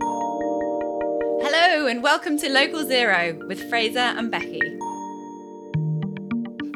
Hello, 0.00 1.86
and 1.86 2.02
welcome 2.02 2.38
to 2.38 2.48
Local 2.48 2.84
Zero 2.84 3.38
with 3.46 3.68
Fraser 3.68 3.98
and 3.98 4.30
Becky. 4.30 4.60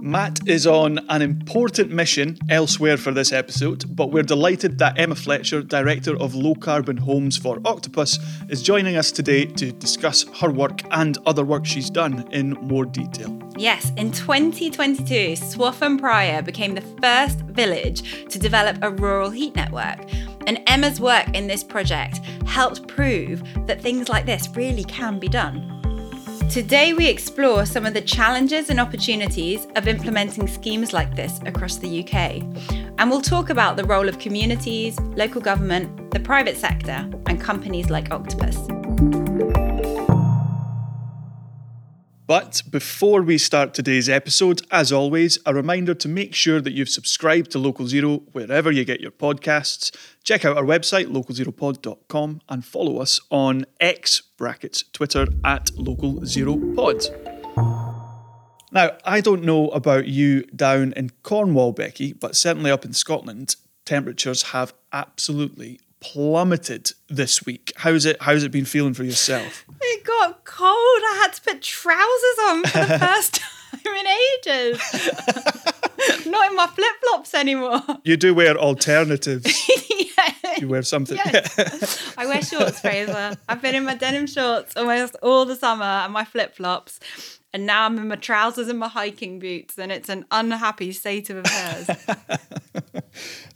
Matt 0.03 0.41
is 0.49 0.67
on 0.67 0.99
an 1.09 1.23
important 1.23 1.91
mission 1.91 2.37
elsewhere 2.51 2.97
for 2.97 3.13
this 3.13 3.33
episode, 3.33 3.85
but 3.95 4.11
we're 4.11 4.25
delighted 4.25 4.79
that 4.79 4.99
Emma 4.99 5.15
Fletcher, 5.15 5.63
Director 5.63 6.17
of 6.17 6.35
Low 6.35 6.55
Carbon 6.55 6.97
Homes 6.97 7.37
for 7.37 7.61
Octopus, 7.65 8.19
is 8.49 8.63
joining 8.63 8.97
us 8.97 9.13
today 9.13 9.47
to 9.47 9.71
discuss 9.73 10.25
her 10.41 10.51
work 10.51 10.81
and 10.91 11.19
other 11.25 11.45
work 11.45 11.65
she's 11.65 11.89
done 11.89 12.27
in 12.33 12.51
more 12.63 12.85
detail. 12.85 13.39
Yes, 13.57 13.93
in 13.97 14.11
2022, 14.11 15.35
Swaffham 15.35 15.99
Prior 16.01 16.43
became 16.43 16.75
the 16.75 16.83
first 17.01 17.39
village 17.43 18.29
to 18.29 18.39
develop 18.39 18.79
a 18.83 18.91
rural 18.91 19.31
heat 19.31 19.55
network. 19.55 20.01
And 20.47 20.61
Emma's 20.67 21.01
work 21.01 21.27
in 21.35 21.47
this 21.47 21.65
project 21.65 22.21
helped 22.47 22.87
prove 22.89 23.43
that 23.67 23.81
things 23.81 24.09
like 24.09 24.27
this 24.27 24.49
really 24.55 24.85
can 24.85 25.19
be 25.19 25.29
done. 25.29 25.69
Today, 26.51 26.93
we 26.93 27.09
explore 27.09 27.65
some 27.65 27.87
of 27.87 27.95
the 27.95 28.01
challenges 28.03 28.69
and 28.69 28.79
opportunities 28.79 29.67
of 29.75 29.89
implementing 29.89 30.47
schemes 30.47 30.93
like 30.93 31.17
this 31.17 31.41
across 31.47 31.77
the 31.77 32.05
UK. 32.05 32.43
And 32.99 33.11
we'll 33.11 33.23
talk 33.23 33.49
about 33.49 33.77
the 33.77 33.85
role 33.85 34.07
of 34.07 34.19
communities, 34.19 35.01
local 35.17 35.41
government, 35.41 36.11
the 36.11 36.21
private 36.21 36.59
sector, 36.59 37.09
and 37.27 37.41
companies 37.41 37.89
like 37.89 38.11
Octopus. 38.11 39.72
But 42.27 42.63
before 42.71 43.21
we 43.23 43.37
start 43.37 43.75
today's 43.75 44.09
episode, 44.09 44.63
as 44.71 44.93
always, 44.93 45.39
a 45.45 45.53
reminder 45.53 45.93
to 45.95 46.09
make 46.09 46.35
sure 46.35 46.61
that 46.61 46.73
you've 46.73 46.89
subscribed 46.89 47.51
to 47.51 47.59
Local 47.59 47.89
Zero 47.89 48.19
wherever 48.31 48.71
you 48.71 48.85
get 48.85 49.01
your 49.01 49.11
podcasts. 49.11 49.95
Check 50.23 50.45
out 50.45 50.57
our 50.57 50.63
website, 50.63 51.07
localzeropod.com, 51.07 52.41
and 52.49 52.65
follow 52.65 52.99
us 52.99 53.21
on 53.31 53.67
X 53.81 54.23
brackets 54.39 54.85
Twitter 54.93 55.27
at 55.45 55.77
Local 55.77 56.25
Zero 56.25 56.57
Pod. 56.77 57.03
Now, 58.71 58.93
I 59.05 59.21
don't 59.21 59.43
know 59.43 59.69
about 59.71 60.07
you 60.07 60.43
down 60.45 60.93
in 60.93 61.11
Cornwall, 61.25 61.73
Becky, 61.73 62.13
but 62.13 62.37
certainly 62.37 62.71
up 62.71 62.85
in 62.85 62.93
Scotland, 62.93 63.57
temperatures 63.85 64.45
have 64.45 64.73
absolutely 64.93 65.81
plummeted 66.03 66.93
this 67.09 67.47
week. 67.47 67.73
How's 67.77 68.05
it 68.05 68.21
how's 68.21 68.43
it 68.43 68.51
been 68.51 68.65
feeling 68.65 68.93
for 68.93 69.05
yourself? 69.05 69.65
It 69.81 70.05
got 70.05 70.45
cold. 70.45 70.69
I 70.69 71.21
had 71.23 71.33
to 71.35 71.43
put 71.43 71.63
trousers 71.63 72.39
on 72.49 72.63
for 72.65 72.93
the 72.93 72.99
first 73.07 73.35
time 73.37 73.95
in 73.95 74.07
ages. 74.07 74.81
Not 76.27 76.51
in 76.51 76.57
my 76.57 76.67
flip 76.67 76.93
flops 77.01 77.35
anymore. 77.35 77.81
You 78.05 78.17
do 78.17 78.35
wear 78.35 78.57
alternatives. 78.57 79.69
yeah. 80.19 80.35
You 80.59 80.69
wear 80.69 80.83
something. 80.83 81.17
Yes. 81.17 82.15
I 82.19 82.27
wear 82.27 82.43
shorts, 82.43 82.81
Fraser. 82.81 83.37
I've 83.49 83.63
been 83.63 83.75
in 83.75 83.85
my 83.85 83.95
denim 83.95 84.27
shorts 84.27 84.77
almost 84.77 85.17
all 85.23 85.45
the 85.45 85.57
summer 85.57 85.85
and 85.85 86.13
my 86.13 86.25
flip 86.25 86.57
flops. 86.57 87.01
And 87.55 87.67
now 87.67 87.85
I'm 87.85 87.99
in 87.99 88.09
my 88.09 88.17
trousers 88.17 88.69
and 88.69 88.79
my 88.79 88.89
hiking 88.89 89.39
boots, 89.39 89.79
and 89.79 89.93
it's 89.93 90.09
an 90.09 90.25
unhappy 90.31 90.93
state 90.93 91.29
of 91.31 91.39
affairs. 91.39 91.91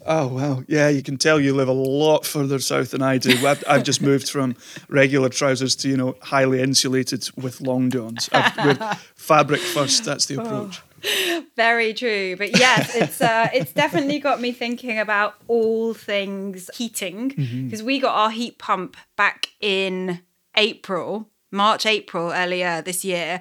Oh 0.09 0.29
wow, 0.29 0.63
yeah, 0.69 0.89
you 0.89 1.03
can 1.03 1.17
tell 1.17 1.41
you 1.41 1.53
live 1.53 1.67
a 1.67 1.73
lot 1.73 2.25
further 2.25 2.61
south 2.61 2.93
than 2.93 3.03
I 3.03 3.19
do. 3.19 3.45
I've, 3.45 3.65
I've 3.67 3.83
just 3.83 4.01
moved 4.01 4.31
from 4.31 4.55
regular 4.89 5.29
trousers 5.29 5.75
to 5.77 5.89
you 5.89 5.97
know 5.97 6.17
highly 6.23 6.63
insulated 6.63 7.29
with 7.37 7.61
long 7.61 7.91
johns. 7.91 8.29
I've, 8.33 8.99
fabric 9.17 9.61
first. 9.61 10.05
That's 10.05 10.27
the 10.27 10.41
approach. 10.41 10.81
Very 11.57 11.93
true, 11.93 12.37
but 12.37 12.57
yes, 12.57 12.95
it's 12.95 13.21
uh, 13.21 13.49
it's 13.53 13.73
definitely 13.73 14.21
got 14.21 14.41
me 14.41 14.53
thinking 14.53 14.99
about 14.99 15.35
all 15.49 15.93
things 15.93 16.71
heating 16.75 17.29
because 17.65 17.83
we 17.83 17.99
got 17.99 18.15
our 18.15 18.31
heat 18.31 18.59
pump 18.59 18.97
back 19.17 19.49
in 19.61 20.21
April, 20.57 21.29
March, 21.51 21.85
April 21.85 22.31
earlier 22.33 22.81
this 22.81 23.05
year. 23.05 23.41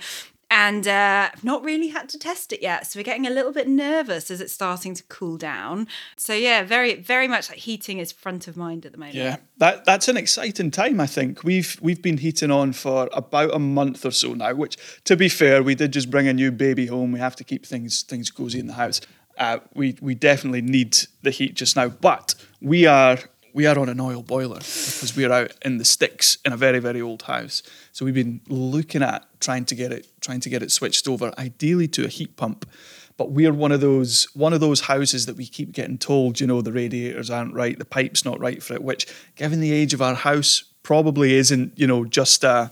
And 0.52 0.88
uh, 0.88 1.30
I've 1.34 1.44
not 1.44 1.64
really 1.64 1.88
had 1.88 2.08
to 2.10 2.20
test 2.20 2.54
it 2.54 2.62
yet, 2.62 2.86
so 2.86 3.00
we're 3.00 3.04
getting 3.04 3.26
a 3.26 3.32
little 3.32 3.52
bit 3.52 3.68
nervous 3.68 4.30
as 4.30 4.42
it's 4.42 4.54
starting 4.54 4.94
to 4.94 5.04
cool 5.04 5.38
down. 5.38 5.88
So 6.18 6.34
yeah, 6.34 6.64
very, 6.64 6.96
very 6.96 7.28
much 7.28 7.50
like 7.50 7.58
heating 7.58 7.98
is 7.98 8.12
front 8.12 8.48
of 8.48 8.56
mind 8.56 8.86
at 8.86 8.92
the 8.92 8.98
moment. 9.00 9.16
Yeah, 9.16 9.38
that 9.58 9.86
that's 9.86 10.08
an 10.08 10.18
exciting 10.18 10.70
time. 10.70 11.02
I 11.02 11.08
think 11.08 11.44
we've 11.44 11.78
we've 11.82 12.02
been 12.02 12.18
heating 12.18 12.52
on 12.52 12.74
for 12.74 13.10
about 13.12 13.56
a 13.56 13.60
month 13.60 14.06
or 14.06 14.12
so 14.12 14.34
now. 14.34 14.54
Which, 14.54 14.78
to 15.06 15.16
be 15.16 15.30
fair, 15.30 15.64
we 15.64 15.74
did 15.74 15.92
just 15.92 16.12
bring 16.12 16.28
a 16.28 16.34
new 16.34 16.52
baby 16.52 16.86
home. 16.86 17.12
We 17.12 17.20
have 17.20 17.36
to 17.38 17.44
keep 17.44 17.66
things 17.66 18.04
things 18.04 18.30
cozy 18.30 18.60
in 18.60 18.68
the 18.68 18.74
house. 18.74 19.02
Uh, 19.38 19.60
we 19.74 19.98
we 20.00 20.14
definitely 20.16 20.62
need 20.62 20.96
the 21.24 21.32
heat 21.32 21.56
just 21.56 21.76
now, 21.76 21.90
but 21.90 22.36
we 22.62 22.86
are 22.86 23.18
we 23.56 23.66
are 23.66 23.80
on 23.80 23.88
an 23.88 24.02
oil 24.02 24.22
boiler 24.22 24.58
because 24.58 25.16
we're 25.16 25.32
out 25.32 25.54
in 25.64 25.78
the 25.78 25.86
sticks 25.86 26.38
in 26.44 26.52
a 26.52 26.58
very 26.58 26.80
very 26.80 27.02
old 27.02 27.24
house. 27.24 27.64
So 27.94 28.04
we've 28.04 28.14
been 28.14 28.42
looking 28.50 29.02
at 29.02 29.26
trying 29.40 29.64
to 29.66 29.76
get 29.76 29.94
it 29.94 30.08
trying 30.20 30.42
to 30.42 30.50
get 30.50 30.62
it 30.62 30.72
switched 30.72 31.08
over, 31.08 31.34
ideally 31.40 31.88
to 31.90 32.04
a 32.04 32.10
heat 32.10 32.36
pump. 32.36 32.70
But 33.18 33.32
we're 33.32 33.54
one 33.54 33.72
of 33.72 33.80
those 33.80 34.28
one 34.34 34.52
of 34.52 34.60
those 34.60 34.82
houses 34.82 35.26
that 35.26 35.38
we 35.38 35.48
keep 35.48 35.72
getting 35.72 35.98
told, 35.98 36.42
you 36.42 36.48
know, 36.48 36.62
the 36.62 36.74
radiators 36.74 37.30
aren't 37.30 37.54
right, 37.54 37.80
the 37.80 37.86
pipe's 37.86 38.26
not 38.26 38.42
right 38.42 38.62
for 38.62 38.74
it. 38.74 38.84
Which, 38.84 39.08
given 39.38 39.62
the 39.62 39.72
age 39.72 39.94
of 39.94 40.02
our 40.02 40.16
house, 40.16 40.66
probably 40.84 41.36
isn't, 41.36 41.80
you 41.80 41.88
know, 41.88 42.04
just 42.04 42.44
uh, 42.44 42.68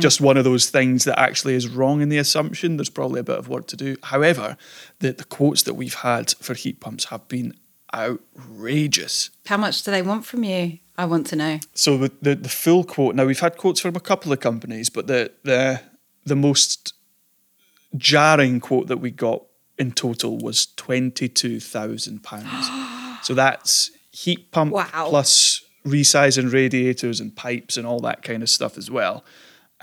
just 0.00 0.22
one 0.22 0.38
of 0.38 0.44
those 0.44 0.70
things 0.70 1.04
that 1.04 1.20
actually 1.20 1.54
is 1.54 1.68
wrong 1.68 2.00
in 2.00 2.08
the 2.08 2.16
assumption. 2.16 2.78
There's 2.78 2.88
probably 2.88 3.20
a 3.20 3.24
bit 3.24 3.38
of 3.38 3.50
work 3.50 3.66
to 3.66 3.76
do. 3.76 3.96
However, 4.04 4.56
the 5.00 5.12
the 5.12 5.24
quotes 5.24 5.64
that 5.64 5.74
we've 5.74 5.94
had 5.96 6.30
for 6.40 6.54
heat 6.54 6.80
pumps 6.80 7.04
have 7.06 7.28
been 7.28 7.52
outrageous. 7.94 9.30
How 9.46 9.56
much 9.56 9.82
do 9.82 9.90
they 9.90 10.02
want 10.02 10.24
from 10.26 10.44
you? 10.44 10.78
I 10.96 11.04
want 11.06 11.26
to 11.28 11.36
know. 11.36 11.58
So 11.74 11.96
the, 11.98 12.12
the 12.22 12.34
the 12.36 12.48
full 12.48 12.84
quote. 12.84 13.14
Now 13.14 13.24
we've 13.26 13.40
had 13.40 13.56
quotes 13.56 13.80
from 13.80 13.96
a 13.96 14.00
couple 14.00 14.32
of 14.32 14.40
companies, 14.40 14.90
but 14.90 15.06
the 15.06 15.32
the 15.42 15.80
the 16.24 16.36
most 16.36 16.94
jarring 17.96 18.60
quote 18.60 18.86
that 18.88 18.98
we 18.98 19.10
got 19.10 19.42
in 19.78 19.92
total 19.92 20.38
was 20.38 20.66
twenty 20.76 21.28
two 21.28 21.58
thousand 21.60 22.22
pounds. 22.22 22.68
so 23.26 23.34
that's 23.34 23.90
heat 24.12 24.50
pump 24.52 24.72
Wow. 24.72 25.06
plus 25.08 25.62
resizing 25.84 26.52
radiators 26.52 27.20
and 27.20 27.34
pipes 27.34 27.76
and 27.76 27.86
all 27.86 28.00
that 28.00 28.22
kind 28.22 28.42
of 28.42 28.48
stuff 28.48 28.78
as 28.78 28.90
well. 28.90 29.24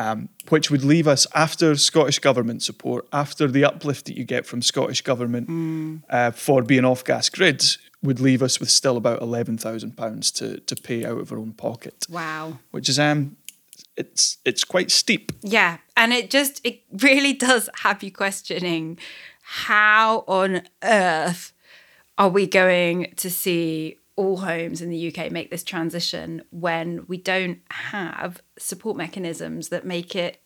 Um, 0.02 0.30
which 0.50 0.72
would 0.72 0.84
leave 0.84 1.08
us 1.08 1.28
after 1.36 1.76
Scottish 1.76 2.20
Government 2.20 2.64
support, 2.64 3.08
after 3.14 3.48
the 3.48 3.64
uplift 3.66 4.06
that 4.06 4.18
you 4.18 4.24
get 4.24 4.46
from 4.48 4.62
Scottish 4.62 5.02
Government 5.04 6.04
uh, 6.10 6.32
for 6.32 6.64
being 6.64 6.86
off 6.86 7.04
gas 7.04 7.30
grids, 7.30 7.78
would 8.02 8.20
leave 8.20 8.42
us 8.42 8.60
with 8.60 8.70
still 8.72 8.98
about 8.98 9.22
eleven 9.22 9.58
thousand 9.58 9.96
pounds 9.98 10.32
to 10.32 10.60
to 10.62 10.76
pay 10.76 11.06
out 11.06 11.20
of 11.20 11.32
our 11.32 11.38
own 11.38 11.54
pocket 11.54 12.06
Wow. 12.10 12.58
which 12.72 12.90
is 12.90 12.98
um 12.98 13.36
it's 13.96 14.38
it's 14.46 14.64
quite 14.64 14.90
steep. 14.90 15.32
Yeah, 15.44 15.78
and 15.96 16.12
it 16.14 16.32
just 16.32 16.62
it 16.64 16.82
really 16.92 17.34
does 17.48 17.70
have 17.84 18.02
you 18.02 18.12
questioning 18.12 18.98
how 19.44 20.24
on 20.28 20.62
earth 20.82 21.54
are 22.18 22.30
we 22.30 22.48
going 22.48 23.14
to 23.18 23.30
see 23.30 23.98
all 24.16 24.38
homes 24.38 24.82
in 24.82 24.90
the 24.90 25.14
UK 25.14 25.32
make 25.32 25.50
this 25.50 25.64
transition 25.64 26.44
when 26.52 27.06
we 27.08 27.18
don't 27.18 27.60
have 27.70 28.42
support 28.58 28.98
mechanisms 28.98 29.70
that 29.70 29.86
make 29.86 30.16
it 30.16 30.42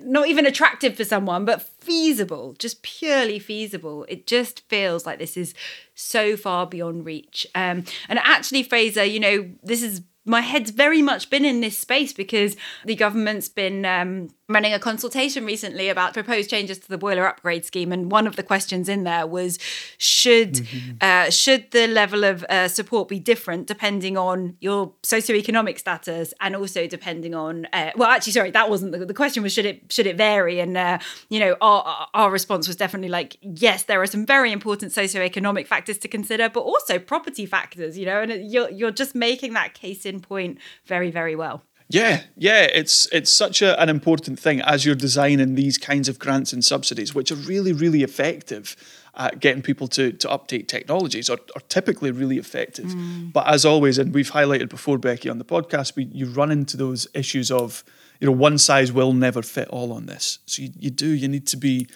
not 0.00 0.28
even 0.28 0.46
attractive 0.46 0.96
for 0.96 1.04
someone, 1.04 1.44
but 1.44 1.62
feasible, 1.62 2.54
just 2.58 2.82
purely 2.82 3.38
feasible. 3.38 4.04
It 4.08 4.26
just 4.26 4.68
feels 4.68 5.06
like 5.06 5.18
this 5.18 5.36
is 5.36 5.54
so 5.94 6.36
far 6.36 6.66
beyond 6.66 7.04
reach. 7.04 7.46
Um, 7.54 7.84
and 8.08 8.18
actually, 8.18 8.62
Fraser, 8.62 9.04
you 9.04 9.20
know, 9.20 9.50
this 9.62 9.82
is 9.82 10.02
my 10.24 10.40
head's 10.40 10.70
very 10.70 11.02
much 11.02 11.30
been 11.30 11.44
in 11.44 11.60
this 11.60 11.78
space 11.78 12.12
because 12.12 12.56
the 12.84 12.96
government's 12.96 13.48
been 13.48 13.84
um, 13.84 14.28
running 14.48 14.72
a 14.72 14.78
consultation 14.78 15.44
recently 15.44 15.88
about 15.88 16.14
proposed 16.14 16.48
changes 16.48 16.78
to 16.78 16.88
the 16.88 16.98
boiler 16.98 17.26
upgrade 17.26 17.64
scheme, 17.64 17.92
and 17.92 18.12
one 18.12 18.26
of 18.26 18.36
the 18.36 18.42
questions 18.42 18.88
in 18.88 19.04
there 19.04 19.26
was 19.26 19.58
should 19.98 20.54
mm-hmm. 20.54 20.96
uh, 21.00 21.30
should 21.30 21.70
the 21.72 21.86
level 21.88 22.24
of 22.24 22.44
uh, 22.44 22.68
support 22.68 23.08
be 23.08 23.18
different 23.18 23.66
depending 23.66 24.16
on 24.16 24.56
your 24.60 24.92
socioeconomic 25.02 25.78
status 25.78 26.32
and 26.40 26.54
also 26.54 26.86
depending 26.86 27.34
on 27.34 27.66
uh, 27.72 27.90
well, 27.96 28.08
actually, 28.08 28.32
sorry, 28.32 28.50
that 28.52 28.70
wasn't 28.70 28.92
the, 28.92 29.04
the 29.04 29.14
question. 29.14 29.42
Was 29.42 29.52
should 29.52 29.66
it 29.66 29.92
should 29.92 30.06
it 30.06 30.16
vary? 30.16 30.60
And 30.60 30.76
uh, 30.76 30.98
you 31.28 31.40
know, 31.40 31.56
our 31.60 32.08
our 32.14 32.30
response 32.30 32.68
was 32.68 32.76
definitely 32.76 33.08
like 33.08 33.36
yes, 33.40 33.84
there 33.84 34.00
are 34.00 34.06
some 34.06 34.24
very 34.24 34.52
important 34.52 34.92
socioeconomic 34.92 35.66
factors 35.66 35.98
to 35.98 36.08
consider, 36.08 36.48
but 36.48 36.60
also 36.60 36.98
property 36.98 37.46
factors. 37.46 37.98
You 37.98 38.06
know, 38.06 38.22
and 38.22 38.50
you're 38.50 38.70
you're 38.70 38.92
just 38.92 39.14
making 39.14 39.54
that 39.54 39.74
case 39.74 40.06
in 40.06 40.20
point 40.20 40.58
very 40.86 41.10
very 41.10 41.34
well. 41.34 41.62
Yeah, 41.88 42.24
yeah, 42.36 42.62
it's 42.62 43.06
it's 43.12 43.32
such 43.32 43.62
a, 43.62 43.80
an 43.80 43.88
important 43.88 44.40
thing 44.40 44.60
as 44.60 44.84
you're 44.84 44.96
designing 44.96 45.54
these 45.54 45.78
kinds 45.78 46.08
of 46.08 46.18
grants 46.18 46.52
and 46.52 46.64
subsidies, 46.64 47.14
which 47.14 47.30
are 47.30 47.36
really, 47.36 47.72
really 47.72 48.02
effective 48.02 48.76
at 49.14 49.40
getting 49.40 49.62
people 49.62 49.88
to, 49.88 50.12
to 50.12 50.30
uptake 50.30 50.68
technologies, 50.68 51.30
are, 51.30 51.38
are 51.54 51.62
typically 51.68 52.10
really 52.10 52.38
effective. 52.38 52.86
Mm. 52.86 53.32
But 53.32 53.46
as 53.46 53.64
always, 53.64 53.98
and 53.98 54.12
we've 54.12 54.30
highlighted 54.30 54.68
before, 54.68 54.98
Becky, 54.98 55.30
on 55.30 55.38
the 55.38 55.44
podcast, 55.44 55.96
we, 55.96 56.04
you 56.12 56.26
run 56.26 56.50
into 56.50 56.76
those 56.76 57.06
issues 57.14 57.50
of, 57.50 57.82
you 58.20 58.26
know, 58.26 58.32
one 58.32 58.58
size 58.58 58.92
will 58.92 59.14
never 59.14 59.42
fit 59.42 59.68
all 59.68 59.92
on 59.92 60.06
this. 60.06 60.40
So 60.44 60.62
you, 60.62 60.70
you 60.78 60.90
do, 60.90 61.06
you 61.06 61.28
need 61.28 61.46
to 61.46 61.56
be 61.56 61.86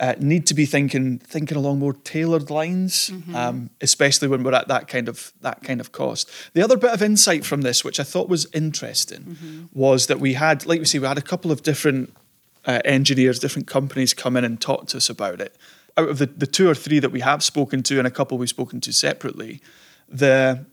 uh, 0.00 0.14
need 0.18 0.46
to 0.46 0.54
be 0.54 0.64
thinking 0.64 1.18
thinking 1.18 1.58
along 1.58 1.78
more 1.78 1.92
tailored 1.92 2.50
lines, 2.50 3.10
mm-hmm. 3.10 3.36
um, 3.36 3.70
especially 3.82 4.28
when 4.28 4.42
we're 4.42 4.54
at 4.54 4.66
that 4.68 4.88
kind 4.88 5.08
of 5.08 5.32
that 5.42 5.62
kind 5.62 5.78
of 5.78 5.92
cost. 5.92 6.30
The 6.54 6.62
other 6.62 6.78
bit 6.78 6.90
of 6.90 7.02
insight 7.02 7.44
from 7.44 7.60
this, 7.60 7.84
which 7.84 8.00
I 8.00 8.02
thought 8.02 8.28
was 8.28 8.46
interesting, 8.54 9.20
mm-hmm. 9.20 9.64
was 9.74 10.06
that 10.06 10.18
we 10.18 10.34
had, 10.34 10.64
like 10.64 10.78
we 10.78 10.86
say, 10.86 10.98
we 10.98 11.06
had 11.06 11.18
a 11.18 11.22
couple 11.22 11.52
of 11.52 11.62
different 11.62 12.14
uh, 12.64 12.80
engineers, 12.84 13.38
different 13.38 13.68
companies 13.68 14.14
come 14.14 14.38
in 14.38 14.44
and 14.44 14.58
talk 14.58 14.86
to 14.88 14.96
us 14.96 15.10
about 15.10 15.40
it. 15.40 15.54
Out 15.98 16.08
of 16.08 16.18
the, 16.18 16.26
the 16.26 16.46
two 16.46 16.68
or 16.68 16.74
three 16.74 16.98
that 16.98 17.12
we 17.12 17.20
have 17.20 17.44
spoken 17.44 17.82
to, 17.82 17.98
and 17.98 18.06
a 18.06 18.10
couple 18.10 18.38
we've 18.38 18.48
spoken 18.48 18.80
to 18.80 18.92
separately, 18.92 19.60
the 20.08 20.64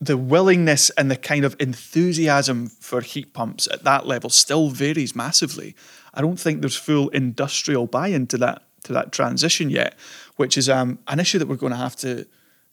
the 0.00 0.16
willingness 0.16 0.90
and 0.90 1.10
the 1.10 1.16
kind 1.16 1.44
of 1.44 1.56
enthusiasm 1.58 2.68
for 2.68 3.00
heat 3.00 3.34
pumps 3.34 3.68
at 3.72 3.82
that 3.84 4.06
level 4.06 4.30
still 4.30 4.70
varies 4.70 5.14
massively. 5.14 5.74
I 6.18 6.20
don't 6.20 6.38
think 6.38 6.60
there's 6.60 6.76
full 6.76 7.08
industrial 7.10 7.86
buy-in 7.86 8.26
to 8.26 8.38
that 8.38 8.62
to 8.84 8.92
that 8.92 9.12
transition 9.12 9.70
yet, 9.70 9.96
which 10.36 10.58
is 10.58 10.68
um, 10.68 10.98
an 11.06 11.20
issue 11.20 11.38
that 11.38 11.46
we're 11.48 11.56
going 11.56 11.72
to 11.72 11.78
have 11.78 11.96
to 11.96 12.26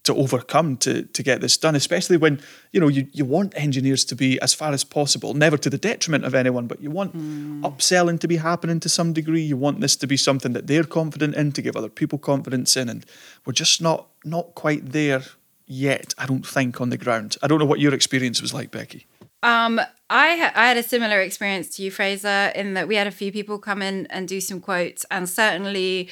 to 0.03 0.15
overcome 0.15 0.77
to 0.77 1.03
to 1.03 1.23
get 1.23 1.41
this 1.41 1.55
done. 1.55 1.75
Especially 1.75 2.17
when 2.17 2.41
you 2.71 2.79
know 2.79 2.87
you 2.87 3.07
you 3.13 3.23
want 3.23 3.53
engineers 3.55 4.03
to 4.05 4.15
be 4.15 4.41
as 4.41 4.55
far 4.55 4.73
as 4.73 4.83
possible, 4.83 5.35
never 5.35 5.57
to 5.57 5.69
the 5.69 5.77
detriment 5.77 6.25
of 6.25 6.33
anyone, 6.33 6.65
but 6.65 6.81
you 6.81 6.89
want 6.89 7.15
mm. 7.15 7.61
upselling 7.61 8.19
to 8.19 8.27
be 8.27 8.37
happening 8.37 8.79
to 8.79 8.89
some 8.89 9.13
degree. 9.13 9.43
You 9.43 9.57
want 9.57 9.79
this 9.79 9.95
to 9.97 10.07
be 10.07 10.17
something 10.17 10.53
that 10.53 10.65
they're 10.65 10.83
confident 10.83 11.35
in, 11.35 11.51
to 11.51 11.61
give 11.61 11.77
other 11.77 11.89
people 11.89 12.17
confidence 12.17 12.75
in, 12.75 12.89
and 12.89 13.05
we're 13.45 13.53
just 13.53 13.79
not 13.79 14.07
not 14.23 14.55
quite 14.55 14.91
there 14.91 15.21
yet, 15.67 16.15
I 16.17 16.25
don't 16.25 16.45
think, 16.45 16.81
on 16.81 16.89
the 16.89 16.97
ground. 16.97 17.37
I 17.43 17.47
don't 17.47 17.59
know 17.59 17.65
what 17.65 17.79
your 17.79 17.93
experience 17.93 18.41
was 18.41 18.53
like, 18.53 18.71
Becky. 18.71 19.05
Um, 19.43 19.79
I 20.09 20.37
ha- 20.37 20.53
I 20.55 20.67
had 20.67 20.77
a 20.77 20.83
similar 20.83 21.21
experience 21.21 21.75
to 21.75 21.83
you, 21.83 21.91
Fraser, 21.91 22.51
in 22.55 22.73
that 22.75 22.87
we 22.87 22.95
had 22.95 23.07
a 23.07 23.11
few 23.11 23.31
people 23.31 23.59
come 23.59 23.81
in 23.81 24.07
and 24.07 24.27
do 24.27 24.41
some 24.41 24.59
quotes, 24.59 25.05
and 25.11 25.29
certainly 25.29 26.09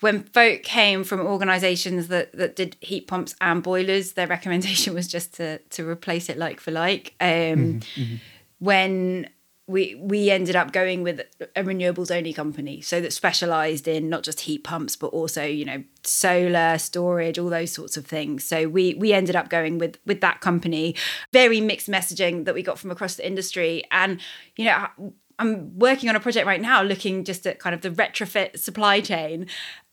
when 0.00 0.24
folk 0.24 0.62
came 0.62 1.02
from 1.04 1.20
organisations 1.20 2.08
that 2.08 2.32
that 2.32 2.56
did 2.56 2.76
heat 2.80 3.06
pumps 3.06 3.34
and 3.40 3.62
boilers, 3.62 4.12
their 4.12 4.26
recommendation 4.36 4.94
was 4.94 5.08
just 5.08 5.34
to 5.34 5.58
to 5.58 5.88
replace 5.88 6.28
it 6.28 6.38
like 6.38 6.60
for 6.60 6.70
like. 6.70 7.14
Um, 7.20 7.28
mm-hmm, 7.28 8.02
mm-hmm. 8.02 8.14
When 8.58 9.28
we 9.66 9.94
we 9.94 10.30
ended 10.30 10.56
up 10.56 10.72
going 10.72 11.02
with 11.02 11.20
a 11.56 11.62
renewables 11.62 12.14
only 12.14 12.34
company 12.34 12.82
so 12.82 13.00
that 13.00 13.12
specialized 13.12 13.88
in 13.88 14.10
not 14.10 14.22
just 14.22 14.40
heat 14.40 14.62
pumps 14.62 14.94
but 14.94 15.06
also 15.08 15.42
you 15.42 15.64
know 15.64 15.82
solar 16.02 16.76
storage 16.76 17.38
all 17.38 17.48
those 17.48 17.72
sorts 17.72 17.96
of 17.96 18.06
things. 18.06 18.44
So 18.44 18.68
we 18.68 18.94
we 18.94 19.12
ended 19.12 19.36
up 19.36 19.48
going 19.48 19.78
with 19.78 19.98
with 20.04 20.20
that 20.20 20.40
company. 20.40 20.94
Very 21.32 21.60
mixed 21.60 21.88
messaging 21.88 22.44
that 22.44 22.54
we 22.54 22.62
got 22.62 22.78
from 22.78 22.90
across 22.90 23.14
the 23.14 23.26
industry. 23.26 23.84
And 23.90 24.20
you 24.56 24.66
know 24.66 24.86
I'm 25.38 25.78
working 25.78 26.08
on 26.08 26.16
a 26.16 26.20
project 26.20 26.46
right 26.46 26.60
now 26.60 26.82
looking 26.82 27.24
just 27.24 27.46
at 27.46 27.58
kind 27.58 27.74
of 27.74 27.80
the 27.80 27.90
retrofit 27.90 28.58
supply 28.58 29.00
chain. 29.00 29.46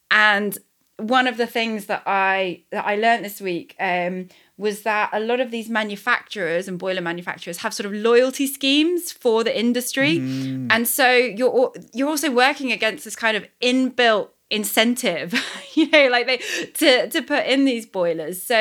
And 0.10 0.58
one 0.98 1.28
of 1.28 1.38
the 1.38 1.48
things 1.48 1.86
that 1.88 2.04
I 2.06 2.64
that 2.72 2.86
I 2.86 2.96
learned 2.96 3.26
this 3.26 3.42
week 3.42 3.76
um, 3.80 4.28
was 4.62 4.84
that 4.84 5.10
a 5.12 5.20
lot 5.20 5.40
of 5.40 5.52
these 5.52 5.70
manufacturers 5.70 6.68
and 6.68 6.78
boiler 6.78 7.02
manufacturers 7.02 7.58
have 7.58 7.74
sort 7.74 7.86
of 7.86 7.94
loyalty 7.94 8.48
schemes 8.48 9.12
for 9.12 9.44
the 9.44 9.60
industry, 9.60 10.20
mm. 10.20 10.68
and 10.70 10.88
so 10.88 11.12
you're 11.12 11.74
you're 11.94 12.08
also 12.08 12.32
working 12.32 12.72
against 12.72 13.04
this 13.04 13.16
kind 13.16 13.36
of 13.36 13.46
inbuilt 13.62 14.30
incentive 14.52 15.34
you 15.76 15.90
know 15.90 16.10
like 16.10 16.28
they 16.28 16.38
to 16.74 17.10
to 17.10 17.22
put 17.22 17.46
in 17.48 17.66
these 17.66 17.86
boilers. 17.86 18.44
So 18.44 18.58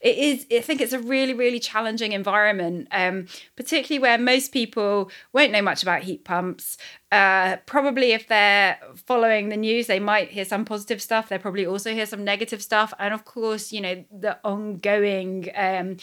it 0.00 0.18
is 0.18 0.46
i 0.50 0.60
think 0.60 0.80
it's 0.80 0.94
a 0.94 0.98
really 0.98 1.34
really 1.34 1.60
challenging 1.60 2.12
environment 2.12 2.88
um 2.90 3.26
particularly 3.54 4.00
where 4.00 4.18
most 4.18 4.50
people 4.50 5.10
won't 5.32 5.52
know 5.52 5.62
much 5.62 5.82
about 5.82 6.02
heat 6.02 6.24
pumps. 6.24 6.78
Uh 7.12 7.56
probably 7.66 8.12
if 8.12 8.26
they're 8.28 8.78
following 9.06 9.50
the 9.50 9.56
news 9.56 9.86
they 9.86 10.00
might 10.00 10.30
hear 10.30 10.44
some 10.44 10.64
positive 10.64 11.00
stuff. 11.02 11.28
They 11.28 11.38
probably 11.38 11.66
also 11.66 11.92
hear 11.92 12.06
some 12.06 12.24
negative 12.24 12.62
stuff. 12.62 12.94
And 12.98 13.12
of 13.12 13.26
course 13.26 13.72
you 13.72 13.82
know 13.82 14.04
the 14.10 14.38
ongoing 14.42 15.50
um 15.54 15.98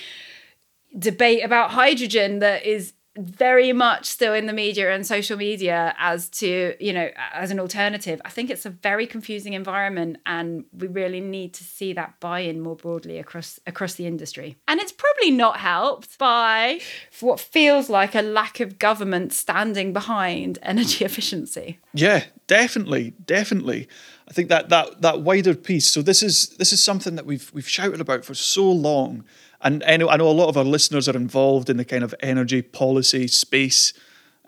debate 0.97 1.43
about 1.43 1.71
hydrogen 1.71 2.37
that 2.39 2.65
is 2.65 2.93
very 3.17 3.73
much 3.73 4.05
still 4.05 4.33
in 4.33 4.47
the 4.47 4.53
media 4.53 4.93
and 4.93 5.05
social 5.05 5.37
media 5.37 5.93
as 5.99 6.29
to 6.29 6.75
you 6.79 6.91
know 6.91 7.09
as 7.33 7.51
an 7.51 7.59
alternative. 7.59 8.21
I 8.25 8.29
think 8.29 8.49
it's 8.49 8.65
a 8.65 8.69
very 8.69 9.05
confusing 9.05 9.53
environment 9.53 10.17
and 10.25 10.65
we 10.73 10.87
really 10.87 11.21
need 11.21 11.53
to 11.55 11.63
see 11.63 11.93
that 11.93 12.19
buy-in 12.19 12.59
more 12.59 12.75
broadly 12.75 13.19
across 13.19 13.59
across 13.67 13.93
the 13.95 14.07
industry. 14.07 14.57
And 14.67 14.79
it's 14.79 14.91
probably 14.91 15.31
not 15.31 15.57
helped 15.57 16.17
by 16.17 16.79
what 17.19 17.39
feels 17.39 17.89
like 17.89 18.15
a 18.15 18.21
lack 18.21 18.59
of 18.59 18.79
government 18.79 19.31
standing 19.33 19.93
behind 19.93 20.57
energy 20.63 21.05
efficiency. 21.05 21.79
Yeah 21.93 22.23
definitely 22.47 23.13
definitely. 23.25 23.87
I 24.27 24.33
think 24.33 24.49
that 24.49 24.69
that 24.69 25.01
that 25.01 25.21
wider 25.21 25.55
piece. 25.55 25.87
So 25.87 26.01
this 26.01 26.23
is 26.23 26.49
this 26.57 26.73
is 26.73 26.83
something 26.83 27.15
that 27.15 27.25
we've 27.25 27.51
we've 27.53 27.67
shouted 27.67 28.01
about 28.01 28.25
for 28.25 28.33
so 28.33 28.69
long 28.71 29.23
and 29.63 29.83
I 29.85 29.97
know, 29.97 30.09
I 30.09 30.17
know 30.17 30.27
a 30.27 30.31
lot 30.31 30.49
of 30.49 30.57
our 30.57 30.63
listeners 30.63 31.07
are 31.07 31.15
involved 31.15 31.69
in 31.69 31.77
the 31.77 31.85
kind 31.85 32.03
of 32.03 32.13
energy 32.19 32.61
policy 32.61 33.27
space, 33.27 33.93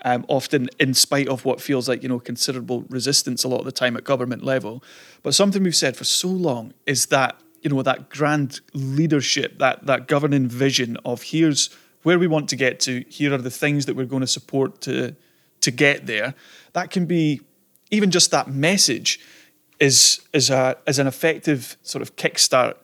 um, 0.03 0.25
often 0.27 0.69
in 0.79 0.93
spite 0.93 1.29
of 1.29 1.45
what 1.45 1.61
feels 1.61 1.87
like 1.87 2.03
you 2.03 2.09
know 2.09 2.19
considerable 2.19 2.81
resistance 2.89 3.43
a 3.43 3.47
lot 3.47 3.59
of 3.59 3.65
the 3.65 3.71
time 3.71 3.95
at 3.95 4.03
government 4.03 4.43
level. 4.43 4.83
But 5.23 5.33
something 5.33 5.63
we've 5.63 5.75
said 5.75 5.95
for 5.95 6.03
so 6.03 6.27
long 6.27 6.73
is 6.85 7.07
that 7.07 7.39
you 7.61 7.69
know 7.69 7.81
that 7.81 8.09
grand 8.09 8.59
leadership, 8.73 9.57
that 9.59 9.85
that 9.85 10.07
governing 10.07 10.47
vision 10.47 10.97
of 11.05 11.23
here's 11.23 11.69
where 12.03 12.19
we 12.19 12.27
want 12.27 12.49
to 12.49 12.55
get 12.55 12.79
to, 12.81 13.03
here 13.09 13.33
are 13.33 13.39
the 13.39 13.49
things 13.49 13.87
that 13.87 13.95
we're 13.95 14.05
going 14.05 14.21
to 14.21 14.27
support 14.27 14.81
to 14.81 15.15
to 15.61 15.71
get 15.71 16.05
there. 16.05 16.35
That 16.73 16.91
can 16.91 17.05
be 17.05 17.41
even 17.89 18.11
just 18.11 18.31
that 18.31 18.49
message 18.49 19.19
is 19.79 20.21
is 20.33 20.49
a 20.49 20.77
is 20.85 20.99
an 20.99 21.07
effective 21.07 21.77
sort 21.83 22.01
of 22.01 22.15
kickstart 22.17 22.75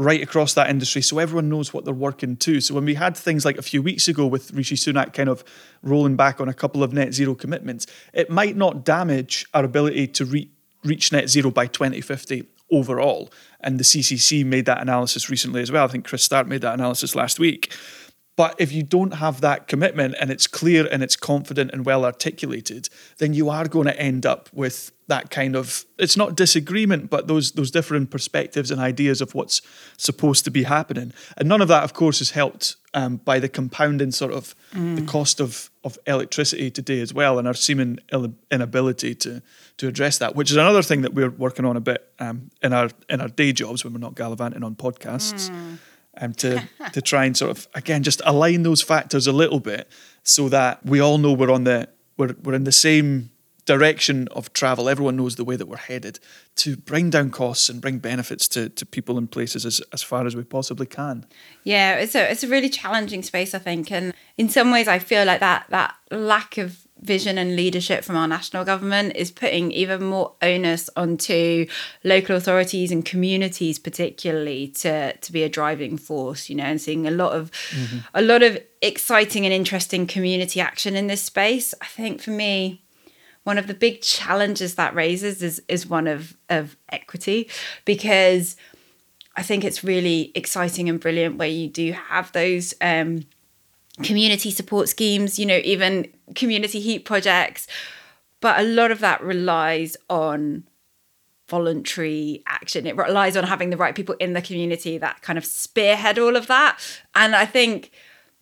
right 0.00 0.22
across 0.22 0.54
that 0.54 0.70
industry 0.70 1.02
so 1.02 1.18
everyone 1.18 1.50
knows 1.50 1.74
what 1.74 1.84
they're 1.84 1.92
working 1.92 2.34
to. 2.34 2.58
So 2.62 2.74
when 2.74 2.86
we 2.86 2.94
had 2.94 3.14
things 3.14 3.44
like 3.44 3.58
a 3.58 3.62
few 3.62 3.82
weeks 3.82 4.08
ago 4.08 4.26
with 4.26 4.50
Rishi 4.52 4.74
Sunak 4.74 5.12
kind 5.12 5.28
of 5.28 5.44
rolling 5.82 6.16
back 6.16 6.40
on 6.40 6.48
a 6.48 6.54
couple 6.54 6.82
of 6.82 6.94
net 6.94 7.12
zero 7.12 7.34
commitments, 7.34 7.86
it 8.14 8.30
might 8.30 8.56
not 8.56 8.82
damage 8.82 9.46
our 9.52 9.62
ability 9.62 10.06
to 10.06 10.24
re- 10.24 10.50
reach 10.84 11.12
net 11.12 11.28
zero 11.28 11.50
by 11.50 11.66
2050 11.66 12.46
overall. 12.72 13.30
And 13.60 13.78
the 13.78 13.84
CCC 13.84 14.42
made 14.42 14.64
that 14.64 14.80
analysis 14.80 15.28
recently 15.28 15.60
as 15.60 15.70
well. 15.70 15.84
I 15.84 15.88
think 15.88 16.06
Chris 16.06 16.24
Stark 16.24 16.46
made 16.46 16.62
that 16.62 16.72
analysis 16.72 17.14
last 17.14 17.38
week. 17.38 17.76
But 18.36 18.54
if 18.58 18.72
you 18.72 18.82
don't 18.82 19.12
have 19.14 19.42
that 19.42 19.68
commitment 19.68 20.14
and 20.18 20.30
it's 20.30 20.46
clear 20.46 20.88
and 20.90 21.02
it's 21.02 21.14
confident 21.16 21.72
and 21.72 21.84
well 21.84 22.06
articulated, 22.06 22.88
then 23.18 23.34
you 23.34 23.50
are 23.50 23.68
going 23.68 23.86
to 23.86 24.00
end 24.00 24.24
up 24.24 24.48
with 24.54 24.92
that 25.10 25.30
kind 25.30 25.54
of 25.54 25.84
it's 25.98 26.16
not 26.16 26.36
disagreement, 26.36 27.10
but 27.10 27.26
those 27.26 27.52
those 27.52 27.70
different 27.70 28.10
perspectives 28.10 28.70
and 28.70 28.80
ideas 28.80 29.20
of 29.20 29.34
what's 29.34 29.60
supposed 29.96 30.44
to 30.44 30.50
be 30.50 30.62
happening. 30.62 31.12
And 31.36 31.48
none 31.48 31.60
of 31.60 31.68
that, 31.68 31.84
of 31.84 31.92
course, 31.92 32.20
is 32.20 32.30
helped 32.30 32.76
um, 32.94 33.16
by 33.18 33.38
the 33.38 33.48
compounding 33.48 34.12
sort 34.12 34.32
of 34.32 34.54
mm. 34.72 34.96
the 34.96 35.02
cost 35.02 35.40
of 35.40 35.70
of 35.84 35.98
electricity 36.06 36.70
today 36.70 37.00
as 37.00 37.12
well, 37.12 37.38
and 37.38 37.46
our 37.46 37.54
seeming 37.54 37.98
inability 38.50 39.14
to 39.16 39.42
to 39.76 39.88
address 39.88 40.18
that, 40.18 40.34
which 40.34 40.50
is 40.50 40.56
another 40.56 40.82
thing 40.82 41.02
that 41.02 41.12
we're 41.12 41.30
working 41.30 41.64
on 41.64 41.76
a 41.76 41.80
bit 41.80 42.12
um, 42.20 42.50
in 42.62 42.72
our 42.72 42.88
in 43.08 43.20
our 43.20 43.28
day 43.28 43.52
jobs 43.52 43.84
when 43.84 43.92
we're 43.92 44.00
not 44.00 44.14
gallivanting 44.14 44.62
on 44.64 44.74
podcasts. 44.74 45.50
Mm 45.50 45.78
um, 46.20 46.32
to 46.34 46.68
to 46.92 47.02
try 47.02 47.24
and 47.24 47.36
sort 47.36 47.50
of 47.50 47.68
again 47.74 48.02
just 48.02 48.20
align 48.24 48.62
those 48.62 48.82
factors 48.82 49.26
a 49.26 49.32
little 49.32 49.60
bit 49.60 49.88
so 50.22 50.48
that 50.48 50.84
we 50.84 51.00
all 51.00 51.18
know 51.18 51.32
we're 51.32 51.50
on 51.50 51.64
the 51.64 51.88
we're 52.16 52.34
we're 52.42 52.54
in 52.54 52.64
the 52.64 52.72
same 52.72 53.30
direction 53.70 54.26
of 54.32 54.52
travel. 54.52 54.88
Everyone 54.88 55.16
knows 55.16 55.36
the 55.36 55.44
way 55.44 55.54
that 55.54 55.66
we're 55.66 55.76
headed 55.76 56.18
to 56.56 56.76
bring 56.76 57.08
down 57.08 57.30
costs 57.30 57.68
and 57.68 57.80
bring 57.80 57.98
benefits 57.98 58.48
to, 58.48 58.68
to 58.68 58.84
people 58.84 59.16
and 59.16 59.30
places 59.30 59.64
as, 59.64 59.80
as 59.92 60.02
far 60.02 60.26
as 60.26 60.34
we 60.34 60.42
possibly 60.42 60.86
can. 60.86 61.24
Yeah, 61.62 61.94
it's 61.94 62.16
a 62.16 62.28
it's 62.32 62.42
a 62.42 62.48
really 62.48 62.68
challenging 62.68 63.22
space, 63.22 63.54
I 63.54 63.60
think, 63.60 63.92
and 63.92 64.12
in 64.36 64.48
some 64.48 64.72
ways, 64.72 64.88
I 64.88 64.98
feel 64.98 65.24
like 65.24 65.38
that 65.38 65.66
that 65.68 65.94
lack 66.10 66.58
of 66.58 66.84
vision 67.00 67.38
and 67.38 67.54
leadership 67.54 68.02
from 68.02 68.16
our 68.16 68.26
national 68.26 68.64
government 68.64 69.14
is 69.14 69.30
putting 69.30 69.70
even 69.70 70.02
more 70.02 70.34
onus 70.42 70.90
onto 70.96 71.66
local 72.02 72.36
authorities 72.36 72.90
and 72.92 73.04
communities 73.06 73.78
particularly 73.78 74.68
to 74.68 75.16
to 75.16 75.32
be 75.32 75.42
a 75.42 75.48
driving 75.48 75.96
force 75.96 76.50
you 76.50 76.56
know 76.56 76.64
and 76.64 76.78
seeing 76.78 77.06
a 77.06 77.10
lot 77.10 77.32
of 77.32 77.50
mm-hmm. 77.70 77.98
a 78.12 78.20
lot 78.20 78.42
of 78.42 78.58
exciting 78.82 79.46
and 79.46 79.54
interesting 79.54 80.06
community 80.06 80.60
action 80.60 80.94
in 80.94 81.06
this 81.06 81.22
space 81.22 81.72
i 81.80 81.86
think 81.86 82.20
for 82.20 82.32
me 82.32 82.82
one 83.44 83.58
of 83.58 83.66
the 83.66 83.74
big 83.74 84.02
challenges 84.02 84.74
that 84.76 84.94
raises 84.94 85.42
is 85.42 85.62
is 85.68 85.86
one 85.86 86.06
of 86.06 86.36
of 86.48 86.76
equity 86.90 87.48
because 87.84 88.56
i 89.36 89.42
think 89.42 89.64
it's 89.64 89.82
really 89.82 90.30
exciting 90.34 90.88
and 90.88 91.00
brilliant 91.00 91.36
where 91.36 91.48
you 91.48 91.68
do 91.68 91.92
have 91.92 92.30
those 92.32 92.74
um 92.80 93.24
community 94.02 94.50
support 94.50 94.88
schemes, 94.88 95.38
you 95.38 95.46
know, 95.46 95.60
even 95.64 96.08
community 96.34 96.80
heat 96.80 97.04
projects. 97.04 97.66
But 98.40 98.60
a 98.60 98.62
lot 98.62 98.90
of 98.90 99.00
that 99.00 99.22
relies 99.22 99.96
on 100.08 100.64
voluntary 101.48 102.42
action. 102.46 102.86
It 102.86 102.96
relies 102.96 103.36
on 103.36 103.44
having 103.44 103.70
the 103.70 103.76
right 103.76 103.94
people 103.94 104.14
in 104.20 104.32
the 104.32 104.42
community 104.42 104.98
that 104.98 105.20
kind 105.22 105.36
of 105.38 105.44
spearhead 105.44 106.18
all 106.18 106.36
of 106.36 106.46
that. 106.46 106.78
And 107.14 107.34
I 107.34 107.44
think 107.44 107.90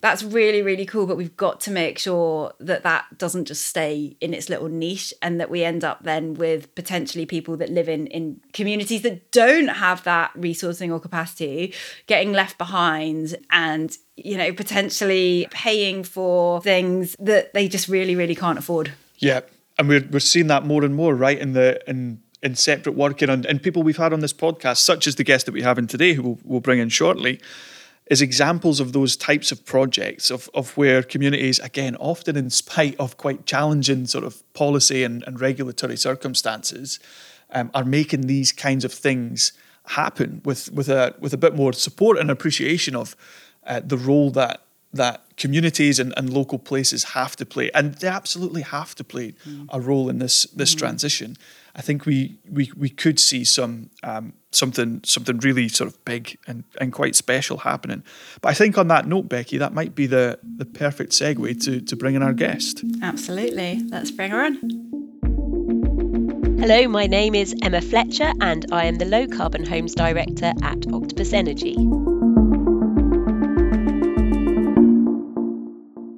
that's 0.00 0.22
really 0.22 0.62
really 0.62 0.86
cool 0.86 1.06
but 1.06 1.16
we've 1.16 1.36
got 1.36 1.60
to 1.60 1.70
make 1.70 1.98
sure 1.98 2.52
that 2.60 2.82
that 2.82 3.06
doesn't 3.18 3.46
just 3.46 3.66
stay 3.66 4.16
in 4.20 4.32
its 4.32 4.48
little 4.48 4.68
niche 4.68 5.12
and 5.22 5.40
that 5.40 5.50
we 5.50 5.64
end 5.64 5.84
up 5.84 6.02
then 6.04 6.34
with 6.34 6.72
potentially 6.74 7.26
people 7.26 7.56
that 7.56 7.68
live 7.70 7.88
in 7.88 8.06
in 8.08 8.40
communities 8.52 9.02
that 9.02 9.30
don't 9.32 9.68
have 9.68 10.02
that 10.04 10.32
resourcing 10.34 10.92
or 10.92 11.00
capacity 11.00 11.74
getting 12.06 12.32
left 12.32 12.58
behind 12.58 13.36
and 13.50 13.96
you 14.16 14.36
know 14.36 14.52
potentially 14.52 15.46
paying 15.50 16.02
for 16.02 16.60
things 16.62 17.16
that 17.18 17.52
they 17.54 17.68
just 17.68 17.88
really 17.88 18.14
really 18.14 18.34
can't 18.34 18.58
afford. 18.58 18.92
Yeah 19.18 19.40
and 19.78 19.88
we're, 19.88 20.06
we're 20.10 20.20
seeing 20.20 20.48
that 20.48 20.64
more 20.64 20.84
and 20.84 20.94
more 20.94 21.14
right 21.14 21.38
in 21.38 21.52
the 21.52 21.80
in 21.88 22.20
in 22.42 22.54
separate 22.54 22.92
working 22.92 23.28
and, 23.28 23.46
and 23.46 23.62
people 23.62 23.82
we've 23.82 23.96
had 23.96 24.12
on 24.12 24.20
this 24.20 24.32
podcast 24.32 24.78
such 24.78 25.06
as 25.06 25.16
the 25.16 25.24
guest 25.24 25.46
that 25.46 25.52
we 25.52 25.62
have 25.62 25.76
in 25.76 25.86
today 25.86 26.14
who 26.14 26.22
we'll, 26.22 26.38
we'll 26.44 26.60
bring 26.60 26.78
in 26.78 26.88
shortly 26.88 27.40
is 28.10 28.22
examples 28.22 28.80
of 28.80 28.92
those 28.92 29.16
types 29.16 29.52
of 29.52 29.64
projects 29.64 30.30
of, 30.30 30.48
of 30.54 30.76
where 30.76 31.02
communities, 31.02 31.58
again, 31.58 31.96
often 31.96 32.36
in 32.36 32.50
spite 32.50 32.96
of 32.98 33.16
quite 33.16 33.46
challenging 33.46 34.06
sort 34.06 34.24
of 34.24 34.42
policy 34.54 35.04
and, 35.04 35.22
and 35.26 35.40
regulatory 35.40 35.96
circumstances, 35.96 36.98
um, 37.50 37.70
are 37.74 37.84
making 37.84 38.22
these 38.22 38.52
kinds 38.52 38.84
of 38.84 38.92
things 38.92 39.52
happen 39.88 40.40
with, 40.44 40.70
with, 40.72 40.88
a, 40.88 41.14
with 41.18 41.32
a 41.32 41.38
bit 41.38 41.54
more 41.54 41.72
support 41.72 42.18
and 42.18 42.30
appreciation 42.30 42.94
of 42.96 43.16
uh, 43.66 43.80
the 43.84 43.96
role 43.96 44.30
that 44.30 44.62
that 44.92 45.22
communities 45.36 45.98
and, 45.98 46.14
and 46.16 46.32
local 46.32 46.58
places 46.58 47.04
have 47.04 47.36
to 47.36 47.44
play, 47.44 47.70
and 47.74 47.94
they 47.96 48.08
absolutely 48.08 48.62
have 48.62 48.94
to 48.94 49.04
play 49.04 49.34
mm. 49.46 49.66
a 49.70 49.80
role 49.80 50.08
in 50.08 50.18
this 50.18 50.44
this 50.44 50.74
mm. 50.74 50.78
transition. 50.78 51.36
I 51.74 51.82
think 51.82 52.06
we 52.06 52.38
we 52.50 52.72
we 52.76 52.88
could 52.88 53.18
see 53.18 53.44
some 53.44 53.90
um, 54.02 54.32
something 54.50 55.00
something 55.04 55.38
really 55.38 55.68
sort 55.68 55.88
of 55.88 56.04
big 56.04 56.38
and, 56.46 56.64
and 56.80 56.92
quite 56.92 57.14
special 57.14 57.58
happening. 57.58 58.02
But 58.40 58.50
I 58.50 58.54
think 58.54 58.78
on 58.78 58.88
that 58.88 59.06
note, 59.06 59.28
Becky, 59.28 59.58
that 59.58 59.72
might 59.72 59.94
be 59.94 60.06
the 60.06 60.38
the 60.42 60.64
perfect 60.64 61.12
segue 61.12 61.62
to 61.64 61.80
to 61.80 61.96
bring 61.96 62.14
in 62.14 62.22
our 62.22 62.32
guest. 62.32 62.82
Absolutely, 63.02 63.82
let's 63.88 64.10
bring 64.10 64.30
her 64.30 64.44
on. 64.44 64.58
Hello, 66.58 66.88
my 66.88 67.06
name 67.06 67.36
is 67.36 67.54
Emma 67.62 67.80
Fletcher, 67.80 68.32
and 68.40 68.66
I 68.72 68.86
am 68.86 68.96
the 68.96 69.04
Low 69.04 69.28
Carbon 69.28 69.64
Homes 69.64 69.94
Director 69.94 70.52
at 70.62 70.92
Octopus 70.92 71.32
Energy. 71.32 71.76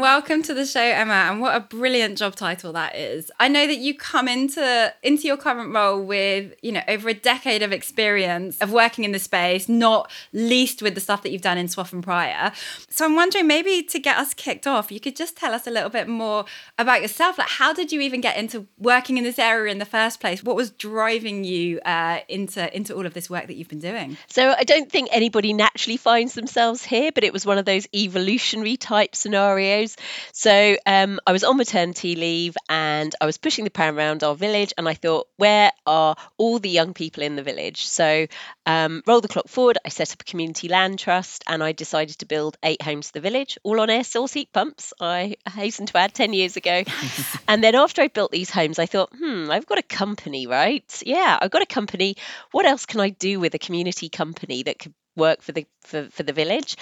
Welcome 0.01 0.43
to 0.45 0.55
the 0.55 0.65
show, 0.65 0.81
Emma, 0.81 1.13
and 1.13 1.43
what 1.43 1.55
a 1.55 1.61
brilliant 1.61 2.17
job 2.17 2.35
title 2.35 2.73
that 2.73 2.97
is. 2.97 3.31
I 3.39 3.49
know 3.49 3.67
that 3.67 3.77
you 3.77 3.95
come 3.95 4.29
into 4.29 4.95
into 5.03 5.27
your 5.27 5.37
current 5.37 5.75
role 5.75 6.03
with, 6.03 6.55
you 6.63 6.73
know, 6.73 6.81
over 6.89 7.11
a 7.11 7.15
decade 7.15 7.63
of 7.63 7.71
experience 7.71 8.57
of 8.63 8.73
working 8.73 9.05
in 9.05 9.13
the 9.13 9.19
space, 9.19 9.69
not 9.69 10.11
least 10.33 10.81
with 10.81 10.95
the 10.95 11.03
stuff 11.03 11.23
that 11.23 11.33
you've 11.33 11.43
done 11.43 11.59
in 11.59 11.67
Swaffham 11.67 12.01
Prior. 12.01 12.51
So 12.89 13.05
I'm 13.05 13.15
wondering 13.15 13.47
maybe 13.47 13.83
to 13.83 13.99
get 13.99 14.17
us 14.17 14.33
kicked 14.33 14.67
off, 14.67 14.91
you 14.91 15.01
could 15.01 15.17
just 15.17 15.37
tell 15.37 15.53
us 15.53 15.67
a 15.67 15.71
little 15.71 15.91
bit 15.91 16.09
more 16.09 16.47
about 16.79 17.03
yourself. 17.03 17.37
Like 17.37 17.51
how 17.51 17.75
did 17.75 17.93
you 17.93 18.01
even 18.01 18.23
get 18.23 18.39
into 18.39 18.67
working 18.79 19.19
in 19.19 19.25
this 19.25 19.39
area 19.39 19.71
in 19.71 19.81
the 19.81 19.85
first 19.85 20.19
place? 20.19 20.43
What 20.43 20.57
was 20.57 20.71
driving 20.71 21.45
you 21.45 21.79
uh, 21.81 22.21
into 22.27 22.75
into 22.75 22.95
all 22.97 23.05
of 23.05 23.13
this 23.13 23.29
work 23.29 23.49
that 23.49 23.55
you've 23.57 23.69
been 23.69 23.81
doing? 23.81 24.17
So 24.29 24.55
I 24.57 24.65
don't 24.65 24.91
think 24.91 25.11
anybody 25.13 25.53
naturally 25.53 25.99
finds 25.99 26.33
themselves 26.33 26.83
here, 26.83 27.13
but 27.13 27.23
it 27.23 27.35
was 27.35 27.45
one 27.45 27.59
of 27.59 27.67
those 27.67 27.87
evolutionary 27.95 28.79
type 28.79 29.15
scenarios 29.15 29.90
so 30.33 30.77
um, 30.87 31.21
I 31.27 31.33
was 31.33 31.45
on 31.45 31.57
maternity 31.57 32.17
leave 32.17 32.57
and 32.69 33.15
I 33.21 33.27
was 33.27 33.39
pushing 33.39 33.65
the 33.65 33.71
pram 33.71 33.97
around 33.97 34.23
our 34.23 34.35
village, 34.35 34.73
and 34.77 34.89
I 34.89 34.95
thought, 34.95 35.29
where 35.37 35.71
are 35.87 36.17
all 36.39 36.59
the 36.59 36.69
young 36.69 36.95
people 36.95 37.23
in 37.23 37.37
the 37.37 37.43
village? 37.43 37.87
So 37.87 38.27
um, 38.67 39.03
roll 39.07 39.21
the 39.21 39.29
clock 39.29 39.49
forward. 39.49 39.79
I 39.85 39.89
set 39.89 40.13
up 40.13 40.23
a 40.23 40.25
community 40.25 40.69
land 40.69 40.99
trust, 40.99 41.45
and 41.47 41.63
I 41.63 41.73
decided 41.73 42.19
to 42.19 42.27
build 42.27 42.57
eight 42.63 42.83
homes 42.83 43.09
to 43.09 43.15
the 43.15 43.21
village, 43.21 43.59
all 43.63 43.81
on 43.81 43.91
air 43.91 44.05
source 44.05 44.33
heat 44.33 44.53
pumps. 44.53 44.93
I 45.01 45.37
hasten 45.49 45.87
to 45.87 45.99
add 45.99 46.15
ten 46.15 46.33
years 46.33 46.57
ago, 46.57 46.85
and 47.49 47.63
then 47.63 47.75
after 47.75 48.03
I 48.03 48.09
built 48.09 48.33
these 48.33 48.51
homes, 48.51 48.79
I 48.79 48.87
thought, 48.87 49.11
hmm, 49.17 49.51
I've 49.51 49.67
got 49.67 49.79
a 49.79 49.83
company, 49.83 50.47
right? 50.47 51.03
Yeah, 51.05 51.39
I've 51.41 51.51
got 51.51 51.63
a 51.63 51.67
company. 51.67 52.17
What 52.53 52.67
else 52.67 52.87
can 52.87 53.01
I 53.01 53.11
do 53.11 53.41
with 53.41 53.55
a 53.55 53.59
community 53.59 54.09
company 54.09 54.63
that 54.65 54.79
could 54.79 54.95
work 55.21 55.43
for 55.43 55.53
the 55.53 55.67
for, 55.83 56.09
for 56.11 56.25
the 56.25 56.33
village 56.33 56.77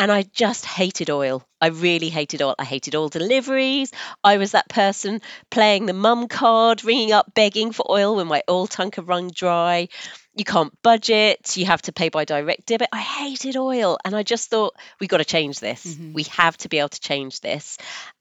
and 0.00 0.10
I 0.10 0.22
just 0.22 0.64
hated 0.64 1.10
oil. 1.10 1.46
I 1.60 1.66
really 1.66 2.08
hated 2.08 2.40
oil. 2.40 2.54
I 2.58 2.64
hated 2.64 2.94
oil 2.94 3.10
deliveries. 3.10 3.92
I 4.24 4.38
was 4.38 4.52
that 4.52 4.70
person 4.70 5.20
playing 5.50 5.84
the 5.84 5.92
mum 5.92 6.26
card, 6.26 6.84
ringing 6.84 7.12
up 7.12 7.34
begging 7.34 7.72
for 7.72 7.84
oil 7.90 8.16
when 8.16 8.26
my 8.26 8.42
oil 8.48 8.66
tank 8.66 8.96
had 8.96 9.06
run 9.06 9.30
dry. 9.34 9.88
You 10.34 10.44
can't 10.44 10.72
budget, 10.82 11.54
you 11.58 11.66
have 11.66 11.82
to 11.82 11.92
pay 11.92 12.08
by 12.08 12.24
direct 12.24 12.64
debit. 12.64 12.88
I 12.92 13.00
hated 13.00 13.58
oil 13.58 13.98
and 14.02 14.16
I 14.16 14.22
just 14.22 14.48
thought 14.48 14.74
we've 15.00 15.10
got 15.10 15.18
to 15.18 15.24
change 15.26 15.60
this. 15.60 15.84
Mm-hmm. 15.84 16.14
We 16.14 16.22
have 16.22 16.56
to 16.58 16.70
be 16.70 16.78
able 16.78 16.88
to 16.88 17.00
change 17.00 17.40
this. 17.40 17.76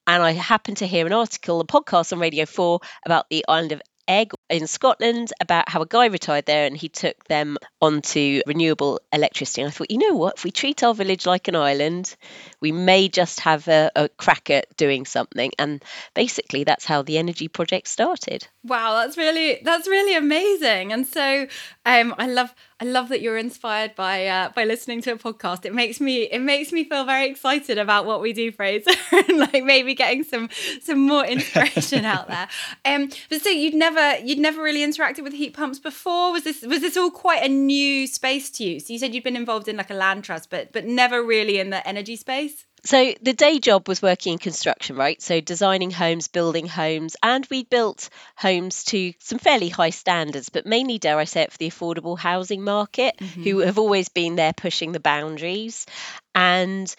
And 0.06 0.22
I 0.22 0.34
happened 0.34 0.78
to 0.78 0.88
hear 0.88 1.06
an 1.06 1.14
article, 1.14 1.62
a 1.62 1.66
podcast 1.66 2.12
on 2.12 2.20
Radio 2.20 2.46
4 2.46 2.82
about 3.06 3.30
the 3.30 3.46
island 3.48 3.72
of 3.72 3.82
Eigg 4.10 4.34
in 4.50 4.68
Scotland 4.68 5.32
about 5.39 5.70
how 5.70 5.82
a 5.82 5.86
guy 5.86 6.08
retired 6.08 6.46
there 6.46 6.65
and 6.65 6.75
he 6.75 6.89
took 6.89 7.24
them 7.25 7.58
onto 7.82 8.41
renewable 8.48 9.00
electricity. 9.13 9.62
And 9.62 9.70
I 9.70 9.72
thought, 9.72 9.91
you 9.91 9.98
know 9.98 10.15
what? 10.15 10.38
If 10.38 10.44
we 10.44 10.51
treat 10.51 10.84
our 10.84 10.94
village 10.94 11.25
like 11.25 11.48
an 11.48 11.56
island, 11.56 12.15
we 12.60 12.72
may 12.72 13.08
just 13.10 13.41
have 13.41 13.68
a, 13.68 13.91
a 13.96 14.10
crack 14.10 14.50
at 14.50 14.75
doing 14.77 15.06
something. 15.06 15.51
And 15.60 15.84
basically, 16.13 16.63
that's 16.63 16.86
how 16.86 17.01
the 17.01 17.18
energy 17.18 17.48
project 17.48 17.88
started. 17.88 18.48
Wow, 18.63 18.96
that's 18.96 19.18
really 19.18 19.62
that's 19.63 19.88
really 19.88 20.15
amazing. 20.15 20.91
And 20.91 21.08
so, 21.08 21.48
um, 21.86 22.15
I 22.18 22.27
love 22.27 22.53
I 22.82 22.86
love 22.86 23.10
that 23.10 23.22
you're 23.22 23.38
inspired 23.38 23.94
by 23.96 24.27
uh, 24.27 24.50
by 24.56 24.63
listening 24.63 25.01
to 25.01 25.12
a 25.12 25.18
podcast. 25.18 25.65
It 25.65 25.74
makes 25.74 26.00
me 26.00 26.24
it 26.24 26.39
makes 26.39 26.72
me 26.72 26.86
feel 26.86 27.03
very 27.03 27.27
excited 27.29 27.77
about 27.77 28.06
what 28.06 28.22
we 28.22 28.32
do, 28.32 28.51
Fraser, 28.51 28.91
and 29.12 29.38
like 29.38 29.63
maybe 29.63 29.96
getting 29.96 30.24
some 30.24 30.50
some 30.82 31.00
more 31.00 31.25
inspiration 31.25 32.06
out 32.06 32.29
there. 32.29 32.48
Um, 32.86 33.10
but 33.29 33.41
so 33.41 33.50
you'd 33.50 33.74
never 33.74 34.18
you'd 34.20 34.38
never 34.39 34.62
really 34.62 34.86
interacted 34.86 35.24
with 35.24 35.34
heat 35.34 35.53
pumps 35.53 35.79
before. 35.79 36.31
Was 36.31 36.43
this 36.43 36.62
was 36.62 36.81
this 36.81 36.98
all 36.98 37.12
quite 37.12 37.43
a 37.43 37.50
new 37.50 38.08
space 38.08 38.50
to 38.51 38.63
you? 38.63 38.79
So 38.79 38.93
you 38.93 39.00
said 39.00 39.13
you'd 39.13 39.24
been 39.24 39.36
involved 39.36 39.67
in 39.67 39.77
like 39.77 39.89
a 39.89 39.96
land 39.96 40.24
trust, 40.24 40.50
but 40.50 40.72
but 40.72 40.86
never 40.86 41.24
really 41.24 41.60
in 41.60 41.69
the 41.69 41.86
energy 41.88 42.15
space. 42.15 42.65
So 42.86 43.13
the 43.22 43.34
day 43.34 43.60
job 43.60 43.88
was 43.88 44.01
working 44.01 44.34
in 44.34 44.39
construction, 44.39 44.96
right? 44.96 45.22
So 45.22 45.41
designing 45.41 45.91
homes, 45.91 46.27
building 46.27 46.67
homes, 46.67 47.15
and 47.22 47.46
we 47.50 47.63
built 47.63 48.10
homes 48.38 48.86
to 48.86 49.13
some 49.19 49.39
fairly 49.39 49.69
high 49.69 49.89
standards, 49.89 50.50
but 50.50 50.65
mainly, 50.65 50.98
dare 50.98 51.17
I 51.17 51.25
say 51.25 51.41
it, 51.41 51.51
for 51.51 51.58
the 51.58 51.69
affordable 51.69 52.17
housing 52.17 52.63
market, 52.63 53.17
mm-hmm. 53.17 53.43
who 53.43 53.60
have 53.60 53.77
always 53.77 54.10
been 54.10 54.36
there 54.36 54.53
pushing 54.53 54.91
the 54.93 55.00
boundaries. 55.00 55.86
And 56.34 56.93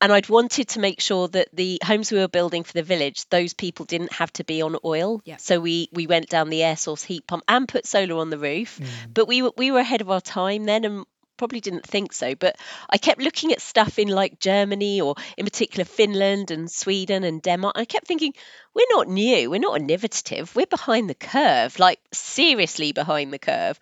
and 0.00 0.12
I'd 0.12 0.28
wanted 0.28 0.68
to 0.68 0.80
make 0.80 1.00
sure 1.00 1.28
that 1.28 1.48
the 1.52 1.80
homes 1.82 2.12
we 2.12 2.18
were 2.18 2.28
building 2.28 2.64
for 2.64 2.72
the 2.72 2.82
village, 2.82 3.28
those 3.30 3.54
people 3.54 3.86
didn't 3.86 4.12
have 4.12 4.32
to 4.34 4.44
be 4.44 4.62
on 4.62 4.76
oil. 4.84 5.22
Yeah. 5.24 5.38
So 5.38 5.60
we 5.60 5.88
we 5.92 6.06
went 6.06 6.28
down 6.28 6.50
the 6.50 6.62
air 6.62 6.76
source 6.76 7.02
heat 7.02 7.26
pump 7.26 7.44
and 7.48 7.66
put 7.66 7.86
solar 7.86 8.18
on 8.18 8.30
the 8.30 8.38
roof. 8.38 8.78
Mm. 8.78 9.14
But 9.14 9.28
we 9.28 9.42
were 9.42 9.52
we 9.56 9.70
were 9.70 9.78
ahead 9.78 10.02
of 10.02 10.10
our 10.10 10.20
time 10.20 10.64
then 10.64 10.84
and 10.84 11.06
probably 11.36 11.60
didn't 11.60 11.86
think 11.86 12.12
so. 12.12 12.34
But 12.34 12.56
I 12.90 12.98
kept 12.98 13.20
looking 13.20 13.52
at 13.52 13.60
stuff 13.60 13.98
in 13.98 14.08
like 14.08 14.38
Germany 14.38 15.00
or 15.00 15.14
in 15.36 15.44
particular 15.44 15.84
Finland 15.84 16.50
and 16.50 16.70
Sweden 16.70 17.24
and 17.24 17.42
Denmark. 17.42 17.76
I 17.78 17.84
kept 17.84 18.06
thinking, 18.06 18.34
we're 18.74 18.84
not 18.90 19.08
new, 19.08 19.50
we're 19.50 19.60
not 19.60 19.80
innovative, 19.80 20.54
we're 20.54 20.66
behind 20.66 21.08
the 21.08 21.14
curve, 21.14 21.78
like 21.78 22.00
seriously 22.12 22.92
behind 22.92 23.32
the 23.32 23.38
curve. 23.38 23.78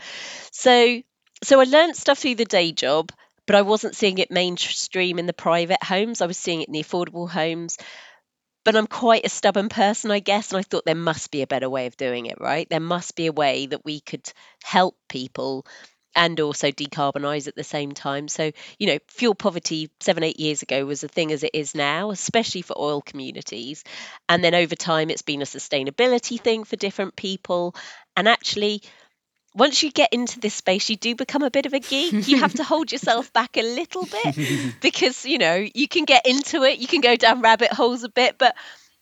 So 0.53 1.03
so 1.43 1.61
I 1.61 1.65
learned 1.65 1.97
stuff 1.97 2.19
through 2.19 2.37
the 2.37 2.45
day 2.45 2.73
job 2.73 3.11
but 3.47 3.57
I 3.57 3.63
wasn't 3.63 3.97
seeing 3.97 4.19
it 4.19 4.31
mainstream 4.31 5.19
in 5.19 5.27
the 5.27 5.33
private 5.33 5.83
homes. 5.83 6.21
I 6.21 6.27
was 6.27 6.39
seeing 6.39 6.63
it 6.63 6.69
in 6.69 6.73
the 6.75 6.83
affordable 6.83 7.29
homes. 7.29 7.79
But 8.65 8.77
I'm 8.77 8.87
quite 8.87 9.27
a 9.27 9.29
stubborn 9.29 9.69
person, 9.69 10.11
I 10.11 10.21
guess, 10.21 10.51
and 10.51 10.59
I 10.59 10.63
thought 10.63 10.87
there 10.87 10.95
must 10.95 11.31
be 11.31 11.43
a 11.43 11.47
better 11.47 11.69
way 11.69 11.87
of 11.87 11.99
doing 11.99 12.27
it, 12.27 12.41
right? 12.41 12.67
There 12.69 12.81
must 12.81 13.15
be 13.15 13.27
a 13.27 13.33
way 13.33 13.67
that 13.67 13.85
we 13.85 14.01
could 14.01 14.27
help 14.63 14.97
people 15.09 15.67
and 16.17 16.39
also 16.41 16.71
decarbonize 16.71 17.49
at 17.49 17.57
the 17.57 17.65
same 17.65 17.93
time. 17.93 18.29
So, 18.29 18.53
you 18.79 18.87
know, 18.87 18.99
fuel 19.09 19.35
poverty 19.35 19.91
seven, 20.01 20.23
eight 20.23 20.39
years 20.39 20.63
ago 20.63 20.87
was 20.87 21.03
a 21.05 21.09
thing 21.09 21.33
as 21.33 21.43
it 21.43 21.51
is 21.55 21.75
now, 21.75 22.11
especially 22.11 22.63
for 22.63 22.79
oil 22.79 23.03
communities. 23.03 23.85
And 24.29 24.43
then 24.43 24.55
over 24.55 24.77
time, 24.77 25.11
it's 25.11 25.23
been 25.23 25.43
a 25.43 25.47
sustainability 25.47 26.41
thing 26.41 26.65
for 26.65 26.77
different 26.77 27.17
people. 27.17 27.75
And 28.17 28.29
actually, 28.29 28.83
once 29.55 29.83
you 29.83 29.91
get 29.91 30.13
into 30.13 30.41
this 30.41 30.55
space, 30.55 30.91
you 30.91 30.97
do 30.97 31.15
become 31.15 31.43
a 31.43 31.51
bit 31.51 31.67
of 31.67 31.73
a 31.75 31.81
geek. 31.81 32.27
You 32.29 32.39
have 32.39 32.55
to 32.55 32.65
hold 32.73 32.91
yourself 32.91 33.33
back 33.33 33.57
a 33.57 33.63
little 33.63 34.07
bit 34.07 34.75
because, 34.81 35.25
you 35.25 35.39
know, 35.39 35.65
you 35.75 35.89
can 35.89 36.05
get 36.05 36.27
into 36.27 36.65
it, 36.65 36.79
you 36.79 36.87
can 36.87 37.01
go 37.01 37.17
down 37.17 37.41
rabbit 37.41 37.73
holes 37.73 38.03
a 38.03 38.09
bit, 38.09 38.37
but 38.39 38.55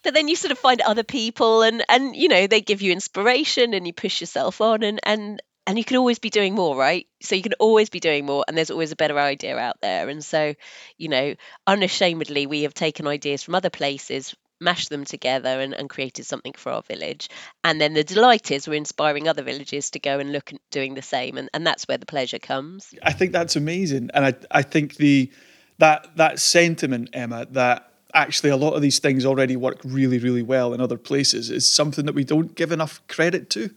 but 0.05 0.15
then 0.15 0.27
you 0.27 0.35
sort 0.35 0.51
of 0.51 0.59
find 0.59 0.81
other 0.81 1.05
people 1.05 1.63
and 1.63 1.85
and 1.89 2.15
you 2.17 2.29
know, 2.29 2.47
they 2.47 2.61
give 2.61 2.83
you 2.83 2.93
inspiration 2.93 3.73
and 3.73 3.87
you 3.87 3.93
push 3.93 4.21
yourself 4.21 4.61
on 4.61 4.83
and 4.83 5.01
and 5.05 5.41
and 5.67 5.79
you 5.79 5.85
can 5.85 5.97
always 5.97 6.19
be 6.19 6.31
doing 6.31 6.55
more, 6.55 6.77
right? 6.77 7.07
So 7.23 7.37
you 7.37 7.43
can 7.43 7.55
always 7.55 7.89
be 7.89 8.01
doing 8.01 8.27
more 8.27 8.45
and 8.47 8.57
there's 8.57 8.71
always 8.71 8.91
a 8.91 8.97
better 8.97 9.19
idea 9.19 9.57
out 9.57 9.77
there. 9.81 10.09
And 10.09 10.25
so, 10.25 10.55
you 10.99 11.09
know, 11.09 11.35
unashamedly 11.67 12.47
we 12.47 12.63
have 12.63 12.75
taken 12.75 13.07
ideas 13.07 13.45
from 13.45 13.55
other 13.55 13.71
places 13.71 14.35
mashed 14.63 14.89
them 14.89 15.05
together 15.05 15.61
and, 15.61 15.75
and 15.75 15.91
created 15.91 16.25
something 16.25 16.53
for 16.57 16.73
our 16.73 16.83
village. 16.83 17.29
And 17.65 17.81
then 17.81 17.95
the 17.95 18.05
delight 18.05 18.51
is 18.51 18.69
we're 18.69 18.75
inspiring 18.75 19.29
other 19.29 19.43
villages 19.43 19.91
to 19.91 19.99
go 19.99 20.19
and 20.19 20.33
look 20.33 20.53
at 20.53 20.61
doing 20.71 20.95
the 20.95 21.03
same. 21.03 21.37
And, 21.37 21.51
and 21.53 21.67
that's 21.67 21.87
where 21.89 21.99
the 21.99 22.07
pleasure 22.07 22.39
comes. 22.39 22.95
I 23.03 23.13
think 23.13 23.33
that's 23.33 23.57
amazing, 23.57 24.11
and 24.15 24.25
I 24.25 24.35
I 24.51 24.63
think 24.63 24.97
the 24.97 25.31
that 25.79 26.17
that 26.17 26.39
sentiment, 26.39 27.11
Emma, 27.13 27.47
that 27.51 27.89
actually 28.15 28.51
a 28.51 28.57
lot 28.57 28.75
of 28.75 28.83
these 28.83 28.99
things 28.99 29.25
already 29.25 29.57
work 29.57 29.81
really 29.85 30.19
really 30.19 30.43
well 30.43 30.75
in 30.75 30.81
other 30.81 30.99
places 30.99 31.51
is 31.51 31.67
something 31.67 32.05
that 32.07 32.15
we 32.15 32.25
don't 32.25 32.55
give 32.55 32.73
enough 32.73 33.01
credit 33.09 33.51
to. 33.51 33.71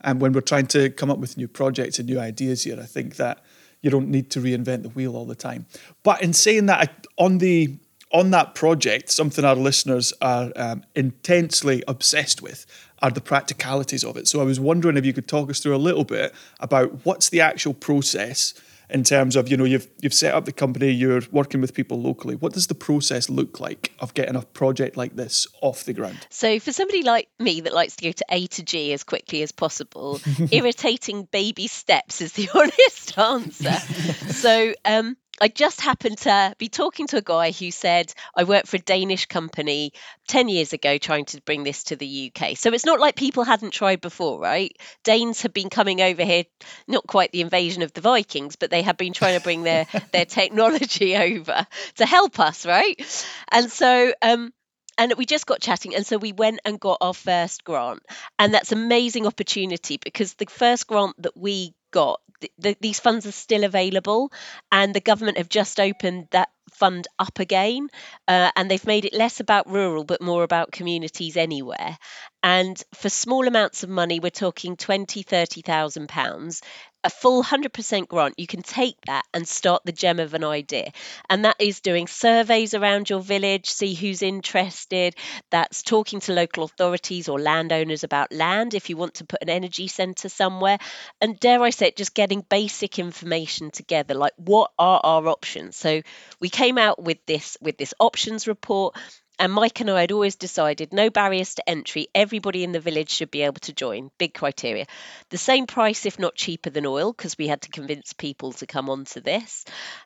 And 0.00 0.20
when 0.20 0.32
we're 0.32 0.42
trying 0.42 0.66
to 0.68 0.90
come 0.90 1.10
up 1.10 1.18
with 1.18 1.36
new 1.36 1.48
projects 1.48 1.98
and 1.98 2.08
new 2.08 2.20
ideas 2.20 2.64
here, 2.64 2.78
I 2.78 2.84
think 2.84 3.16
that 3.16 3.42
you 3.80 3.90
don't 3.90 4.08
need 4.08 4.30
to 4.30 4.40
reinvent 4.40 4.82
the 4.82 4.88
wheel 4.90 5.16
all 5.16 5.26
the 5.26 5.34
time. 5.34 5.66
But 6.02 6.22
in 6.22 6.32
saying 6.32 6.66
that, 6.66 7.06
on 7.16 7.38
the 7.38 7.76
on 8.14 8.30
that 8.30 8.54
project, 8.54 9.10
something 9.10 9.44
our 9.44 9.56
listeners 9.56 10.12
are 10.22 10.52
um, 10.54 10.84
intensely 10.94 11.82
obsessed 11.88 12.40
with 12.40 12.64
are 13.02 13.10
the 13.10 13.20
practicalities 13.20 14.04
of 14.04 14.16
it. 14.16 14.28
So 14.28 14.40
I 14.40 14.44
was 14.44 14.60
wondering 14.60 14.96
if 14.96 15.04
you 15.04 15.12
could 15.12 15.26
talk 15.26 15.50
us 15.50 15.58
through 15.58 15.74
a 15.74 15.78
little 15.78 16.04
bit 16.04 16.32
about 16.60 17.04
what's 17.04 17.28
the 17.28 17.40
actual 17.40 17.74
process 17.74 18.54
in 18.90 19.02
terms 19.02 19.34
of 19.34 19.48
you 19.48 19.56
know 19.56 19.64
you've 19.64 19.88
you've 20.00 20.14
set 20.14 20.34
up 20.34 20.44
the 20.44 20.52
company, 20.52 20.90
you're 20.90 21.22
working 21.32 21.60
with 21.60 21.74
people 21.74 22.00
locally. 22.00 22.36
What 22.36 22.52
does 22.52 22.68
the 22.68 22.74
process 22.74 23.28
look 23.28 23.58
like 23.58 23.92
of 23.98 24.14
getting 24.14 24.36
a 24.36 24.42
project 24.42 24.96
like 24.96 25.16
this 25.16 25.48
off 25.60 25.84
the 25.84 25.92
ground? 25.92 26.26
So 26.30 26.60
for 26.60 26.72
somebody 26.72 27.02
like 27.02 27.28
me 27.38 27.62
that 27.62 27.74
likes 27.74 27.96
to 27.96 28.04
go 28.04 28.12
to 28.12 28.24
A 28.30 28.46
to 28.46 28.62
G 28.62 28.92
as 28.92 29.02
quickly 29.02 29.42
as 29.42 29.50
possible, 29.50 30.20
irritating 30.52 31.24
baby 31.32 31.66
steps 31.66 32.20
is 32.20 32.34
the 32.34 32.48
honest 32.54 33.18
answer. 33.18 34.32
so 34.32 34.74
um, 34.84 35.16
I 35.40 35.48
just 35.48 35.80
happened 35.80 36.18
to 36.18 36.54
be 36.58 36.68
talking 36.68 37.06
to 37.08 37.16
a 37.16 37.22
guy 37.22 37.50
who 37.50 37.70
said, 37.70 38.12
I 38.36 38.44
worked 38.44 38.68
for 38.68 38.76
a 38.76 38.80
Danish 38.80 39.26
company 39.26 39.92
10 40.28 40.48
years 40.48 40.72
ago 40.72 40.96
trying 40.96 41.24
to 41.26 41.42
bring 41.42 41.64
this 41.64 41.84
to 41.84 41.96
the 41.96 42.32
UK. 42.32 42.56
So 42.56 42.72
it's 42.72 42.86
not 42.86 43.00
like 43.00 43.16
people 43.16 43.42
hadn't 43.42 43.72
tried 43.72 44.00
before, 44.00 44.38
right? 44.40 44.76
Danes 45.02 45.42
have 45.42 45.52
been 45.52 45.70
coming 45.70 46.00
over 46.00 46.24
here, 46.24 46.44
not 46.86 47.06
quite 47.06 47.32
the 47.32 47.40
invasion 47.40 47.82
of 47.82 47.92
the 47.92 48.00
Vikings, 48.00 48.56
but 48.56 48.70
they 48.70 48.82
have 48.82 48.96
been 48.96 49.12
trying 49.12 49.36
to 49.36 49.42
bring 49.42 49.64
their, 49.64 49.86
their 50.12 50.24
technology 50.24 51.16
over 51.16 51.66
to 51.96 52.06
help 52.06 52.38
us, 52.38 52.64
right? 52.64 53.26
And 53.50 53.70
so, 53.70 54.12
um, 54.22 54.52
and 54.96 55.14
we 55.16 55.26
just 55.26 55.46
got 55.46 55.60
chatting 55.60 55.94
and 55.96 56.06
so 56.06 56.18
we 56.18 56.32
went 56.32 56.60
and 56.64 56.78
got 56.78 56.98
our 57.00 57.14
first 57.14 57.64
grant 57.64 58.00
and 58.38 58.54
that's 58.54 58.70
amazing 58.70 59.26
opportunity 59.26 59.98
because 60.02 60.34
the 60.34 60.46
first 60.46 60.86
grant 60.86 61.20
that 61.20 61.36
we 61.36 61.74
got 61.94 62.20
th- 62.62 62.78
these 62.80 63.00
funds 63.00 63.26
are 63.26 63.32
still 63.32 63.64
available 63.64 64.30
and 64.72 64.94
the 64.94 65.00
government 65.00 65.38
have 65.38 65.48
just 65.48 65.80
opened 65.80 66.28
that 66.32 66.48
fund 66.72 67.06
up 67.18 67.38
again 67.38 67.88
uh, 68.28 68.50
and 68.56 68.70
they've 68.70 68.86
made 68.86 69.04
it 69.04 69.14
less 69.14 69.40
about 69.40 69.70
rural 69.70 70.04
but 70.04 70.20
more 70.20 70.42
about 70.42 70.72
communities 70.72 71.36
anywhere 71.36 71.96
and 72.44 72.80
for 72.94 73.08
small 73.08 73.48
amounts 73.48 73.82
of 73.82 73.88
money 73.90 74.20
we're 74.20 74.30
talking 74.30 74.76
20 74.76 75.22
30,000 75.22 76.08
pounds 76.08 76.62
a 77.04 77.10
full 77.10 77.44
100% 77.44 78.08
grant, 78.08 78.38
you 78.38 78.46
can 78.46 78.62
take 78.62 78.96
that 79.06 79.24
and 79.34 79.46
start 79.46 79.82
the 79.84 79.92
gem 79.92 80.18
of 80.18 80.32
an 80.32 80.42
idea. 80.42 80.90
And 81.28 81.44
that 81.44 81.56
is 81.60 81.80
doing 81.80 82.06
surveys 82.06 82.72
around 82.72 83.10
your 83.10 83.20
village, 83.20 83.70
see 83.70 83.92
who's 83.92 84.22
interested. 84.22 85.14
That's 85.50 85.82
talking 85.82 86.20
to 86.20 86.32
local 86.32 86.64
authorities 86.64 87.28
or 87.28 87.38
landowners 87.38 88.04
about 88.04 88.32
land 88.32 88.72
if 88.72 88.88
you 88.88 88.96
want 88.96 89.16
to 89.16 89.26
put 89.26 89.42
an 89.42 89.50
energy 89.50 89.86
centre 89.86 90.30
somewhere. 90.30 90.78
And 91.20 91.38
dare 91.38 91.62
I 91.62 91.70
say 91.70 91.88
it, 91.88 91.96
just 91.96 92.14
getting 92.14 92.40
basic 92.40 92.98
information 92.98 93.70
together, 93.70 94.14
like 94.14 94.32
what 94.36 94.70
are 94.78 95.00
our 95.04 95.28
options? 95.28 95.76
So 95.76 96.00
we 96.40 96.48
came 96.48 96.78
out 96.78 97.02
with 97.02 97.18
this 97.26 97.58
with 97.60 97.76
this 97.76 97.92
options 98.00 98.48
report 98.48 98.96
and 99.38 99.52
Mike 99.52 99.80
and 99.80 99.90
I 99.90 100.02
had 100.02 100.12
always 100.12 100.36
decided 100.36 100.92
no 100.92 101.10
barriers 101.10 101.56
to 101.56 101.68
entry. 101.68 102.08
Everybody 102.14 102.62
in 102.62 102.72
the 102.72 102.80
village 102.80 103.10
should 103.10 103.30
be 103.30 103.42
able 103.42 103.60
to 103.60 103.72
join. 103.72 104.10
Big 104.18 104.34
criteria. 104.34 104.86
The 105.30 105.38
same 105.38 105.66
price, 105.66 106.06
if 106.06 106.18
not 106.18 106.36
cheaper 106.36 106.70
than 106.70 106.86
oil, 106.86 107.12
because 107.12 107.36
we 107.36 107.48
had 107.48 107.62
to 107.62 107.68
convince 107.70 108.12
people 108.12 108.52
to 108.52 108.66
come 108.66 108.88
onto 108.88 109.20
this. 109.20 109.64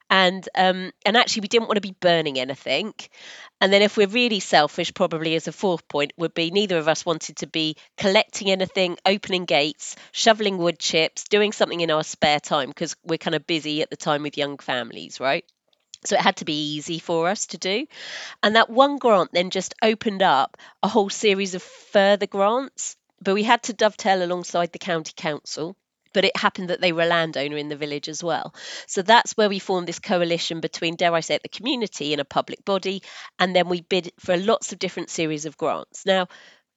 And 0.09 0.49
um, 0.55 0.93
and 1.05 1.17
actually, 1.17 1.43
we 1.43 1.49
didn't 1.49 1.69
want 1.69 1.77
to 1.77 1.83
be 1.83 1.97
burning 2.01 2.39
anything. 2.39 2.95
And 3.61 3.73
then, 3.73 3.83
if 3.83 3.97
we're 3.97 4.07
really 4.07 4.41
selfish, 4.41 4.95
probably 4.95 5.35
as 5.35 5.49
a 5.49 5.53
fourth 5.53 5.87
point 5.89 6.13
would 6.17 6.33
be 6.33 6.51
neither 6.51 6.79
of 6.79 6.89
us 6.89 7.05
wanted 7.05 7.37
to 7.37 7.47
be 7.47 7.77
collecting 7.97 8.51
anything, 8.51 8.97
opening 9.05 9.45
gates, 9.45 9.97
shoveling 10.13 10.59
wood 10.59 10.79
chips, 10.79 11.25
doing 11.25 11.53
something 11.53 11.81
in 11.81 11.91
our 11.91 12.05
spare 12.05 12.41
time 12.41 12.69
because 12.69 12.97
we're 13.05 13.19
kind 13.19 13.35
of 13.35 13.47
busy 13.47 13.83
at 13.83 13.91
the 13.91 13.97
time 13.97 14.23
with 14.23 14.39
young 14.39 14.59
families, 14.59 15.21
right? 15.21 15.45
So 16.05 16.17
it 16.17 16.23
had 16.23 16.37
to 16.37 16.45
be 16.45 16.77
easy 16.77 16.99
for 16.99 17.29
us 17.29 17.47
to 17.47 17.59
do. 17.59 17.87
And 18.43 18.57
that 18.57 18.71
one 18.71 18.99
grant 18.99 19.33
then 19.33 19.51
just 19.51 19.75
opened 19.83 20.23
up 20.23 20.57
a 20.83 20.89
whole 20.89 21.11
series 21.11 21.55
of 21.55 21.63
further 21.63 22.27
grants, 22.27 22.97
but 23.21 23.35
we 23.35 23.43
had 23.43 23.65
to 23.65 23.73
dovetail 23.73 24.23
alongside 24.23 24.73
the 24.73 24.79
county 24.79 25.13
council. 25.17 25.77
But 26.15 26.25
it 26.25 26.37
happened 26.37 26.71
that 26.71 26.81
they 26.81 26.93
were 26.93 27.03
a 27.03 27.07
landowner 27.07 27.59
in 27.59 27.69
the 27.69 27.77
village 27.77 28.09
as 28.09 28.25
well. 28.25 28.55
So 28.87 29.03
that's 29.03 29.37
where 29.37 29.51
we 29.51 29.59
formed 29.59 29.87
this 29.87 29.99
coalition 29.99 30.61
between, 30.61 30.97
dare 30.97 31.15
I 31.15 31.21
say 31.21 31.35
it, 31.35 31.43
the 31.43 31.51
community 31.51 32.13
and 32.15 32.21
a 32.21 32.25
public 32.25 32.65
body. 32.65 33.03
And 33.39 33.55
then 33.55 33.69
we 33.69 33.83
bid 33.83 34.13
for 34.19 34.37
lots 34.37 34.73
of 34.73 34.79
different 34.79 35.11
series 35.11 35.45
of 35.45 35.59
grants. 35.59 36.07
Now, 36.07 36.29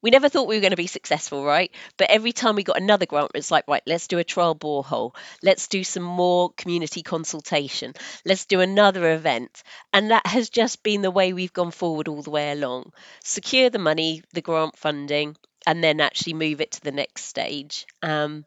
we 0.02 0.10
never 0.10 0.30
thought 0.30 0.48
we 0.48 0.56
were 0.56 0.62
going 0.62 0.72
to 0.72 0.78
be 0.78 0.88
successful, 0.88 1.44
right? 1.44 1.72
But 1.98 2.10
every 2.10 2.32
time 2.32 2.56
we 2.56 2.64
got 2.64 2.82
another 2.82 3.06
grant, 3.06 3.32
it's 3.36 3.52
like, 3.52 3.68
right, 3.68 3.84
let's 3.86 4.08
do 4.08 4.20
a 4.20 4.24
trial 4.24 4.56
borehole. 4.56 5.16
Let's 5.44 5.68
do 5.68 5.84
some 5.84 6.04
more 6.04 6.52
community 6.58 7.04
consultation. 7.04 7.94
Let's 8.26 8.46
do 8.46 8.62
another 8.62 9.12
event. 9.14 9.64
And 9.94 10.12
that 10.12 10.26
has 10.28 10.50
just 10.50 10.84
been 10.84 11.02
the 11.02 11.12
way 11.12 11.34
we've 11.34 11.54
gone 11.54 11.72
forward 11.72 12.08
all 12.08 12.22
the 12.22 12.32
way 12.32 12.52
along. 12.52 12.94
Secure 13.24 13.70
the 13.70 13.80
money, 13.80 14.24
the 14.34 14.42
grant 14.42 14.78
funding, 14.78 15.36
and 15.68 15.84
then 15.84 16.02
actually 16.02 16.34
move 16.34 16.62
it 16.62 16.72
to 16.72 16.82
the 16.82 16.92
next 16.92 17.26
stage. 17.26 17.86
Um, 18.02 18.46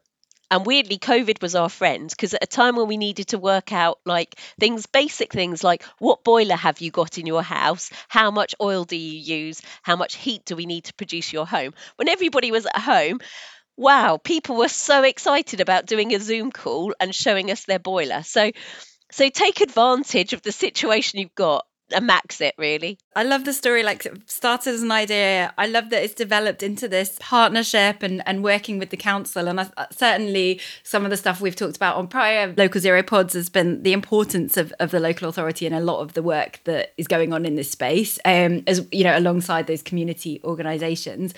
and 0.51 0.65
weirdly, 0.65 0.97
COVID 0.97 1.41
was 1.41 1.55
our 1.55 1.69
friend 1.69 2.09
because 2.09 2.33
at 2.33 2.43
a 2.43 2.47
time 2.47 2.75
when 2.75 2.87
we 2.87 2.97
needed 2.97 3.29
to 3.29 3.37
work 3.37 3.73
out 3.73 3.99
like 4.05 4.39
things, 4.59 4.85
basic 4.85 5.33
things 5.33 5.63
like 5.63 5.83
what 5.99 6.23
boiler 6.23 6.55
have 6.55 6.81
you 6.81 6.91
got 6.91 7.17
in 7.17 7.25
your 7.25 7.41
house? 7.41 7.89
How 8.09 8.31
much 8.31 8.55
oil 8.61 8.83
do 8.83 8.95
you 8.95 9.19
use? 9.37 9.61
How 9.81 9.95
much 9.95 10.15
heat 10.15 10.45
do 10.45 10.55
we 10.55 10.65
need 10.65 10.85
to 10.85 10.93
produce 10.93 11.33
your 11.33 11.47
home? 11.47 11.73
When 11.95 12.09
everybody 12.09 12.51
was 12.51 12.65
at 12.65 12.79
home, 12.79 13.19
wow, 13.77 14.17
people 14.17 14.55
were 14.57 14.69
so 14.69 15.03
excited 15.03 15.61
about 15.61 15.85
doing 15.87 16.13
a 16.13 16.19
Zoom 16.19 16.51
call 16.51 16.93
and 16.99 17.13
showing 17.13 17.51
us 17.51 17.65
their 17.65 17.79
boiler. 17.79 18.23
So, 18.23 18.51
so 19.11 19.29
take 19.29 19.61
advantage 19.61 20.33
of 20.33 20.41
the 20.41 20.51
situation 20.51 21.19
you've 21.19 21.35
got 21.35 21.65
and 21.91 22.07
max 22.07 22.41
it 22.41 22.55
really. 22.57 22.97
I 23.17 23.23
love 23.23 23.45
the 23.45 23.53
story. 23.53 23.81
Like 23.81 24.05
it 24.05 24.29
started 24.29 24.73
as 24.73 24.83
an 24.83 24.91
idea. 24.91 25.53
I 25.57 25.67
love 25.67 25.89
that 25.91 26.03
it's 26.03 26.13
developed 26.13 26.61
into 26.61 26.87
this 26.87 27.17
partnership 27.21 28.03
and, 28.03 28.21
and 28.25 28.43
working 28.43 28.77
with 28.77 28.89
the 28.89 28.97
council. 28.97 29.47
And 29.47 29.61
I, 29.61 29.69
certainly 29.91 30.59
some 30.83 31.05
of 31.05 31.11
the 31.11 31.17
stuff 31.17 31.39
we've 31.39 31.55
talked 31.55 31.77
about 31.77 31.95
on 31.95 32.07
prior 32.07 32.53
local 32.57 32.81
zero 32.81 33.01
pods 33.03 33.33
has 33.33 33.47
been 33.47 33.83
the 33.83 33.93
importance 33.93 34.57
of, 34.57 34.73
of 34.81 34.91
the 34.91 34.99
local 34.99 35.29
authority 35.29 35.65
and 35.65 35.73
a 35.73 35.79
lot 35.79 36.01
of 36.01 36.13
the 36.13 36.21
work 36.21 36.59
that 36.65 36.93
is 36.97 37.07
going 37.07 37.31
on 37.31 37.45
in 37.45 37.55
this 37.55 37.71
space. 37.71 38.19
Um, 38.25 38.63
as 38.67 38.85
you 38.91 39.05
know, 39.05 39.17
alongside 39.17 39.67
those 39.67 39.81
community 39.81 40.41
organisations. 40.43 41.33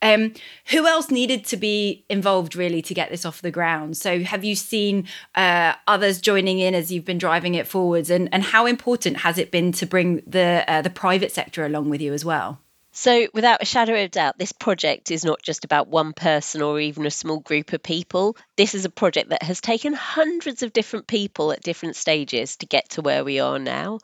Um, 0.00 0.32
who 0.70 0.86
else 0.86 1.10
needed 1.10 1.44
to 1.46 1.56
be 1.58 2.04
involved 2.08 2.56
really 2.56 2.80
to 2.82 2.94
get 2.94 3.10
this 3.10 3.26
off 3.26 3.42
the 3.42 3.50
ground? 3.50 3.98
So 3.98 4.20
have 4.20 4.44
you 4.44 4.54
seen 4.54 5.06
uh, 5.34 5.74
others 5.86 6.20
joining 6.22 6.58
in 6.58 6.74
as 6.74 6.90
you've 6.90 7.04
been 7.04 7.18
driving 7.18 7.54
it 7.54 7.66
forwards, 7.66 8.08
and 8.08 8.28
and 8.32 8.42
how 8.42 8.64
important 8.64 9.18
has 9.18 9.36
it 9.36 9.50
been 9.50 9.72
to 9.72 9.84
bring 9.84 10.22
the 10.26 10.64
uh, 10.66 10.80
the 10.80 10.90
private 10.90 11.17
private 11.18 11.34
sector 11.34 11.66
along 11.66 11.90
with 11.90 12.00
you 12.00 12.12
as 12.12 12.24
well. 12.24 12.60
So, 13.00 13.28
without 13.32 13.62
a 13.62 13.64
shadow 13.64 14.02
of 14.02 14.10
doubt, 14.10 14.38
this 14.38 14.50
project 14.50 15.12
is 15.12 15.24
not 15.24 15.40
just 15.40 15.64
about 15.64 15.86
one 15.86 16.12
person 16.14 16.62
or 16.62 16.80
even 16.80 17.06
a 17.06 17.12
small 17.12 17.38
group 17.38 17.72
of 17.72 17.80
people. 17.80 18.36
This 18.56 18.74
is 18.74 18.84
a 18.84 18.90
project 18.90 19.28
that 19.28 19.44
has 19.44 19.60
taken 19.60 19.92
hundreds 19.92 20.64
of 20.64 20.72
different 20.72 21.06
people 21.06 21.52
at 21.52 21.62
different 21.62 21.94
stages 21.94 22.56
to 22.56 22.66
get 22.66 22.88
to 22.90 23.00
where 23.00 23.22
we 23.22 23.38
are 23.38 23.60
now. 23.60 24.00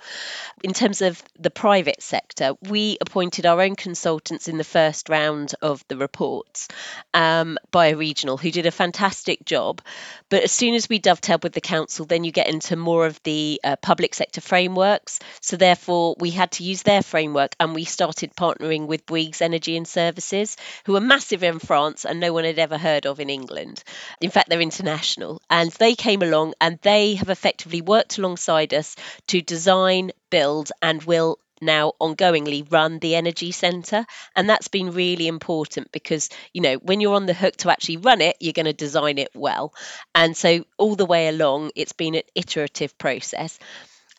In 0.63 0.75
terms 0.75 1.03
of 1.03 1.21
the 1.37 1.51
private 1.51 2.05
sector, 2.05 2.53
we 2.63 2.97
appointed 3.01 3.47
our 3.47 3.61
own 3.61 3.75
consultants 3.75 4.47
in 4.47 4.59
the 4.59 4.63
first 4.63 5.09
round 5.09 5.57
of 5.61 5.85
the 5.89 5.97
reports 5.97 6.69
um, 7.15 7.59
by 7.73 7.89
a 7.89 7.97
regional 7.97 8.37
who 8.37 8.53
did 8.53 8.67
a 8.67 8.71
fantastic 8.71 9.45
job. 9.45 9.83
But 10.29 10.45
as 10.45 10.53
soon 10.53 10.75
as 10.75 10.89
we 10.89 11.01
dovetailed 11.01 11.43
with 11.43 11.53
the 11.53 11.61
council, 11.61 12.07
then 12.07 12.23
you 12.23 12.31
get 12.31 12.47
into 12.47 12.77
more 12.77 13.07
of 13.07 13.21
the 13.25 13.61
uh, 13.65 13.75
public 13.75 14.15
sector 14.15 14.41
frameworks. 14.41 15.19
So, 15.41 15.57
therefore, 15.57 16.15
we 16.21 16.31
had 16.31 16.53
to 16.53 16.63
use 16.63 16.83
their 16.85 17.03
framework 17.03 17.57
and 17.59 17.75
we 17.75 17.83
started 17.83 18.37
partnering 18.37 18.84
with 18.87 19.07
Bouygues 19.07 19.43
Energy 19.43 19.77
and 19.77 19.87
Services, 19.87 20.57
who 20.87 20.97
are 20.97 21.01
massive 21.01 21.43
in 21.43 21.59
France 21.59 22.05
and 22.05 22.21
no 22.21 22.33
one 22.33 22.45
had 22.45 22.59
ever 22.59 22.79
heard 22.79 23.07
of 23.07 23.21
in 23.21 23.31
England. 23.31 23.83
In 24.21 24.31
fact, 24.31 24.49
they're 24.49 24.61
international. 24.61 25.41
And 25.51 25.71
they 25.73 25.95
came 25.95 26.23
along 26.23 26.55
and 26.61 26.79
they 26.83 27.15
have 27.15 27.31
effectively 27.31 27.81
worked 27.81 28.19
alongside 28.19 28.75
us 28.75 28.97
to 29.29 29.41
design, 29.41 30.13
build, 30.31 30.71
and 30.83 31.03
will 31.03 31.39
now 31.61 31.93
ongoingly 32.01 32.71
run 32.71 32.99
the 32.99 33.15
energy 33.15 33.53
centre 33.53 34.05
and 34.37 34.49
that's 34.49 34.69
been 34.69 34.91
really 34.91 35.27
important 35.27 35.91
because 35.93 36.29
you 36.53 36.61
know 36.61 36.75
when 36.77 37.01
you're 37.01 37.15
on 37.15 37.27
the 37.27 37.35
hook 37.35 37.57
to 37.57 37.71
actually 37.71 37.97
run 37.97 38.21
it 38.21 38.37
you're 38.41 38.53
going 38.53 38.67
to 38.67 38.73
design 38.73 39.19
it 39.19 39.31
well 39.35 39.73
and 40.15 40.37
so 40.37 40.65
all 40.79 40.95
the 40.97 41.07
way 41.07 41.29
along 41.29 41.71
it's 41.75 41.93
been 41.93 42.17
an 42.17 42.23
iterative 42.35 42.97
process 42.99 43.59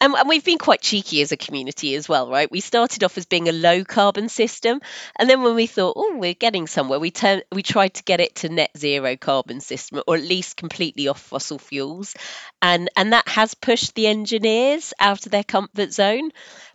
and, 0.02 0.14
and, 0.14 0.28
we've 0.28 0.44
been 0.44 0.58
quite 0.58 0.82
cheeky 0.82 1.22
as 1.22 1.32
a 1.32 1.38
community 1.38 1.96
as 1.96 2.10
well, 2.10 2.30
right? 2.30 2.52
We 2.52 2.60
started 2.60 3.04
off 3.04 3.18
as 3.18 3.26
being 3.26 3.48
a 3.48 3.54
low 3.54 3.84
carbon 3.84 4.30
system, 4.30 4.82
and 5.16 5.30
then 5.30 5.42
when 5.42 5.56
we 5.56 5.68
thought, 5.68 5.94
oh, 5.96 6.18
we're 6.18 6.34
getting 6.34 6.68
somewhere, 6.68 7.00
we 7.00 7.12
turned, 7.12 7.44
we 7.52 7.64
tried 7.64 7.94
to 7.96 8.04
get 8.04 8.20
it 8.20 8.36
to 8.36 8.50
net 8.50 8.72
zero 8.78 9.16
carbon 9.16 9.62
system, 9.62 10.02
or 10.08 10.16
at 10.16 10.24
least 10.24 10.58
completely 10.58 11.08
off 11.08 11.22
fossil 11.22 11.58
fuels, 11.58 12.16
and 12.62 12.90
and 12.96 13.14
that 13.14 13.28
has 13.28 13.54
pushed 13.54 13.96
the 13.96 14.08
engineers 14.08 14.94
out 15.00 15.26
of 15.26 15.32
their 15.32 15.44
comfort 15.44 15.94
zone. 15.94 16.32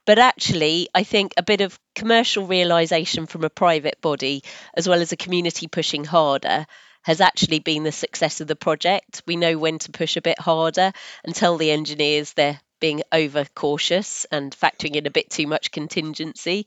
But 0.06 0.18
actually, 0.18 0.88
I 0.94 1.04
think 1.04 1.34
a 1.36 1.42
bit 1.42 1.60
of 1.60 1.78
commercial 1.94 2.46
realization 2.46 3.26
from 3.26 3.44
a 3.44 3.50
private 3.50 4.00
body, 4.00 4.42
as 4.74 4.88
well 4.88 5.00
as 5.00 5.12
a 5.12 5.16
community 5.16 5.66
pushing 5.68 6.04
harder, 6.04 6.66
has 7.02 7.20
actually 7.20 7.58
been 7.58 7.82
the 7.82 7.92
success 7.92 8.40
of 8.40 8.48
the 8.48 8.56
project. 8.56 9.22
We 9.26 9.36
know 9.36 9.58
when 9.58 9.78
to 9.80 9.92
push 9.92 10.16
a 10.16 10.22
bit 10.22 10.38
harder 10.38 10.92
and 11.24 11.34
tell 11.34 11.56
the 11.56 11.70
engineers 11.70 12.32
they're 12.32 12.60
being 12.80 13.02
over 13.12 13.44
cautious 13.54 14.24
and 14.32 14.56
factoring 14.56 14.96
in 14.96 15.06
a 15.06 15.10
bit 15.10 15.30
too 15.30 15.46
much 15.46 15.70
contingency. 15.70 16.66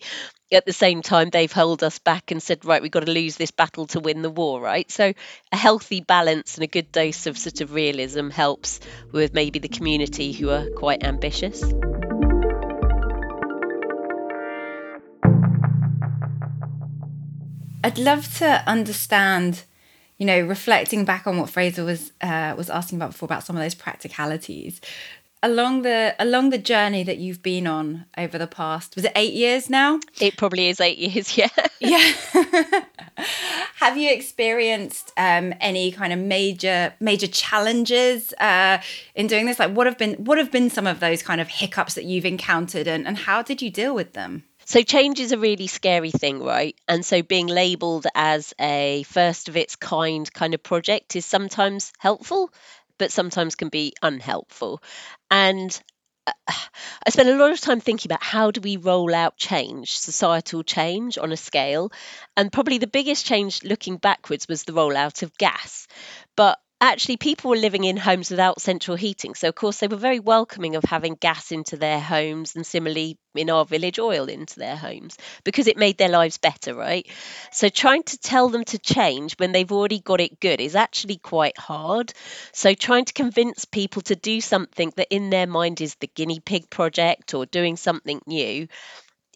At 0.51 0.65
the 0.65 0.73
same 0.73 1.01
time, 1.01 1.31
they've 1.31 1.51
held 1.51 1.83
us 1.83 1.97
back 1.99 2.29
and 2.29 2.41
said, 2.41 2.63
right, 2.63 2.81
we've 2.81 2.91
got 2.91 3.05
to 3.05 3.11
lose 3.11 3.35
this 3.35 3.51
battle 3.51 3.87
to 3.87 3.99
win 3.99 4.21
the 4.21 4.29
war, 4.29 4.61
right? 4.61 4.89
So, 4.91 5.13
a 5.51 5.57
healthy 5.57 6.01
balance 6.01 6.55
and 6.55 6.63
a 6.63 6.67
good 6.67 6.91
dose 6.91 7.25
of 7.25 7.37
sort 7.37 7.61
of 7.61 7.73
realism 7.73 8.29
helps 8.29 8.79
with 9.11 9.33
maybe 9.33 9.57
the 9.59 9.67
community 9.67 10.31
who 10.31 10.51
are 10.51 10.69
quite 10.69 11.03
ambitious. 11.03 11.63
I'd 17.83 17.97
love 17.97 18.37
to 18.37 18.63
understand 18.67 19.63
you 20.19 20.27
know, 20.27 20.39
reflecting 20.41 21.03
back 21.03 21.27
on 21.27 21.37
what 21.37 21.49
Fraser 21.49 21.83
was 21.83 22.13
uh, 22.21 22.53
was 22.55 22.69
asking 22.69 22.97
about 22.97 23.11
before 23.11 23.25
about 23.25 23.43
some 23.43 23.57
of 23.57 23.61
those 23.61 23.75
practicalities 23.75 24.79
along 25.43 25.83
the 25.83 26.15
along 26.17 26.49
the 26.49 26.57
journey 26.57 27.03
that 27.03 27.17
you've 27.17 27.43
been 27.43 27.67
on 27.67 28.05
over 28.17 28.37
the 28.39 28.47
past 28.47 28.95
was 28.95 29.05
it 29.05 29.11
eight 29.15 29.33
years 29.33 29.69
now? 29.69 29.99
It 30.19 30.37
probably 30.37 30.69
is 30.69 30.79
eight 30.79 30.97
years 30.97 31.37
yeah. 31.37 31.49
Yeah. 31.79 32.13
Have 33.75 33.97
you 33.97 34.11
experienced 34.11 35.11
um, 35.17 35.53
any 35.59 35.91
kind 35.91 36.13
of 36.13 36.19
major 36.19 36.93
major 36.99 37.27
challenges 37.27 38.33
uh, 38.39 38.81
in 39.13 39.27
doing 39.27 39.45
this? 39.45 39.59
Like 39.59 39.75
what 39.75 39.85
have 39.85 39.97
been 39.97 40.15
what 40.15 40.37
have 40.37 40.51
been 40.51 40.69
some 40.69 40.87
of 40.87 40.99
those 40.99 41.21
kind 41.21 41.41
of 41.41 41.49
hiccups 41.49 41.95
that 41.95 42.05
you've 42.05 42.25
encountered 42.25 42.87
and, 42.87 43.05
and 43.05 43.17
how 43.17 43.43
did 43.43 43.61
you 43.61 43.69
deal 43.69 43.93
with 43.93 44.13
them? 44.13 44.45
So, 44.65 44.81
change 44.81 45.19
is 45.19 45.33
a 45.33 45.37
really 45.37 45.67
scary 45.67 46.11
thing, 46.11 46.41
right? 46.41 46.75
And 46.87 47.05
so, 47.05 47.21
being 47.21 47.47
labeled 47.47 48.07
as 48.15 48.53
a 48.59 49.03
first 49.03 49.49
of 49.49 49.57
its 49.57 49.75
kind 49.75 50.31
kind 50.33 50.53
of 50.53 50.63
project 50.63 51.17
is 51.17 51.25
sometimes 51.25 51.91
helpful, 51.97 52.49
but 52.97 53.11
sometimes 53.11 53.55
can 53.55 53.69
be 53.69 53.93
unhelpful. 54.01 54.81
And 55.33 55.77
uh, 56.27 56.31
I 57.05 57.09
spend 57.09 57.27
a 57.27 57.35
lot 57.37 57.51
of 57.51 57.59
time 57.59 57.81
thinking 57.81 58.09
about 58.09 58.23
how 58.23 58.51
do 58.51 58.61
we 58.61 58.77
roll 58.77 59.13
out 59.13 59.37
change, 59.37 59.97
societal 59.97 60.63
change 60.63 61.17
on 61.17 61.33
a 61.33 61.37
scale. 61.37 61.91
And 62.37 62.53
probably 62.53 62.77
the 62.77 62.87
biggest 62.87 63.25
change 63.25 63.63
looking 63.63 63.97
backwards 63.97 64.47
was 64.47 64.63
the 64.63 64.73
rollout 64.73 65.23
of 65.23 65.37
gas. 65.37 65.87
But 66.37 66.59
actually 66.83 67.17
people 67.17 67.49
were 67.49 67.57
living 67.57 67.85
in 67.85 67.97
homes 67.97 68.29
without 68.29 68.61
central 68.61 68.97
heating 68.97 69.35
so 69.35 69.47
of 69.47 69.55
course 69.55 69.79
they 69.79 69.87
were 69.87 69.95
very 69.95 70.19
welcoming 70.19 70.75
of 70.75 70.83
having 70.83 71.15
gas 71.15 71.51
into 71.51 71.77
their 71.77 71.99
homes 71.99 72.55
and 72.55 72.65
similarly 72.65 73.17
in 73.35 73.49
our 73.49 73.65
village 73.65 73.99
oil 73.99 74.25
into 74.25 74.59
their 74.59 74.75
homes 74.75 75.17
because 75.43 75.67
it 75.67 75.77
made 75.77 75.97
their 75.97 76.09
lives 76.09 76.37
better 76.37 76.73
right? 76.75 77.07
So 77.51 77.69
trying 77.69 78.03
to 78.03 78.17
tell 78.17 78.49
them 78.49 78.63
to 78.65 78.79
change 78.79 79.33
when 79.37 79.51
they've 79.51 79.71
already 79.71 79.99
got 79.99 80.21
it 80.21 80.39
good 80.39 80.61
is 80.61 80.75
actually 80.75 81.17
quite 81.17 81.57
hard. 81.57 82.13
So 82.51 82.73
trying 82.73 83.05
to 83.05 83.13
convince 83.13 83.65
people 83.65 84.01
to 84.03 84.15
do 84.15 84.41
something 84.41 84.91
that 84.95 85.13
in 85.13 85.29
their 85.29 85.47
mind 85.47 85.81
is 85.81 85.95
the 85.95 86.07
guinea 86.07 86.39
pig 86.39 86.69
project 86.69 87.33
or 87.33 87.45
doing 87.45 87.77
something 87.77 88.21
new 88.27 88.67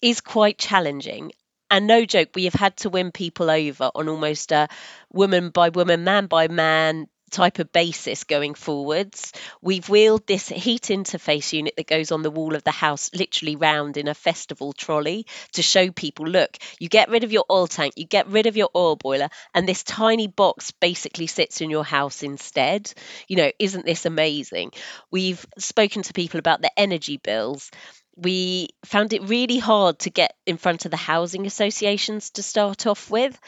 is 0.01 0.21
quite 0.21 0.57
challenging. 0.57 1.31
And 1.69 1.85
no 1.85 2.05
joke, 2.05 2.29
we 2.33 2.45
have 2.45 2.53
had 2.53 2.77
to 2.77 2.89
win 2.89 3.11
people 3.11 3.49
over 3.49 3.91
on 3.93 4.07
almost 4.07 4.51
a 4.51 4.69
woman 5.11 5.49
by 5.49 5.69
woman, 5.69 6.03
man 6.03 6.27
by 6.27 6.47
man 6.47 7.07
type 7.31 7.59
of 7.59 7.71
basis 7.71 8.23
going 8.23 8.53
forwards. 8.53 9.33
We've 9.61 9.87
wheeled 9.89 10.25
this 10.27 10.47
heat 10.47 10.83
interface 10.83 11.53
unit 11.53 11.75
that 11.77 11.87
goes 11.87 12.11
on 12.11 12.21
the 12.21 12.31
wall 12.31 12.55
of 12.55 12.63
the 12.63 12.71
house 12.71 13.09
literally 13.13 13.55
round 13.55 13.97
in 13.97 14.07
a 14.07 14.13
festival 14.13 14.73
trolley 14.73 15.25
to 15.53 15.61
show 15.61 15.91
people 15.91 16.27
look, 16.27 16.57
you 16.79 16.89
get 16.89 17.09
rid 17.09 17.23
of 17.23 17.31
your 17.31 17.45
oil 17.49 17.67
tank, 17.67 17.93
you 17.97 18.05
get 18.05 18.27
rid 18.27 18.47
of 18.47 18.57
your 18.57 18.69
oil 18.75 18.95
boiler, 18.95 19.29
and 19.53 19.67
this 19.67 19.83
tiny 19.83 20.27
box 20.27 20.71
basically 20.71 21.27
sits 21.27 21.61
in 21.61 21.69
your 21.69 21.85
house 21.85 22.23
instead. 22.23 22.91
You 23.27 23.37
know, 23.37 23.51
isn't 23.59 23.85
this 23.85 24.05
amazing? 24.05 24.71
We've 25.11 25.45
spoken 25.57 26.03
to 26.03 26.13
people 26.13 26.39
about 26.39 26.61
the 26.61 26.71
energy 26.77 27.17
bills 27.17 27.71
we 28.17 28.69
found 28.83 29.13
it 29.13 29.21
really 29.29 29.59
hard 29.59 29.99
to 29.99 30.09
get 30.09 30.33
in 30.47 30.57
front 30.57 30.85
of 30.85 30.91
the 30.91 30.97
housing 30.97 31.45
associations 31.45 32.31
to 32.31 32.41
start 32.41 32.87
off 32.87 33.11
with 33.11 33.39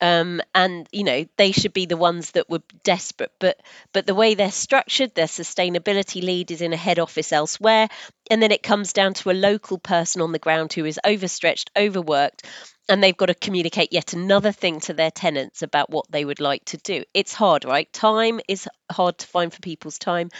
um, 0.00 0.40
and 0.54 0.86
you 0.92 1.04
know 1.04 1.26
they 1.36 1.52
should 1.52 1.72
be 1.72 1.86
the 1.86 1.96
ones 1.96 2.32
that 2.32 2.48
were 2.48 2.62
desperate. 2.84 3.32
But 3.38 3.60
but 3.92 4.06
the 4.06 4.14
way 4.14 4.34
they're 4.34 4.50
structured 4.50 5.14
their 5.14 5.26
sustainability 5.26 6.22
lead 6.22 6.50
is 6.50 6.60
in 6.60 6.72
a 6.72 6.76
head 6.76 6.98
office 6.98 7.32
elsewhere. 7.32 7.88
And 8.30 8.42
then 8.42 8.52
it 8.52 8.62
comes 8.62 8.92
down 8.92 9.14
to 9.14 9.30
a 9.30 9.32
local 9.32 9.78
person 9.78 10.20
on 10.20 10.32
the 10.32 10.38
ground 10.38 10.72
who 10.72 10.84
is 10.84 11.00
overstretched 11.04 11.70
overworked 11.76 12.44
and 12.88 13.02
they've 13.02 13.16
got 13.16 13.26
to 13.26 13.34
communicate 13.34 13.92
yet 13.92 14.12
another 14.14 14.52
thing 14.52 14.80
to 14.80 14.94
their 14.94 15.10
tenants 15.10 15.62
about 15.62 15.90
what 15.90 16.10
they 16.10 16.24
would 16.24 16.40
like 16.40 16.64
to 16.66 16.78
do. 16.78 17.04
It's 17.14 17.34
hard 17.34 17.64
right? 17.64 17.92
Time 17.92 18.40
is 18.48 18.68
hard 18.90 19.18
to 19.18 19.26
find 19.26 19.52
for 19.52 19.60
people's 19.60 19.98
time. 19.98 20.30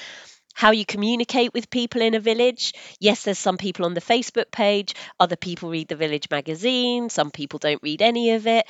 How 0.54 0.72
you 0.72 0.84
communicate 0.84 1.54
with 1.54 1.70
people 1.70 2.00
in 2.00 2.14
a 2.14 2.20
village. 2.20 2.72
Yes, 2.98 3.22
there's 3.22 3.38
some 3.38 3.58
people 3.58 3.84
on 3.84 3.94
the 3.94 4.00
Facebook 4.00 4.50
page, 4.50 4.94
other 5.20 5.36
people 5.36 5.70
read 5.70 5.86
the 5.86 5.94
village 5.94 6.28
magazine, 6.30 7.10
some 7.10 7.30
people 7.30 7.60
don't 7.60 7.82
read 7.82 8.02
any 8.02 8.32
of 8.32 8.46
it. 8.48 8.66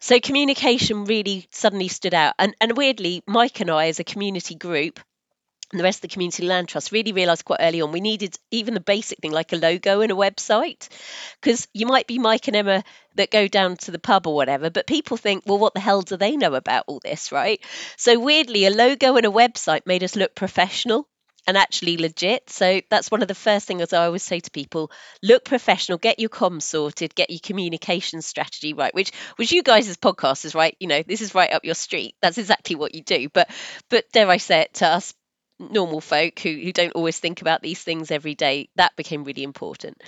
So 0.00 0.18
communication 0.18 1.04
really 1.04 1.46
suddenly 1.50 1.88
stood 1.88 2.14
out. 2.14 2.34
And, 2.38 2.54
and 2.60 2.76
weirdly, 2.76 3.22
Mike 3.26 3.60
and 3.60 3.70
I, 3.70 3.86
as 3.88 4.00
a 4.00 4.04
community 4.04 4.54
group, 4.54 4.98
and 5.72 5.78
the 5.78 5.84
rest 5.84 5.98
of 5.98 6.02
the 6.02 6.08
community 6.08 6.46
land 6.46 6.68
trust 6.68 6.90
really 6.90 7.12
realized 7.12 7.44
quite 7.44 7.60
early 7.60 7.80
on 7.80 7.92
we 7.92 8.00
needed 8.00 8.36
even 8.50 8.74
the 8.74 8.80
basic 8.80 9.20
thing 9.20 9.30
like 9.30 9.52
a 9.52 9.56
logo 9.56 10.00
and 10.00 10.10
a 10.10 10.16
website. 10.16 10.88
Because 11.40 11.68
you 11.72 11.86
might 11.86 12.08
be 12.08 12.18
mike 12.18 12.48
and 12.48 12.56
emma 12.56 12.82
that 13.14 13.30
go 13.30 13.46
down 13.46 13.76
to 13.76 13.90
the 13.92 13.98
pub 13.98 14.26
or 14.26 14.34
whatever 14.34 14.70
but 14.70 14.86
people 14.86 15.16
think 15.16 15.44
well 15.46 15.58
what 15.58 15.74
the 15.74 15.80
hell 15.80 16.02
do 16.02 16.16
they 16.16 16.36
know 16.36 16.54
about 16.54 16.84
all 16.88 16.98
this 16.98 17.30
right? 17.30 17.64
So 17.96 18.18
weirdly 18.18 18.66
a 18.66 18.70
logo 18.70 19.16
and 19.16 19.26
a 19.26 19.30
website 19.30 19.86
made 19.86 20.02
us 20.02 20.16
look 20.16 20.34
professional 20.34 21.06
and 21.46 21.56
actually 21.56 21.96
legit. 21.96 22.50
So 22.50 22.80
that's 22.90 23.10
one 23.10 23.22
of 23.22 23.28
the 23.28 23.34
first 23.34 23.66
things 23.66 23.92
I 23.92 24.06
always 24.06 24.22
say 24.22 24.40
to 24.40 24.50
people: 24.50 24.90
look 25.22 25.44
professional, 25.44 25.98
get 25.98 26.18
your 26.18 26.30
comms 26.30 26.62
sorted, 26.62 27.14
get 27.14 27.30
your 27.30 27.40
communication 27.42 28.22
strategy 28.22 28.74
right. 28.74 28.94
Which, 28.94 29.12
which 29.36 29.52
you 29.52 29.62
guys 29.62 29.88
as 29.88 29.96
podcasters, 29.96 30.54
right? 30.54 30.76
You 30.80 30.88
know, 30.88 31.02
this 31.02 31.20
is 31.20 31.34
right 31.34 31.52
up 31.52 31.64
your 31.64 31.74
street. 31.74 32.14
That's 32.22 32.38
exactly 32.38 32.76
what 32.76 32.94
you 32.94 33.02
do. 33.02 33.28
But, 33.28 33.50
but 33.88 34.10
dare 34.12 34.28
I 34.28 34.36
say 34.38 34.60
it 34.60 34.74
to 34.74 34.86
us 34.86 35.14
normal 35.58 36.00
folk 36.00 36.38
who, 36.40 36.50
who 36.50 36.72
don't 36.72 36.92
always 36.92 37.18
think 37.18 37.42
about 37.42 37.62
these 37.62 37.82
things 37.82 38.10
every 38.10 38.34
day, 38.34 38.68
that 38.76 38.96
became 38.96 39.24
really 39.24 39.42
important. 39.42 40.00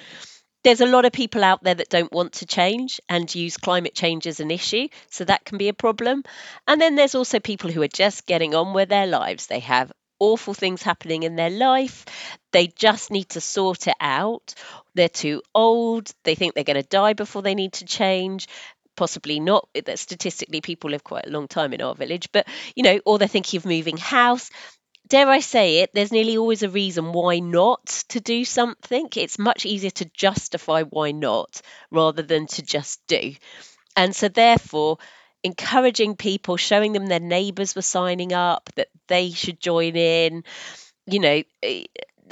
There's 0.65 0.81
a 0.81 0.87
lot 0.87 1.05
of 1.05 1.13
people 1.13 1.43
out 1.43 1.63
there 1.65 1.75
that 1.75 1.89
don't 1.89 2.13
want 2.13 2.35
to 2.35 2.47
change 2.47 3.01
and 3.09 3.33
use 3.35 3.57
climate 3.57 3.95
change 3.95 4.27
as 4.27 4.39
an 4.39 4.51
issue, 4.51 4.89
so 5.11 5.25
that 5.25 5.45
can 5.45 5.59
be 5.59 5.69
a 5.69 5.75
problem. 5.75 6.23
And 6.69 6.81
then 6.81 6.95
there's 6.95 7.17
also 7.17 7.41
people 7.41 7.71
who 7.71 7.83
are 7.83 7.89
just 7.89 8.27
getting 8.27 8.55
on 8.55 8.73
with 8.73 8.89
their 8.89 9.07
lives. 9.07 9.49
They 9.49 9.59
have 9.59 9.91
awful 10.23 10.55
things 10.55 10.83
happening 10.83 11.23
in 11.25 11.37
their 11.37 11.51
life. 11.51 12.05
They 12.53 12.67
just 12.69 13.11
need 13.11 13.31
to 13.31 13.41
sort 13.41 13.87
it 13.89 13.97
out. 14.01 14.55
They're 14.95 15.09
too 15.09 15.43
old. 15.55 16.11
They 16.25 16.35
think 16.35 16.55
they're 16.55 16.65
going 16.65 16.83
to 16.83 16.89
die 16.89 17.15
before 17.15 17.43
they 17.43 17.55
need 17.55 17.75
to 17.75 17.85
change 17.85 18.49
possibly 18.95 19.41
not 19.41 19.67
that 19.87 19.99
statistically 19.99 20.61
people 20.61 20.91
live 20.91 21.03
quite 21.03 21.27
a 21.27 21.31
long 21.31 21.49
time 21.49 21.73
in 21.73 21.81
our 21.81 21.95
village 21.95 22.29
but 22.31 22.47
you 22.77 22.83
know 22.83 23.01
or 23.07 23.19
they're 23.19 23.27
thinking 23.27 23.57
of 23.57 23.65
moving 23.65 23.97
house 23.97 24.51
dare 25.09 25.29
I 25.29 25.41
say 25.41 25.79
it, 25.79 25.91
there's 25.93 26.13
nearly 26.13 26.37
always 26.39 26.63
a 26.63 26.69
reason 26.69 27.13
why 27.13 27.39
not 27.39 27.85
to 28.09 28.21
do 28.21 28.45
something. 28.45 29.09
It's 29.17 29.39
much 29.39 29.67
easier 29.67 29.91
to 29.91 30.11
justify 30.15 30.85
why 30.85 31.13
not 31.13 31.61
rather 31.91 32.23
than 32.23 32.47
to 32.49 32.63
just 32.63 33.01
do. 33.07 33.35
And 33.97 34.17
so, 34.17 34.29
therefore, 34.29 34.99
encouraging 35.45 36.17
people, 36.17 36.57
showing 36.57 36.93
them 36.93 37.07
their 37.07 37.21
neighbours 37.21 37.75
were 37.75 37.83
signing 37.83 38.33
up, 38.33 38.71
that 38.77 38.89
they 39.09 39.31
should 39.31 39.61
join 39.61 39.97
in, 39.97 40.45
you 41.07 41.21
know. 41.21 41.43
Eh, 41.63 41.85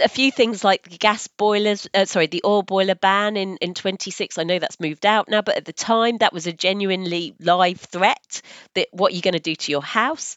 a 0.03 0.09
few 0.09 0.33
things 0.33 0.65
like 0.65 0.89
the 0.89 0.97
gas 0.97 1.27
boilers, 1.29 1.87
uh, 1.93 2.07
sorry, 2.07 2.27
the 2.27 2.43
oil 2.45 2.63
boiler 2.63 2.95
ban 2.95 3.37
in, 3.37 3.57
in 3.59 3.75
26. 3.75 4.39
I 4.39 4.45
know 4.45 4.59
that's 4.59 4.81
moved 4.81 5.05
out 5.05 5.29
now, 5.29 5.43
but 5.43 5.57
at 5.57 5.67
the 5.67 5.75
time 5.75 6.19
that 6.19 6.33
was 6.33 6.47
a 6.47 6.53
genuinely 6.53 7.35
live 7.39 7.81
threat 7.81 8.41
that 8.75 8.89
what 8.93 9.13
you're 9.13 9.21
going 9.23 9.35
to 9.35 9.41
do 9.41 9.55
to 9.55 9.73
your 9.73 9.83
house. 9.83 10.37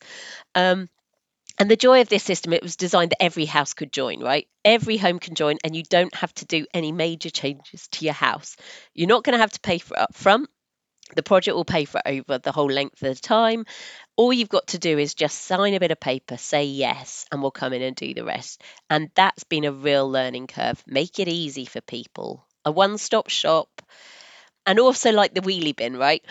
Um, 0.56 0.90
and 1.60 1.70
the 1.70 1.76
joy 1.76 2.02
of 2.02 2.10
this 2.10 2.24
system, 2.24 2.54
it 2.54 2.64
was 2.64 2.76
designed 2.76 3.12
that 3.12 3.22
every 3.24 3.46
house 3.46 3.74
could 3.74 3.92
join, 3.94 4.22
right? 4.22 4.48
Every 4.66 4.98
home 4.98 5.20
can 5.20 5.36
join, 5.36 5.58
and 5.64 5.76
you 5.76 5.84
don't 5.84 6.14
have 6.16 6.34
to 6.36 6.46
do 6.46 6.66
any 6.74 6.92
major 6.92 7.30
changes 7.30 7.88
to 7.90 8.06
your 8.06 8.14
house. 8.14 8.58
You're 8.94 9.08
not 9.08 9.24
going 9.24 9.34
to 9.34 9.42
have 9.42 9.52
to 9.52 9.60
pay 9.60 9.78
for 9.78 9.96
it 9.96 10.00
up 10.02 10.16
front. 10.16 10.50
The 11.16 11.24
project 11.24 11.56
will 11.56 11.66
pay 11.66 11.86
for 11.86 12.02
over 12.06 12.38
the 12.38 12.52
whole 12.52 12.72
length 12.72 13.02
of 13.04 13.16
the 13.16 13.22
time. 13.22 13.66
All 14.16 14.34
you've 14.34 14.50
got 14.50 14.68
to 14.68 14.80
do 14.80 14.98
is 14.98 15.14
just 15.14 15.42
sign 15.42 15.74
a 15.74 15.80
bit 15.80 15.92
of 15.92 16.00
paper, 16.00 16.38
say 16.38 16.66
yes, 16.66 17.26
and 17.32 17.42
we'll 17.42 17.52
come 17.52 17.74
in 17.74 17.82
and 17.82 17.96
do 17.96 18.14
the 18.14 18.24
rest. 18.24 18.62
And 18.90 19.10
that's 19.16 19.44
been 19.44 19.66
a 19.66 19.72
real 19.72 20.10
learning 20.10 20.48
curve. 20.48 20.84
Make 20.88 21.20
it 21.20 21.28
easy 21.28 21.66
for 21.66 21.82
people. 21.82 22.46
A 22.66 22.72
one 22.72 22.98
stop 22.98 23.30
shop. 23.30 23.82
And 24.66 24.80
also, 24.80 25.12
like 25.12 25.34
the 25.34 25.42
wheelie 25.42 25.76
bin, 25.76 25.98
right? 25.98 26.24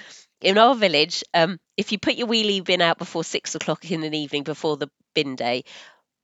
in 0.43 0.59
our 0.59 0.75
village, 0.75 1.25
um, 1.33 1.59
if 1.77 1.93
you 1.93 1.99
put 1.99 2.15
your 2.15 2.27
wheelie 2.27 2.65
bin 2.65 2.83
out 2.83 2.99
before 2.99 3.25
six 3.25 3.55
o'clock 3.55 3.91
in 3.91 4.01
the 4.01 4.19
evening 4.19 4.43
before 4.43 4.77
the 4.77 4.89
bin 5.15 5.37
day, 5.37 5.65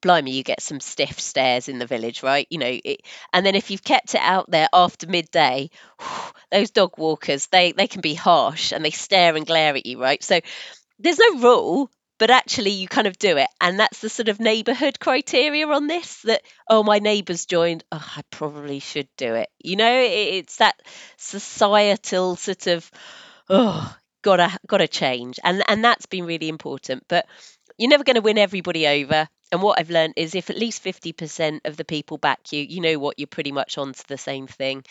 blimey, 0.01 0.33
you 0.33 0.43
get 0.43 0.63
some 0.63 0.81
stiff 0.81 1.19
stares 1.21 1.69
in 1.69 1.79
the 1.79 1.87
village, 1.87 2.23
right? 2.23 2.47
You 2.51 2.59
know, 2.59 2.79
it, 2.85 3.03
and 3.33 3.45
then 3.45 3.55
if 3.55 3.71
you've 3.71 3.85
kept 3.85 4.15
it 4.15 4.21
out 4.21 4.51
there 4.51 4.69
after 4.73 5.07
midday, 5.07 5.71
whew, 6.01 6.33
those 6.53 6.71
dog 6.71 6.99
walkers, 6.99 7.47
they 7.49 7.73
they 7.73 7.87
can 7.87 8.01
be 8.01 8.15
harsh 8.15 8.73
and 8.73 8.85
they 8.85 8.91
stare 8.91 9.37
and 9.37 9.47
glare 9.47 9.77
at 9.77 9.87
you, 9.87 10.01
right? 10.01 10.23
So 10.23 10.41
there's 10.99 11.19
no 11.19 11.41
rule, 11.41 11.91
but 12.19 12.31
actually 12.31 12.71
you 12.71 12.89
kind 12.89 13.07
of 13.07 13.19
do 13.19 13.37
it, 13.37 13.49
and 13.61 13.79
that's 13.79 14.01
the 14.01 14.09
sort 14.09 14.29
of 14.29 14.41
neighbourhood 14.41 14.99
criteria 15.01 15.67
on 15.67 15.87
this. 15.87 16.23
That 16.23 16.43
oh, 16.69 16.83
my 16.83 16.99
neighbours 16.99 17.47
joined, 17.47 17.85
oh, 17.93 18.13
I 18.17 18.23
probably 18.31 18.81
should 18.81 19.09
do 19.17 19.35
it. 19.35 19.49
You 19.59 19.77
know, 19.77 20.01
it, 20.01 20.11
it's 20.11 20.57
that 20.57 20.81
societal 21.17 22.37
sort 22.37 22.67
of 22.67 22.91
oh, 23.49 23.97
gotta 24.23 24.59
gotta 24.67 24.89
change, 24.89 25.39
and 25.45 25.63
and 25.69 25.85
that's 25.85 26.07
been 26.07 26.27
really 26.27 26.49
important, 26.49 27.05
but 27.09 27.27
you're 27.79 27.91
never 27.91 28.05
going 28.05 28.17
to 28.17 28.23
win 28.23 28.39
everybody 28.39 28.87
over. 28.87 29.29
And 29.51 29.63
what 29.63 29.79
I've 29.79 29.91
learned 29.91 30.15
is 30.17 30.35
if 30.35 30.51
at 30.51 30.59
least 30.59 30.85
50% 30.85 31.61
of 31.65 31.77
the 31.77 31.85
people 31.85 32.19
back 32.19 32.53
you, 32.53 32.63
you 32.63 32.81
know 32.81 32.99
what, 32.99 33.19
you're 33.19 33.27
pretty 33.27 33.53
much 33.53 33.79
onto 33.79 34.03
the 34.07 34.19
same 34.19 34.47
thing. 34.47 34.85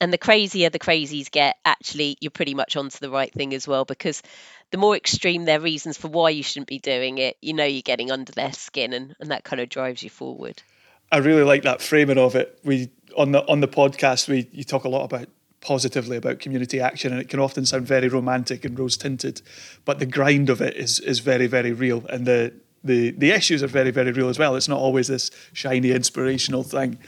And 0.00 0.12
the 0.12 0.18
crazier 0.18 0.70
the 0.70 0.78
crazies 0.78 1.30
get, 1.30 1.56
actually, 1.64 2.16
you're 2.20 2.30
pretty 2.30 2.54
much 2.54 2.76
onto 2.76 2.98
the 2.98 3.10
right 3.10 3.32
thing 3.32 3.54
as 3.54 3.66
well, 3.66 3.84
because 3.84 4.22
the 4.70 4.78
more 4.78 4.96
extreme 4.96 5.44
their 5.44 5.60
reasons 5.60 5.96
for 5.96 6.08
why 6.08 6.30
you 6.30 6.42
shouldn't 6.42 6.68
be 6.68 6.78
doing 6.78 7.18
it, 7.18 7.36
you 7.40 7.54
know 7.54 7.64
you're 7.64 7.82
getting 7.82 8.10
under 8.10 8.32
their 8.32 8.52
skin 8.52 8.92
and, 8.92 9.16
and 9.20 9.30
that 9.30 9.44
kind 9.44 9.60
of 9.60 9.68
drives 9.68 10.02
you 10.02 10.10
forward. 10.10 10.62
I 11.10 11.18
really 11.18 11.44
like 11.44 11.62
that 11.62 11.80
framing 11.80 12.18
of 12.18 12.34
it. 12.34 12.58
We 12.64 12.90
on 13.16 13.32
the 13.32 13.46
on 13.48 13.60
the 13.60 13.68
podcast 13.68 14.28
we 14.28 14.48
you 14.52 14.64
talk 14.64 14.84
a 14.84 14.88
lot 14.88 15.04
about 15.04 15.28
positively 15.60 16.16
about 16.16 16.40
community 16.40 16.80
action, 16.80 17.12
and 17.12 17.20
it 17.20 17.28
can 17.28 17.40
often 17.40 17.64
sound 17.64 17.86
very 17.86 18.08
romantic 18.08 18.64
and 18.64 18.78
rose 18.78 18.96
tinted, 18.96 19.40
but 19.84 19.98
the 19.98 20.06
grind 20.06 20.50
of 20.50 20.60
it 20.60 20.76
is 20.76 20.98
is 21.00 21.20
very 21.20 21.46
very 21.46 21.72
real, 21.72 22.04
and 22.08 22.26
the 22.26 22.52
the 22.84 23.10
the 23.12 23.30
issues 23.30 23.62
are 23.62 23.68
very 23.68 23.90
very 23.90 24.12
real 24.12 24.28
as 24.28 24.38
well. 24.38 24.56
It's 24.56 24.68
not 24.68 24.78
always 24.78 25.08
this 25.08 25.30
shiny 25.52 25.90
inspirational 25.90 26.62
thing. 26.62 26.98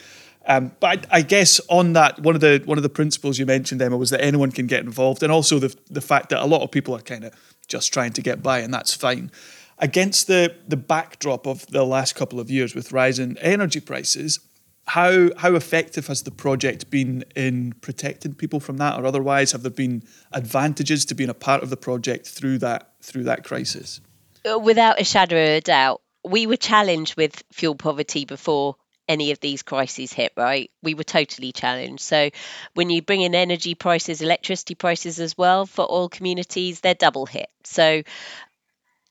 Um, 0.49 0.73
but 0.81 1.07
I, 1.11 1.19
I, 1.19 1.23
guess 1.23 1.61
on 1.69 1.93
that, 1.93 2.21
one 2.21 2.35
of 2.35 2.41
the 2.41 2.63
one 2.65 2.79
of 2.79 2.83
the 2.83 2.89
principles 2.89 3.39
you 3.39 3.45
mentioned, 3.45 3.83
Emma, 3.83 3.99
was 3.99 4.09
that 4.11 4.23
anyone 4.23 4.51
can 4.51 4.67
get 4.67 4.83
involved, 4.83 5.23
and 5.23 5.31
also 5.31 5.59
the 5.59 5.77
the 5.91 6.01
fact 6.01 6.31
that 6.31 6.43
a 6.43 6.47
lot 6.47 6.63
of 6.63 6.71
people 6.71 6.97
are 6.97 7.03
kind 7.03 7.25
of 7.25 7.35
just 7.69 7.93
trying 7.93 8.13
to 8.15 8.23
get 8.23 8.43
by, 8.43 8.61
and 8.61 8.73
that's 8.73 8.95
fine. 8.95 9.31
Against 9.79 10.27
the 10.27 10.57
the 10.67 10.77
backdrop 10.77 11.47
of 11.47 11.67
the 11.67 11.85
last 11.85 12.15
couple 12.15 12.41
of 12.41 12.51
years 12.51 12.75
with 12.75 12.93
rising 12.93 13.37
energy 13.39 13.81
prices, 13.81 14.41
how 14.87 15.29
how 15.37 15.55
effective 15.55 16.07
has 16.07 16.23
the 16.23 16.31
project 16.31 16.91
been 16.91 17.25
in 17.37 17.75
protecting 17.83 18.33
people 18.33 18.59
from 18.59 18.79
that, 18.79 18.99
or 18.99 19.05
otherwise, 19.05 19.53
have 19.53 19.63
there 19.63 19.71
been 19.71 20.03
advantages 20.33 21.05
to 21.05 21.15
being 21.15 21.31
a 21.31 21.35
part 21.35 21.63
of 21.63 21.69
the 21.69 21.77
project 21.77 22.27
through 22.27 22.57
that 22.59 22.93
through 23.03 23.25
that 23.25 23.45
crisis? 23.45 24.01
Uh, 24.49 24.59
without 24.59 25.01
a 25.01 25.05
shadow 25.05 25.37
of 25.37 25.49
a 25.49 25.61
doubt, 25.61 26.01
we 26.25 26.47
were 26.47 26.57
challenged 26.57 27.17
with 27.17 27.43
fuel 27.53 27.75
poverty 27.75 28.25
before 28.25 28.77
any 29.09 29.31
of 29.31 29.41
these 29.41 29.63
crises 29.63 30.13
hit, 30.13 30.33
right? 30.37 30.71
We 30.83 30.95
were 30.95 31.05
totally 31.05 31.53
challenged. 31.53 32.03
So 32.03 32.31
when 32.75 32.91
you 32.91 33.01
bring 33.01 33.23
in 33.23 33.35
energy 33.35 33.75
prices, 33.75 34.21
electricity 34.21 34.75
prices 34.75 35.19
as 35.19 35.37
well 35.37 35.65
for 35.67 35.85
all 35.85 36.09
communities, 36.09 36.81
they're 36.81 36.95
double 36.95 37.25
hit. 37.25 37.49
So 37.65 38.03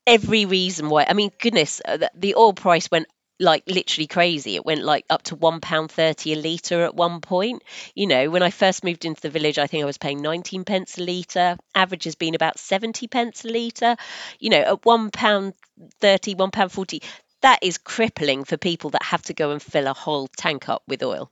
every 0.06 0.45
reason 0.45 0.89
why, 0.89 1.06
I 1.08 1.13
mean, 1.13 1.32
goodness, 1.39 1.82
uh, 1.84 2.08
the 2.15 2.36
oil 2.36 2.54
price 2.54 2.89
went 2.89 3.08
like 3.39 3.63
literally 3.67 4.08
crazy. 4.08 4.56
It 4.56 4.65
went 4.65 4.84
like 4.84 5.06
up 5.10 5.23
to 5.23 5.36
one 5.36 5.62
pound 5.62 5.91
thirty 5.91 6.34
a 6.34 6.36
litre 6.36 6.84
at 6.84 6.95
one 6.95 7.21
point. 7.21 7.63
You 7.95 8.08
know, 8.08 8.30
when 8.30 8.43
I 8.43 8.50
first 8.50 8.84
moved 8.84 9.06
into 9.06 9.21
the 9.21 9.30
village, 9.30 9.58
I 9.60 9.67
think 9.67 9.84
I 9.84 9.86
was 9.86 9.97
paying 9.97 10.21
nineteen 10.21 10.63
pence 10.65 10.97
a 10.97 11.04
litre. 11.04 11.58
Average 11.76 12.06
has 12.06 12.15
been 12.15 12.36
about 12.36 12.60
seventy 12.60 13.08
pence 13.08 13.45
a 13.45 13.50
litre. 13.50 13.95
You 14.39 14.50
know, 14.50 14.62
at 14.62 14.86
one 14.86 15.12
pound 15.12 15.54
thirty, 16.00 16.36
one 16.36 16.52
pound 16.52 16.71
forty, 16.71 17.02
that 17.41 17.60
is 17.62 17.78
crippling 17.78 18.43
for 18.43 18.58
people 18.58 18.91
that 18.91 19.04
have 19.04 19.21
to 19.23 19.34
go 19.34 19.52
and 19.52 19.62
fill 19.62 19.88
a 19.88 19.93
whole 19.93 20.28
tank 20.38 20.69
up 20.69 20.84
with 20.88 21.04
oil. 21.04 21.32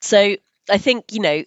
So 0.00 0.36
I 0.70 0.78
think 0.78 1.12
you 1.12 1.20
know 1.20 1.44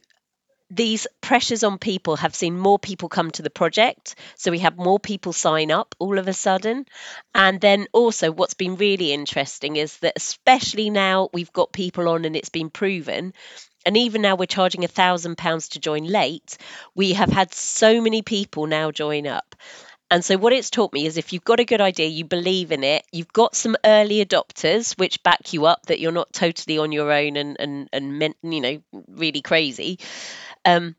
these 0.70 1.06
pressures 1.22 1.64
on 1.64 1.78
people 1.78 2.16
have 2.16 2.36
seen 2.36 2.58
more 2.58 2.80
people 2.80 3.08
come 3.08 3.32
to 3.32 3.42
the 3.42 3.50
project. 3.50 4.16
So 4.36 4.52
we 4.52 4.60
have 4.60 4.78
more 4.78 5.00
people 5.00 5.34
sign 5.34 5.72
up 5.72 5.96
all 6.00 6.18
of 6.18 6.28
a 6.28 6.34
sudden. 6.34 6.86
And 7.34 7.62
then 7.62 7.88
also, 7.94 8.32
what's 8.32 8.56
been 8.56 8.76
really 8.76 9.14
interesting 9.14 9.76
is 9.76 9.98
that, 10.00 10.14
especially 10.16 10.90
now 10.90 11.30
we've 11.34 11.54
got 11.54 11.72
people 11.72 12.10
on 12.10 12.26
and 12.26 12.36
it's 12.36 12.50
been 12.50 12.70
proven. 12.70 13.34
And 13.86 13.96
even 13.96 14.24
now 14.24 14.36
we're 14.36 14.48
charging 14.48 14.84
a 14.84 14.88
thousand 14.88 15.38
pounds 15.38 15.70
to 15.70 15.80
join 15.80 16.06
late, 16.06 16.58
we 16.96 17.14
have 17.14 17.30
had 17.30 17.54
so 17.54 18.02
many 18.02 18.24
people 18.24 18.66
now 18.66 18.90
join 18.90 19.28
up. 19.28 19.56
And 20.10 20.24
so, 20.24 20.38
what 20.38 20.54
it's 20.54 20.70
taught 20.70 20.94
me 20.94 21.08
is 21.08 21.18
if 21.18 21.34
you've 21.34 21.44
got 21.44 21.60
a 21.60 21.66
good 21.66 21.82
idea, 21.82 22.08
you 22.08 22.26
believe 22.26 22.72
in 22.72 22.84
it, 22.84 23.04
you've 23.12 23.34
got 23.34 23.56
some 23.56 23.76
early 23.84 24.24
adopters 24.24 24.98
which 25.00 25.22
back 25.24 25.52
you 25.52 25.66
up 25.66 25.88
that 25.88 26.00
you're 26.00 26.12
not 26.12 26.32
totally 26.32 26.78
on 26.78 26.92
your 26.92 27.12
own 27.12 27.38
and 27.38 27.58
and 27.60 27.90
and 27.92 28.20
meant, 28.20 28.38
you 28.44 28.62
know 28.62 28.82
really 29.08 29.42
crazy 29.42 30.00
um, 30.66 30.96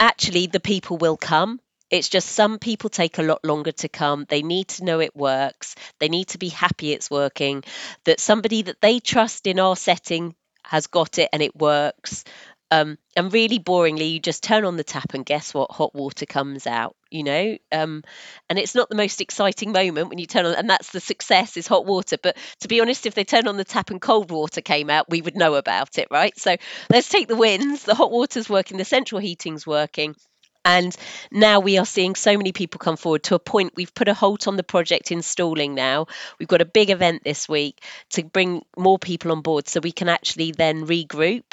actually 0.00 0.46
the 0.46 0.60
people 0.60 0.96
will 0.98 1.16
come. 1.16 1.60
It's 1.90 2.08
just 2.08 2.28
some 2.28 2.58
people 2.58 2.90
take 2.90 3.18
a 3.18 3.22
lot 3.22 3.44
longer 3.44 3.72
to 3.72 3.88
come. 3.88 4.26
They 4.28 4.42
need 4.42 4.68
to 4.68 4.84
know 4.84 5.00
it 5.00 5.14
works. 5.14 5.76
They 6.00 6.08
need 6.08 6.28
to 6.28 6.38
be 6.38 6.48
happy 6.48 6.92
it's 6.92 7.10
working. 7.10 7.64
That 8.04 8.20
somebody 8.20 8.62
that 8.62 8.80
they 8.80 9.00
trust 9.00 9.46
in 9.46 9.60
our 9.60 9.76
setting 9.76 10.34
has 10.64 10.86
got 10.88 11.18
it 11.18 11.28
and 11.32 11.42
it 11.42 11.54
works. 11.54 12.24
Um, 12.70 12.98
and 13.14 13.32
really 13.32 13.58
boringly, 13.58 14.12
you 14.12 14.20
just 14.20 14.42
turn 14.42 14.64
on 14.64 14.76
the 14.76 14.84
tap 14.84 15.14
and 15.14 15.24
guess 15.24 15.54
what? 15.54 15.70
Hot 15.70 15.94
water 15.94 16.26
comes 16.26 16.66
out, 16.66 16.96
you 17.10 17.22
know? 17.22 17.56
Um, 17.70 18.02
and 18.48 18.58
it's 18.58 18.74
not 18.74 18.88
the 18.88 18.96
most 18.96 19.20
exciting 19.20 19.70
moment 19.70 20.08
when 20.08 20.18
you 20.18 20.26
turn 20.26 20.46
on, 20.46 20.54
and 20.54 20.68
that's 20.68 20.90
the 20.90 21.00
success 21.00 21.56
is 21.56 21.66
hot 21.66 21.86
water. 21.86 22.16
But 22.20 22.36
to 22.60 22.68
be 22.68 22.80
honest, 22.80 23.06
if 23.06 23.14
they 23.14 23.24
turn 23.24 23.46
on 23.46 23.56
the 23.56 23.64
tap 23.64 23.90
and 23.90 24.00
cold 24.00 24.30
water 24.30 24.60
came 24.60 24.90
out, 24.90 25.08
we 25.08 25.22
would 25.22 25.36
know 25.36 25.54
about 25.54 25.98
it, 25.98 26.08
right? 26.10 26.36
So 26.38 26.56
let's 26.90 27.08
take 27.08 27.28
the 27.28 27.36
wins. 27.36 27.84
The 27.84 27.94
hot 27.94 28.10
water's 28.10 28.48
working, 28.48 28.78
the 28.78 28.84
central 28.84 29.20
heating's 29.20 29.66
working. 29.66 30.16
And 30.64 30.96
now 31.30 31.60
we 31.60 31.76
are 31.76 31.84
seeing 31.84 32.14
so 32.14 32.36
many 32.38 32.52
people 32.52 32.78
come 32.78 32.96
forward 32.96 33.24
to 33.24 33.34
a 33.34 33.38
point 33.38 33.74
we've 33.76 33.94
put 33.94 34.08
a 34.08 34.14
halt 34.14 34.48
on 34.48 34.56
the 34.56 34.62
project 34.62 35.12
installing 35.12 35.74
now. 35.74 36.06
We've 36.38 36.48
got 36.48 36.62
a 36.62 36.66
big 36.66 36.88
event 36.88 37.22
this 37.22 37.48
week 37.48 37.84
to 38.10 38.24
bring 38.24 38.64
more 38.76 38.98
people 38.98 39.30
on 39.30 39.42
board 39.42 39.68
so 39.68 39.80
we 39.80 39.92
can 39.92 40.08
actually 40.08 40.52
then 40.52 40.86
regroup 40.86 41.44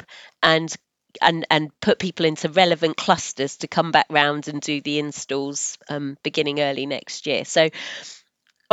and 0.42 0.74
and 1.20 1.46
and 1.50 1.70
put 1.80 1.98
people 1.98 2.26
into 2.26 2.48
relevant 2.48 2.96
clusters 2.96 3.58
to 3.58 3.68
come 3.68 3.90
back 3.90 4.06
round 4.10 4.48
and 4.48 4.60
do 4.60 4.80
the 4.80 4.98
installs 4.98 5.78
um, 5.88 6.16
beginning 6.22 6.60
early 6.60 6.86
next 6.86 7.26
year. 7.26 7.44
So 7.44 7.68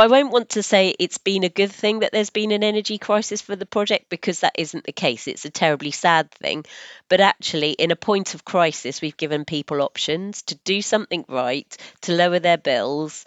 I 0.00 0.06
won't 0.06 0.32
want 0.32 0.50
to 0.50 0.62
say 0.62 0.94
it's 0.98 1.18
been 1.18 1.44
a 1.44 1.50
good 1.50 1.70
thing 1.70 1.98
that 1.98 2.10
there's 2.10 2.30
been 2.30 2.52
an 2.52 2.64
energy 2.64 2.96
crisis 2.96 3.42
for 3.42 3.54
the 3.54 3.66
project 3.66 4.08
because 4.08 4.40
that 4.40 4.54
isn't 4.56 4.84
the 4.84 4.92
case. 4.92 5.28
It's 5.28 5.44
a 5.44 5.50
terribly 5.50 5.90
sad 5.90 6.30
thing. 6.30 6.64
But 7.10 7.20
actually, 7.20 7.72
in 7.72 7.90
a 7.90 7.96
point 7.96 8.34
of 8.34 8.42
crisis, 8.42 9.02
we've 9.02 9.18
given 9.18 9.44
people 9.44 9.82
options 9.82 10.40
to 10.44 10.54
do 10.64 10.80
something 10.80 11.26
right, 11.28 11.76
to 12.02 12.12
lower 12.12 12.38
their 12.38 12.56
bills, 12.56 13.26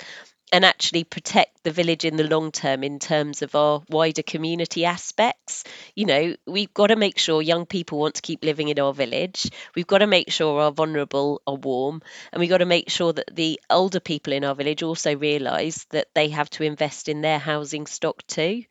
and 0.53 0.63
actually 0.63 1.03
protect 1.03 1.63
the 1.63 1.71
village 1.71 2.05
in 2.05 2.15
the 2.15 2.27
long 2.27 2.51
term 2.51 2.83
in 2.83 2.99
terms 2.99 3.41
of 3.41 3.55
our 3.55 3.81
wider 3.89 4.21
community 4.21 4.85
aspects. 4.85 5.63
You 5.95 6.05
know, 6.05 6.35
we've 6.45 6.73
got 6.75 6.87
to 6.87 6.95
make 6.95 7.17
sure 7.17 7.41
young 7.41 7.65
people 7.65 7.97
want 7.97 8.15
to 8.15 8.21
keep 8.21 8.43
living 8.43 8.67
in 8.67 8.79
our 8.79 8.93
village. 8.93 9.49
We've 9.75 9.87
got 9.87 9.97
to 9.97 10.07
make 10.07 10.31
sure 10.31 10.61
our 10.61 10.71
vulnerable 10.71 11.41
are 11.47 11.55
warm. 11.55 12.03
And 12.31 12.39
we've 12.39 12.51
got 12.51 12.59
to 12.59 12.65
make 12.65 12.91
sure 12.91 13.11
that 13.11 13.35
the 13.35 13.59
older 13.67 13.99
people 13.99 14.31
in 14.31 14.43
our 14.43 14.53
village 14.53 14.83
also 14.83 15.15
realise 15.15 15.85
that 15.85 16.09
they 16.13 16.29
have 16.29 16.51
to 16.51 16.63
invest 16.63 17.09
in 17.09 17.21
their 17.21 17.39
housing 17.39 17.87
stock 17.87 18.21
too. 18.27 18.63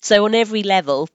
So, 0.00 0.26
on 0.26 0.34
every 0.36 0.62
level, 0.62 1.08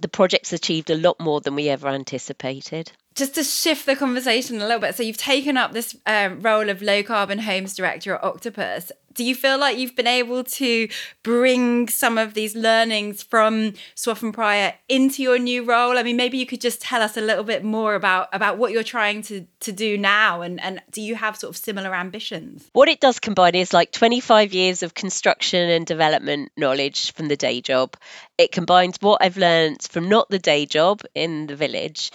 the 0.00 0.08
project's 0.08 0.52
achieved 0.52 0.90
a 0.90 0.96
lot 0.96 1.18
more 1.18 1.40
than 1.40 1.56
we 1.56 1.68
ever 1.68 1.88
anticipated 1.88 2.92
just 3.14 3.34
to 3.34 3.44
shift 3.44 3.86
the 3.86 3.96
conversation 3.96 4.56
a 4.56 4.66
little 4.66 4.80
bit 4.80 4.94
so 4.94 5.02
you've 5.02 5.16
taken 5.16 5.56
up 5.56 5.72
this 5.72 5.96
um, 6.06 6.40
role 6.40 6.68
of 6.68 6.82
low 6.82 7.02
carbon 7.02 7.40
homes 7.40 7.74
director 7.74 8.14
at 8.14 8.24
octopus 8.24 8.92
do 9.14 9.24
you 9.24 9.34
feel 9.34 9.58
like 9.58 9.78
you've 9.78 9.96
been 9.96 10.06
able 10.06 10.44
to 10.44 10.88
bring 11.22 11.88
some 11.88 12.18
of 12.18 12.34
these 12.34 12.54
learnings 12.54 13.22
from 13.22 13.72
Swaffham 13.94 14.32
Prior 14.32 14.74
into 14.88 15.22
your 15.22 15.38
new 15.38 15.64
role? 15.64 15.98
I 15.98 16.02
mean, 16.02 16.16
maybe 16.16 16.38
you 16.38 16.46
could 16.46 16.60
just 16.60 16.80
tell 16.80 17.02
us 17.02 17.16
a 17.16 17.20
little 17.20 17.44
bit 17.44 17.64
more 17.64 17.94
about 17.94 18.28
about 18.32 18.58
what 18.58 18.72
you're 18.72 18.82
trying 18.82 19.22
to 19.22 19.46
to 19.60 19.72
do 19.72 19.98
now, 19.98 20.42
and 20.42 20.60
and 20.60 20.80
do 20.90 21.02
you 21.02 21.14
have 21.14 21.36
sort 21.36 21.50
of 21.50 21.56
similar 21.56 21.94
ambitions? 21.94 22.68
What 22.72 22.88
it 22.88 23.00
does 23.00 23.18
combine 23.20 23.54
is 23.54 23.72
like 23.72 23.92
25 23.92 24.52
years 24.52 24.82
of 24.82 24.94
construction 24.94 25.68
and 25.68 25.86
development 25.86 26.52
knowledge 26.56 27.12
from 27.12 27.28
the 27.28 27.36
day 27.36 27.60
job. 27.60 27.96
It 28.38 28.52
combines 28.52 28.96
what 29.00 29.22
I've 29.22 29.36
learned 29.36 29.82
from 29.82 30.08
not 30.08 30.30
the 30.30 30.38
day 30.38 30.66
job 30.66 31.02
in 31.14 31.46
the 31.46 31.56
village, 31.56 32.10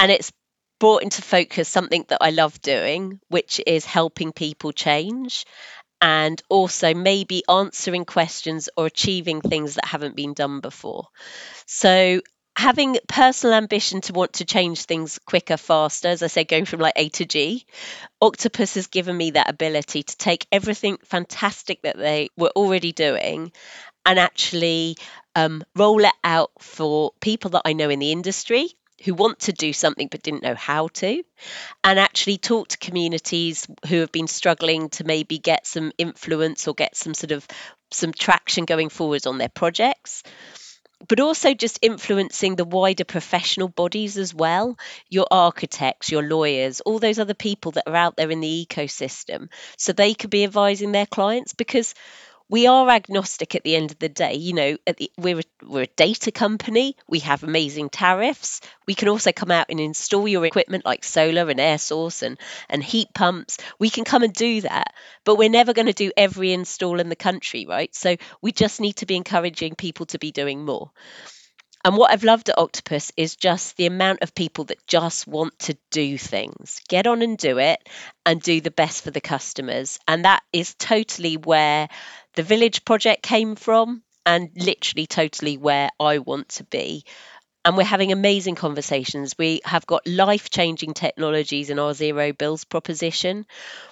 and 0.00 0.10
it's 0.10 0.32
brought 0.78 1.02
into 1.02 1.20
focus 1.20 1.68
something 1.68 2.06
that 2.08 2.18
I 2.22 2.30
love 2.30 2.60
doing, 2.62 3.20
which 3.28 3.60
is 3.66 3.84
helping 3.84 4.32
people 4.32 4.72
change 4.72 5.44
and 6.00 6.42
also 6.48 6.94
maybe 6.94 7.42
answering 7.46 8.06
questions 8.06 8.70
or 8.78 8.86
achieving 8.86 9.42
things 9.42 9.74
that 9.74 9.84
haven't 9.84 10.16
been 10.16 10.32
done 10.32 10.60
before. 10.60 11.08
So 11.66 12.22
having 12.56 12.96
personal 13.08 13.54
ambition 13.54 14.00
to 14.00 14.14
want 14.14 14.32
to 14.34 14.46
change 14.46 14.84
things 14.84 15.18
quicker, 15.26 15.58
faster, 15.58 16.08
as 16.08 16.22
I 16.22 16.28
said, 16.28 16.48
going 16.48 16.64
from 16.64 16.80
like 16.80 16.94
A 16.96 17.10
to 17.10 17.26
G, 17.26 17.66
Octopus 18.22 18.76
has 18.76 18.86
given 18.86 19.14
me 19.14 19.32
that 19.32 19.50
ability 19.50 20.02
to 20.02 20.16
take 20.16 20.46
everything 20.50 20.96
fantastic 21.04 21.82
that 21.82 21.98
they 21.98 22.30
were 22.38 22.52
already 22.56 22.92
doing 22.92 23.52
and 24.06 24.18
actually 24.18 24.96
um, 25.34 25.62
roll 25.76 26.02
it 26.02 26.14
out 26.24 26.52
for 26.58 27.12
people 27.20 27.50
that 27.50 27.62
I 27.66 27.74
know 27.74 27.90
in 27.90 27.98
the 27.98 28.12
industry 28.12 28.70
who 29.04 29.14
want 29.14 29.40
to 29.40 29.52
do 29.52 29.72
something 29.72 30.08
but 30.08 30.22
didn't 30.22 30.42
know 30.42 30.54
how 30.54 30.88
to, 30.88 31.22
and 31.82 31.98
actually 31.98 32.38
talk 32.38 32.68
to 32.68 32.78
communities 32.78 33.66
who 33.88 34.00
have 34.00 34.12
been 34.12 34.26
struggling 34.26 34.88
to 34.90 35.04
maybe 35.04 35.38
get 35.38 35.66
some 35.66 35.92
influence 35.98 36.68
or 36.68 36.74
get 36.74 36.96
some 36.96 37.14
sort 37.14 37.32
of 37.32 37.46
some 37.90 38.12
traction 38.12 38.64
going 38.64 38.88
forward 38.88 39.26
on 39.26 39.38
their 39.38 39.48
projects. 39.48 40.22
But 41.08 41.18
also 41.18 41.54
just 41.54 41.78
influencing 41.80 42.56
the 42.56 42.64
wider 42.66 43.06
professional 43.06 43.68
bodies 43.68 44.18
as 44.18 44.34
well 44.34 44.78
your 45.08 45.26
architects 45.30 46.10
your 46.10 46.22
lawyers 46.22 46.82
all 46.82 46.98
those 46.98 47.18
other 47.18 47.32
people 47.32 47.72
that 47.72 47.88
are 47.88 47.96
out 47.96 48.16
there 48.16 48.30
in 48.30 48.40
the 48.40 48.66
ecosystem. 48.66 49.48
So 49.78 49.94
they 49.94 50.12
could 50.12 50.28
be 50.28 50.44
advising 50.44 50.92
their 50.92 51.06
clients 51.06 51.54
because 51.54 51.94
we 52.50 52.66
are 52.66 52.88
agnostic 52.90 53.54
at 53.54 53.62
the 53.62 53.76
end 53.76 53.92
of 53.92 53.98
the 54.00 54.08
day. 54.08 54.34
You 54.34 54.52
know, 54.52 54.76
the, 54.84 55.10
we're 55.16 55.38
a, 55.38 55.42
we're 55.64 55.82
a 55.84 55.86
data 55.86 56.32
company. 56.32 56.96
We 57.08 57.20
have 57.20 57.44
amazing 57.44 57.90
tariffs. 57.90 58.60
We 58.86 58.94
can 58.94 59.08
also 59.08 59.30
come 59.30 59.52
out 59.52 59.66
and 59.70 59.78
install 59.78 60.26
your 60.26 60.44
equipment 60.44 60.84
like 60.84 61.04
solar 61.04 61.48
and 61.48 61.60
air 61.60 61.78
source 61.78 62.22
and 62.22 62.38
and 62.68 62.82
heat 62.82 63.14
pumps. 63.14 63.58
We 63.78 63.88
can 63.88 64.04
come 64.04 64.24
and 64.24 64.34
do 64.34 64.62
that, 64.62 64.92
but 65.24 65.36
we're 65.36 65.48
never 65.48 65.72
going 65.72 65.86
to 65.86 65.92
do 65.92 66.10
every 66.16 66.52
install 66.52 66.98
in 66.98 67.08
the 67.08 67.16
country, 67.16 67.66
right? 67.66 67.94
So 67.94 68.16
we 68.42 68.50
just 68.50 68.80
need 68.80 68.96
to 68.96 69.06
be 69.06 69.14
encouraging 69.14 69.76
people 69.76 70.06
to 70.06 70.18
be 70.18 70.32
doing 70.32 70.64
more. 70.64 70.90
And 71.82 71.96
what 71.96 72.10
I've 72.10 72.24
loved 72.24 72.50
at 72.50 72.58
Octopus 72.58 73.10
is 73.16 73.36
just 73.36 73.76
the 73.76 73.86
amount 73.86 74.22
of 74.22 74.34
people 74.34 74.64
that 74.64 74.86
just 74.86 75.26
want 75.26 75.58
to 75.60 75.78
do 75.90 76.18
things, 76.18 76.82
get 76.88 77.06
on 77.06 77.22
and 77.22 77.38
do 77.38 77.58
it, 77.58 77.88
and 78.26 78.40
do 78.42 78.60
the 78.60 78.70
best 78.70 79.02
for 79.02 79.10
the 79.10 79.20
customers. 79.22 79.98
And 80.06 80.26
that 80.26 80.42
is 80.52 80.74
totally 80.74 81.38
where 81.38 81.88
the 82.34 82.42
Village 82.42 82.84
project 82.84 83.22
came 83.22 83.56
from, 83.56 84.02
and 84.26 84.50
literally 84.54 85.06
totally 85.06 85.56
where 85.56 85.88
I 85.98 86.18
want 86.18 86.50
to 86.50 86.64
be 86.64 87.04
and 87.64 87.76
we're 87.76 87.84
having 87.84 88.10
amazing 88.10 88.54
conversations. 88.54 89.36
We 89.36 89.60
have 89.64 89.86
got 89.86 90.06
life 90.06 90.48
changing 90.48 90.94
technologies 90.94 91.68
in 91.68 91.78
our 91.78 91.92
zero 91.92 92.32
bills 92.32 92.64
proposition, 92.64 93.44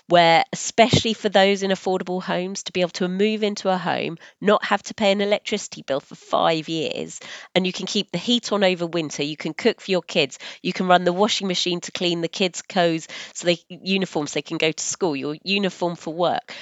where, 0.07 0.45
especially 0.53 1.13
for 1.13 1.29
those 1.29 1.63
in 1.63 1.71
affordable 1.71 2.23
homes, 2.23 2.63
to 2.65 2.73
be 2.73 2.81
able 2.81 2.91
to 2.93 3.09
move 3.09 3.43
into 3.43 3.69
a 3.69 3.77
home, 3.77 4.17
not 4.41 4.65
have 4.65 4.83
to 4.85 4.95
pay 4.95 5.13
an 5.13 5.21
electricity 5.21 5.83
bill 5.83 6.01
for 6.01 6.15
five 6.15 6.69
years, 6.69 7.21
and 7.55 7.67
you 7.67 7.73
can 7.73 7.87
keep 7.87 8.11
the 8.11 8.19
heat 8.19 8.53
on 8.53 8.65
over 8.65 8.87
winter, 8.87 9.23
you 9.23 9.37
can 9.37 9.53
cook 9.53 9.83
for 9.83 9.91
your 9.91 10.03
kids, 10.03 10.39
you 10.63 10.73
can 10.73 10.87
run 10.87 11.05
the 11.05 11.13
washing 11.13 11.47
machine 11.47 11.81
to 11.83 11.93
clean 11.93 12.23
the 12.23 12.29
kids' 12.29 12.63
clothes 12.63 13.07
so 13.35 13.47
they 13.47 13.59
uniforms, 13.69 14.33
they 14.33 14.43
can 14.43 14.57
go 14.57 14.73
to 14.73 14.85
school, 14.85 15.15
your 15.15 15.37
uniform 15.45 15.95
for 15.95 16.15
work. 16.15 16.55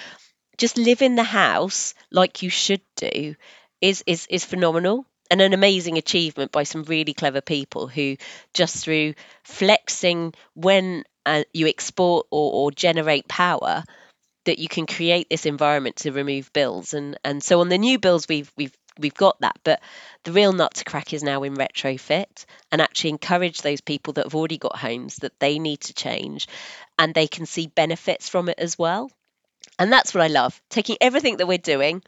Just 0.58 0.78
live 0.78 1.02
in 1.02 1.16
the 1.16 1.22
house 1.22 1.94
like 2.10 2.42
you 2.42 2.50
should 2.50 2.82
do 2.96 3.34
is 3.80 4.02
is 4.06 4.26
is 4.30 4.44
phenomenal 4.44 5.04
and 5.30 5.40
an 5.40 5.52
amazing 5.52 5.98
achievement 5.98 6.52
by 6.52 6.62
some 6.62 6.84
really 6.84 7.12
clever 7.12 7.40
people 7.40 7.88
who 7.88 8.16
just 8.54 8.84
through 8.84 9.14
flexing 9.42 10.34
when 10.54 11.04
uh, 11.26 11.42
you 11.52 11.66
export 11.66 12.26
or, 12.30 12.52
or 12.52 12.70
generate 12.70 13.26
power 13.28 13.84
that 14.44 14.58
you 14.60 14.68
can 14.68 14.86
create 14.86 15.28
this 15.28 15.44
environment 15.44 15.96
to 15.96 16.12
remove 16.12 16.52
bills 16.52 16.94
and 16.94 17.18
and 17.24 17.42
so 17.42 17.60
on. 17.60 17.68
The 17.68 17.78
new 17.78 17.98
bills 17.98 18.26
we've 18.28 18.50
we've 18.56 18.76
we've 18.98 19.14
got 19.14 19.38
that 19.40 19.58
but 19.62 19.82
the 20.24 20.32
real 20.32 20.52
nut 20.52 20.74
to 20.74 20.84
crack 20.84 21.12
is 21.12 21.22
now 21.22 21.42
in 21.42 21.54
retrofit 21.54 22.46
and 22.72 22.80
actually 22.80 23.10
encourage 23.10 23.60
those 23.60 23.80
people 23.80 24.14
that 24.14 24.24
have 24.24 24.34
already 24.34 24.58
got 24.58 24.78
homes 24.78 25.16
that 25.16 25.38
they 25.38 25.58
need 25.58 25.80
to 25.80 25.92
change 25.92 26.48
and 26.98 27.12
they 27.12 27.26
can 27.26 27.44
see 27.44 27.66
benefits 27.66 28.28
from 28.28 28.48
it 28.48 28.58
as 28.58 28.78
well 28.78 29.10
and 29.78 29.92
that's 29.92 30.14
what 30.14 30.22
i 30.22 30.28
love 30.28 30.60
taking 30.70 30.96
everything 31.00 31.36
that 31.36 31.46
we're 31.46 31.58
doing 31.58 32.02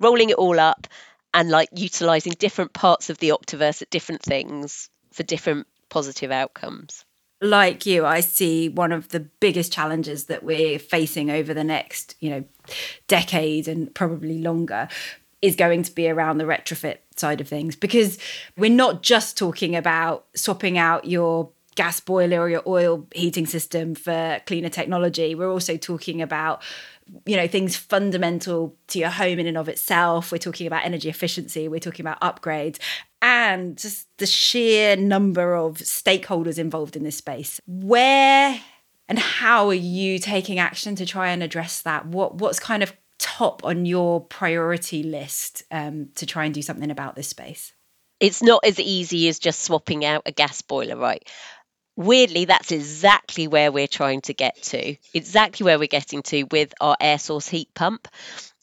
rolling 0.00 0.30
it 0.30 0.36
all 0.36 0.58
up 0.58 0.86
and 1.32 1.50
like 1.50 1.68
utilizing 1.74 2.32
different 2.38 2.72
parts 2.72 3.10
of 3.10 3.18
the 3.18 3.28
Octoverse 3.28 3.82
at 3.82 3.90
different 3.90 4.22
things 4.22 4.90
for 5.12 5.22
different 5.22 5.66
positive 5.88 6.30
outcomes. 6.30 7.04
Like 7.40 7.86
you, 7.86 8.04
I 8.04 8.20
see 8.20 8.68
one 8.68 8.92
of 8.92 9.08
the 9.10 9.20
biggest 9.20 9.72
challenges 9.72 10.24
that 10.24 10.42
we're 10.42 10.78
facing 10.78 11.30
over 11.30 11.54
the 11.54 11.64
next, 11.64 12.16
you 12.20 12.30
know, 12.30 12.44
decade 13.08 13.66
and 13.66 13.94
probably 13.94 14.38
longer 14.38 14.88
is 15.40 15.56
going 15.56 15.82
to 15.84 15.92
be 15.92 16.08
around 16.08 16.36
the 16.36 16.44
retrofit 16.44 16.98
side 17.16 17.40
of 17.40 17.48
things 17.48 17.76
because 17.76 18.18
we're 18.58 18.70
not 18.70 19.02
just 19.02 19.38
talking 19.38 19.74
about 19.74 20.26
swapping 20.34 20.76
out 20.76 21.06
your 21.06 21.50
gas 21.76 21.98
boiler 21.98 22.40
or 22.40 22.50
your 22.50 22.62
oil 22.66 23.06
heating 23.14 23.46
system 23.46 23.94
for 23.94 24.42
cleaner 24.44 24.68
technology. 24.68 25.34
We're 25.34 25.50
also 25.50 25.78
talking 25.78 26.20
about 26.20 26.62
you 27.26 27.36
know 27.36 27.48
things 27.48 27.76
fundamental 27.76 28.76
to 28.88 28.98
your 28.98 29.10
home 29.10 29.38
in 29.38 29.46
and 29.46 29.58
of 29.58 29.68
itself. 29.68 30.32
We're 30.32 30.38
talking 30.38 30.66
about 30.66 30.84
energy 30.84 31.08
efficiency 31.08 31.68
we're 31.68 31.80
talking 31.80 32.06
about 32.06 32.20
upgrades 32.20 32.78
and 33.22 33.76
just 33.76 34.06
the 34.18 34.26
sheer 34.26 34.96
number 34.96 35.54
of 35.54 35.78
stakeholders 35.78 36.58
involved 36.58 36.96
in 36.96 37.02
this 37.02 37.16
space. 37.16 37.60
Where 37.66 38.60
and 39.08 39.18
how 39.18 39.68
are 39.68 39.74
you 39.74 40.18
taking 40.18 40.58
action 40.58 40.94
to 40.96 41.06
try 41.06 41.30
and 41.30 41.42
address 41.42 41.82
that? 41.82 42.06
What 42.06 42.36
what's 42.36 42.60
kind 42.60 42.82
of 42.82 42.92
top 43.18 43.64
on 43.64 43.84
your 43.84 44.20
priority 44.20 45.02
list 45.02 45.64
um, 45.70 46.08
to 46.14 46.26
try 46.26 46.44
and 46.44 46.54
do 46.54 46.62
something 46.62 46.90
about 46.90 47.16
this 47.16 47.28
space? 47.28 47.72
It's 48.20 48.42
not 48.42 48.64
as 48.64 48.78
easy 48.78 49.28
as 49.28 49.38
just 49.38 49.62
swapping 49.62 50.04
out 50.04 50.22
a 50.26 50.32
gas 50.32 50.60
boiler 50.62 50.96
right 50.96 51.26
weirdly, 52.00 52.46
that's 52.46 52.72
exactly 52.72 53.46
where 53.46 53.70
we're 53.70 53.86
trying 53.86 54.22
to 54.22 54.34
get 54.34 54.60
to, 54.62 54.96
exactly 55.12 55.64
where 55.64 55.78
we're 55.78 55.86
getting 55.86 56.22
to 56.22 56.44
with 56.44 56.72
our 56.80 56.96
air 57.00 57.18
source 57.18 57.48
heat 57.48 57.72
pump. 57.74 58.08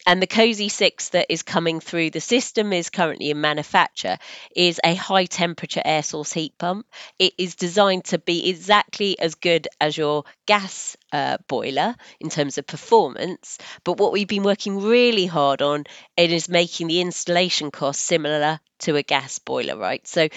And 0.07 0.21
the 0.21 0.27
Cosy 0.27 0.69
6 0.69 1.09
that 1.09 1.25
is 1.29 1.43
coming 1.43 1.81
through 1.81 2.11
the 2.11 2.21
system 2.21 2.71
is 2.71 2.89
currently 2.89 3.29
in 3.29 3.41
manufacture 3.41 4.17
is 4.55 4.79
a 4.81 4.95
high 4.95 5.25
temperature 5.25 5.81
air 5.83 6.01
source 6.01 6.31
heat 6.31 6.57
pump. 6.57 6.87
It 7.19 7.33
is 7.37 7.55
designed 7.55 8.05
to 8.05 8.17
be 8.17 8.49
exactly 8.49 9.19
as 9.19 9.35
good 9.35 9.67
as 9.81 9.97
your 9.97 10.23
gas 10.45 10.95
uh, 11.11 11.37
boiler 11.47 11.95
in 12.19 12.29
terms 12.29 12.57
of 12.57 12.67
performance, 12.67 13.57
but 13.83 13.97
what 13.97 14.11
we've 14.11 14.27
been 14.27 14.43
working 14.43 14.81
really 14.81 15.25
hard 15.25 15.61
on 15.61 15.85
is 16.17 16.49
making 16.49 16.87
the 16.87 17.01
installation 17.01 17.71
cost 17.71 18.01
similar 18.01 18.59
to 18.79 18.95
a 18.95 19.01
gas 19.01 19.39
boiler, 19.39 19.75
right? 19.75 20.05
So 20.07 20.27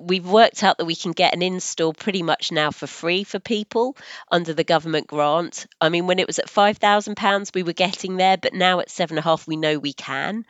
we've 0.00 0.26
worked 0.26 0.62
out 0.62 0.78
that 0.78 0.86
we 0.86 0.94
can 0.94 1.12
get 1.12 1.34
an 1.34 1.42
install 1.42 1.92
pretty 1.92 2.22
much 2.22 2.50
now 2.50 2.70
for 2.70 2.86
free 2.86 3.24
for 3.24 3.38
people 3.38 3.96
under 4.30 4.54
the 4.54 4.64
government 4.64 5.06
grant. 5.06 5.66
I 5.80 5.88
mean, 5.88 6.06
when 6.06 6.18
it 6.18 6.26
was 6.26 6.38
at 6.38 6.48
five 6.48 6.78
thousand 6.78 7.16
pounds, 7.16 7.50
we 7.54 7.62
were 7.62 7.72
getting 7.72 8.16
there, 8.16 8.36
but 8.36 8.54
now 8.54 8.80
at 8.80 8.90
seven 8.90 9.18
and 9.18 9.24
a 9.24 9.28
half, 9.28 9.46
we 9.46 9.56
know 9.56 9.78
we 9.78 9.92
can. 9.92 10.46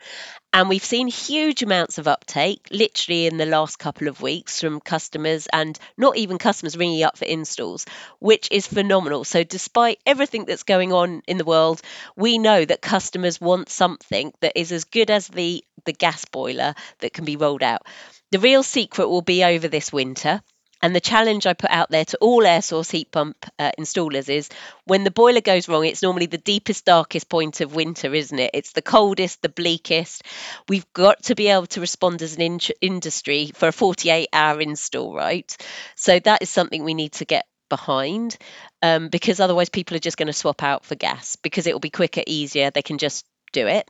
And 0.53 0.67
we've 0.67 0.83
seen 0.83 1.07
huge 1.07 1.63
amounts 1.63 1.97
of 1.97 2.09
uptake 2.09 2.67
literally 2.71 3.25
in 3.25 3.37
the 3.37 3.45
last 3.45 3.79
couple 3.79 4.09
of 4.09 4.21
weeks 4.21 4.59
from 4.59 4.81
customers 4.81 5.47
and 5.51 5.79
not 5.97 6.17
even 6.17 6.37
customers 6.37 6.75
ringing 6.75 7.03
up 7.03 7.17
for 7.17 7.23
installs, 7.25 7.85
which 8.19 8.49
is 8.51 8.67
phenomenal. 8.67 9.23
So, 9.23 9.43
despite 9.45 9.99
everything 10.05 10.43
that's 10.43 10.63
going 10.63 10.91
on 10.91 11.21
in 11.25 11.37
the 11.37 11.45
world, 11.45 11.81
we 12.17 12.37
know 12.37 12.65
that 12.65 12.81
customers 12.81 13.39
want 13.39 13.69
something 13.69 14.33
that 14.41 14.59
is 14.59 14.73
as 14.73 14.83
good 14.83 15.09
as 15.09 15.27
the, 15.29 15.63
the 15.85 15.93
gas 15.93 16.25
boiler 16.25 16.75
that 16.99 17.13
can 17.13 17.23
be 17.23 17.37
rolled 17.37 17.63
out. 17.63 17.85
The 18.31 18.39
real 18.39 18.63
secret 18.63 19.07
will 19.07 19.21
be 19.21 19.45
over 19.45 19.69
this 19.69 19.93
winter. 19.93 20.41
And 20.81 20.95
the 20.95 21.01
challenge 21.01 21.45
I 21.45 21.53
put 21.53 21.69
out 21.69 21.91
there 21.91 22.05
to 22.05 22.17
all 22.17 22.45
air 22.45 22.61
source 22.61 22.89
heat 22.89 23.11
pump 23.11 23.45
uh, 23.59 23.71
installers 23.79 24.29
is 24.29 24.49
when 24.85 25.03
the 25.03 25.11
boiler 25.11 25.41
goes 25.41 25.67
wrong, 25.67 25.85
it's 25.85 26.01
normally 26.01 26.25
the 26.25 26.37
deepest, 26.37 26.85
darkest 26.85 27.29
point 27.29 27.61
of 27.61 27.75
winter, 27.75 28.13
isn't 28.13 28.39
it? 28.39 28.51
It's 28.53 28.71
the 28.73 28.81
coldest, 28.81 29.41
the 29.41 29.49
bleakest. 29.49 30.23
We've 30.67 30.91
got 30.93 31.23
to 31.23 31.35
be 31.35 31.47
able 31.49 31.67
to 31.67 31.81
respond 31.81 32.21
as 32.21 32.35
an 32.35 32.41
in- 32.41 32.59
industry 32.81 33.51
for 33.53 33.67
a 33.67 33.71
48 33.73 34.29
hour 34.33 34.59
install, 34.59 35.13
right? 35.13 35.55
So 35.95 36.19
that 36.19 36.41
is 36.41 36.49
something 36.49 36.83
we 36.83 36.93
need 36.93 37.13
to 37.13 37.25
get 37.25 37.45
behind 37.69 38.37
um, 38.81 39.07
because 39.09 39.39
otherwise 39.39 39.69
people 39.69 39.95
are 39.95 40.01
just 40.01 40.17
going 40.17 40.27
to 40.27 40.33
swap 40.33 40.61
out 40.61 40.85
for 40.85 40.95
gas 40.95 41.37
because 41.37 41.67
it 41.67 41.73
will 41.73 41.79
be 41.79 41.89
quicker, 41.89 42.21
easier. 42.27 42.69
They 42.69 42.81
can 42.81 42.97
just 42.97 43.25
do 43.53 43.67
it. 43.67 43.89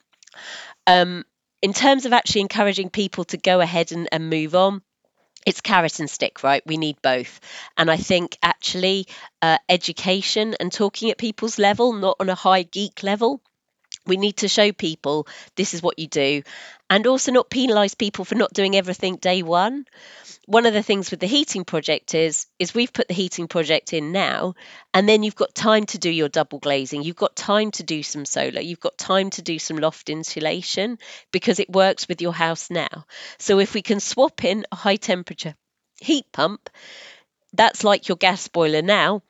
Um, 0.87 1.25
in 1.61 1.73
terms 1.73 2.05
of 2.05 2.13
actually 2.13 2.41
encouraging 2.41 2.89
people 2.89 3.23
to 3.25 3.37
go 3.37 3.59
ahead 3.59 3.91
and, 3.91 4.07
and 4.11 4.29
move 4.29 4.55
on, 4.55 4.81
it's 5.45 5.61
carrot 5.61 5.99
and 5.99 6.09
stick, 6.09 6.43
right? 6.43 6.63
We 6.65 6.77
need 6.77 7.01
both. 7.01 7.39
And 7.77 7.89
I 7.89 7.97
think 7.97 8.37
actually 8.43 9.07
uh, 9.41 9.57
education 9.69 10.55
and 10.59 10.71
talking 10.71 11.11
at 11.11 11.17
people's 11.17 11.57
level, 11.59 11.93
not 11.93 12.17
on 12.19 12.29
a 12.29 12.35
high 12.35 12.63
geek 12.63 13.03
level, 13.03 13.41
we 14.06 14.18
need 14.18 14.38
to 14.38 14.47
show 14.47 14.72
people 14.72 15.28
this 15.56 15.74
is 15.74 15.82
what 15.82 15.99
you 15.99 16.08
do 16.08 16.43
and 16.89 17.08
also 17.08 17.32
not 17.32 17.49
penalize 17.49 17.95
people 17.95 18.26
for 18.26 18.36
not 18.36 18.54
doing 18.54 18.76
everything 18.76 19.16
day 19.16 19.43
one. 19.43 19.86
One 20.45 20.66
of 20.66 20.74
the 20.74 20.84
things 20.84 21.12
with 21.12 21.20
the 21.20 21.28
heating 21.28 21.64
project 21.64 22.14
is 22.16 22.47
is 22.60 22.74
we've 22.74 22.91
put 22.91 23.08
the 23.08 23.14
heating 23.14 23.47
project 23.47 23.93
in 23.93 24.12
now 24.12 24.56
and 24.93 25.08
then 25.08 25.24
you've 25.24 25.36
got 25.36 25.56
time 25.56 25.86
to 25.88 25.97
do 25.97 26.10
your 26.10 26.30
double 26.30 26.60
glazing. 26.60 27.04
You've 27.04 27.16
got 27.16 27.36
time 27.36 27.72
to 27.72 27.84
do 27.84 28.04
some 28.04 28.26
solar. 28.26 28.60
You've 28.60 28.80
got 28.80 28.97
time 28.97 29.30
to 29.32 29.41
do 29.41 29.60
some 29.60 29.78
loft 29.78 30.10
insulation 30.10 30.97
because 31.32 31.60
it 31.60 31.70
works 31.70 32.08
with 32.08 32.22
your 32.22 32.34
house 32.34 32.70
now. 32.70 33.06
So 33.38 33.60
if 33.60 33.74
we 33.74 33.82
can 33.82 33.99
swap 33.99 34.43
in 34.43 34.66
a 34.72 34.76
high 34.76 34.97
temperature 34.97 35.56
heat 36.02 36.26
pump 36.32 36.70
that's 37.54 37.84
like 37.84 38.08
your 38.08 38.18
gas 38.18 38.47
boiler 38.47 38.82
now 38.82 39.22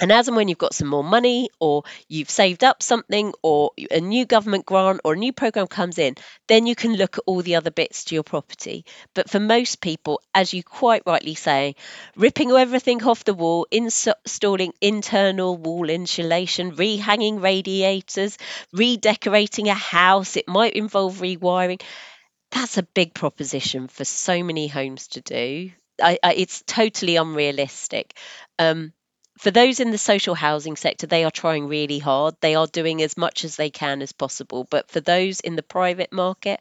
and 0.00 0.12
as 0.12 0.28
and 0.28 0.36
when 0.36 0.48
you've 0.48 0.58
got 0.58 0.74
some 0.74 0.88
more 0.88 1.04
money, 1.04 1.50
or 1.58 1.82
you've 2.08 2.30
saved 2.30 2.64
up 2.64 2.82
something, 2.82 3.32
or 3.42 3.72
a 3.90 4.00
new 4.00 4.24
government 4.24 4.66
grant 4.66 5.00
or 5.04 5.14
a 5.14 5.16
new 5.16 5.32
program 5.32 5.66
comes 5.66 5.98
in, 5.98 6.14
then 6.46 6.66
you 6.66 6.74
can 6.74 6.94
look 6.94 7.18
at 7.18 7.24
all 7.26 7.42
the 7.42 7.56
other 7.56 7.70
bits 7.70 8.04
to 8.04 8.14
your 8.14 8.22
property. 8.22 8.84
But 9.14 9.30
for 9.30 9.40
most 9.40 9.80
people, 9.80 10.20
as 10.34 10.54
you 10.54 10.62
quite 10.62 11.02
rightly 11.06 11.34
say, 11.34 11.76
ripping 12.16 12.50
everything 12.50 13.02
off 13.04 13.24
the 13.24 13.34
wall, 13.34 13.66
installing 13.70 14.72
internal 14.80 15.56
wall 15.56 15.90
insulation, 15.90 16.72
rehanging 16.72 17.42
radiators, 17.42 18.38
redecorating 18.72 19.68
a 19.68 19.74
house, 19.74 20.36
it 20.36 20.48
might 20.48 20.74
involve 20.74 21.16
rewiring. 21.16 21.82
That's 22.50 22.78
a 22.78 22.82
big 22.82 23.14
proposition 23.14 23.88
for 23.88 24.04
so 24.04 24.42
many 24.42 24.68
homes 24.68 25.08
to 25.08 25.20
do. 25.20 25.70
I, 26.02 26.18
I, 26.22 26.34
it's 26.34 26.62
totally 26.62 27.16
unrealistic. 27.16 28.14
Um, 28.58 28.92
for 29.38 29.50
those 29.50 29.80
in 29.80 29.90
the 29.90 29.98
social 29.98 30.34
housing 30.34 30.76
sector, 30.76 31.06
they 31.06 31.24
are 31.24 31.30
trying 31.30 31.68
really 31.68 31.98
hard. 31.98 32.34
They 32.40 32.54
are 32.54 32.66
doing 32.66 33.02
as 33.02 33.16
much 33.16 33.44
as 33.44 33.56
they 33.56 33.70
can 33.70 34.02
as 34.02 34.12
possible. 34.12 34.66
But 34.68 34.90
for 34.90 35.00
those 35.00 35.40
in 35.40 35.56
the 35.56 35.62
private 35.62 36.12
market, 36.12 36.60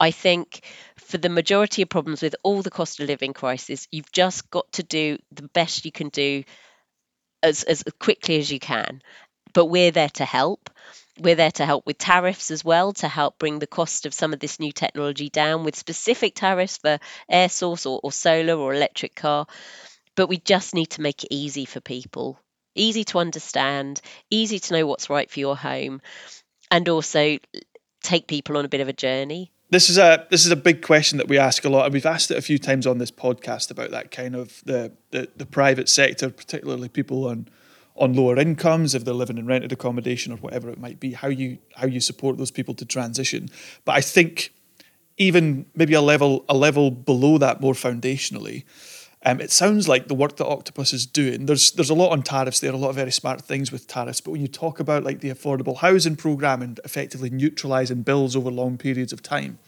I 0.00 0.10
think 0.10 0.62
for 0.96 1.18
the 1.18 1.28
majority 1.28 1.82
of 1.82 1.88
problems 1.88 2.22
with 2.22 2.36
all 2.42 2.62
the 2.62 2.70
cost 2.70 3.00
of 3.00 3.06
living 3.06 3.32
crisis, 3.32 3.86
you've 3.90 4.12
just 4.12 4.50
got 4.50 4.70
to 4.72 4.82
do 4.82 5.18
the 5.32 5.48
best 5.48 5.84
you 5.84 5.92
can 5.92 6.08
do 6.08 6.44
as, 7.42 7.62
as 7.62 7.84
quickly 8.00 8.38
as 8.38 8.50
you 8.50 8.58
can. 8.58 9.00
But 9.54 9.66
we're 9.66 9.92
there 9.92 10.10
to 10.10 10.24
help. 10.24 10.70
We're 11.20 11.34
there 11.34 11.52
to 11.52 11.66
help 11.66 11.86
with 11.86 11.98
tariffs 11.98 12.50
as 12.50 12.64
well, 12.64 12.92
to 12.94 13.08
help 13.08 13.38
bring 13.38 13.58
the 13.58 13.66
cost 13.66 14.06
of 14.06 14.14
some 14.14 14.32
of 14.32 14.40
this 14.40 14.60
new 14.60 14.72
technology 14.72 15.30
down 15.30 15.64
with 15.64 15.74
specific 15.74 16.34
tariffs 16.34 16.78
for 16.78 16.98
air 17.28 17.48
source 17.48 17.86
or, 17.86 18.00
or 18.02 18.12
solar 18.12 18.54
or 18.54 18.74
electric 18.74 19.16
car 19.16 19.46
but 20.18 20.28
we 20.28 20.38
just 20.38 20.74
need 20.74 20.90
to 20.90 21.00
make 21.00 21.22
it 21.22 21.28
easy 21.30 21.64
for 21.64 21.78
people. 21.80 22.40
Easy 22.74 23.04
to 23.04 23.18
understand 23.18 24.00
easy 24.30 24.58
to 24.58 24.74
know 24.74 24.84
what's 24.84 25.08
right 25.08 25.30
for 25.30 25.38
your 25.38 25.56
home 25.56 26.02
and 26.72 26.88
also 26.88 27.38
take 28.02 28.26
people 28.26 28.56
on 28.56 28.64
a 28.64 28.68
bit 28.68 28.80
of 28.80 28.88
a 28.88 28.92
journey. 28.92 29.52
This 29.70 29.88
is 29.88 29.96
a 29.96 30.26
this 30.28 30.44
is 30.44 30.50
a 30.50 30.56
big 30.56 30.82
question 30.82 31.18
that 31.18 31.28
we 31.28 31.38
ask 31.38 31.64
a 31.64 31.68
lot 31.68 31.84
and 31.84 31.94
we've 31.94 32.04
asked 32.04 32.32
it 32.32 32.36
a 32.36 32.42
few 32.42 32.58
times 32.58 32.84
on 32.84 32.98
this 32.98 33.12
podcast 33.12 33.70
about 33.70 33.92
that 33.92 34.10
kind 34.10 34.34
of 34.34 34.60
the 34.64 34.90
the, 35.12 35.28
the 35.36 35.46
private 35.46 35.88
sector 35.88 36.30
particularly 36.30 36.88
people 36.88 37.28
on 37.28 37.48
on 37.94 38.12
lower 38.12 38.36
incomes 38.38 38.96
if 38.96 39.04
they're 39.04 39.14
living 39.14 39.38
in 39.38 39.46
rented 39.46 39.70
accommodation 39.70 40.32
or 40.32 40.36
whatever 40.38 40.68
it 40.68 40.80
might 40.80 40.98
be 40.98 41.12
how 41.12 41.28
you 41.28 41.58
how 41.76 41.86
you 41.86 42.00
support 42.00 42.38
those 42.38 42.50
people 42.50 42.74
to 42.74 42.84
transition. 42.84 43.48
But 43.84 43.92
i 43.92 44.00
think 44.00 44.52
even 45.16 45.66
maybe 45.76 45.94
a 45.94 46.00
level 46.00 46.44
a 46.48 46.56
level 46.56 46.90
below 46.90 47.38
that 47.38 47.60
more 47.60 47.74
foundationally 47.74 48.64
um, 49.24 49.40
it 49.40 49.50
sounds 49.50 49.88
like 49.88 50.06
the 50.06 50.14
work 50.14 50.36
that 50.36 50.46
Octopus 50.46 50.92
is 50.92 51.04
doing. 51.04 51.46
There's 51.46 51.72
there's 51.72 51.90
a 51.90 51.94
lot 51.94 52.10
on 52.10 52.22
tariffs 52.22 52.60
there, 52.60 52.70
are 52.70 52.74
a 52.74 52.78
lot 52.78 52.90
of 52.90 52.96
very 52.96 53.10
smart 53.10 53.40
things 53.40 53.72
with 53.72 53.88
tariffs. 53.88 54.20
But 54.20 54.30
when 54.30 54.40
you 54.40 54.48
talk 54.48 54.78
about 54.78 55.02
like 55.02 55.20
the 55.20 55.30
affordable 55.30 55.78
housing 55.78 56.16
program 56.16 56.62
and 56.62 56.78
effectively 56.84 57.30
neutralising 57.30 58.02
bills 58.02 58.36
over 58.36 58.50
long 58.50 58.78
periods 58.78 59.12
of 59.12 59.22
time, 59.22 59.58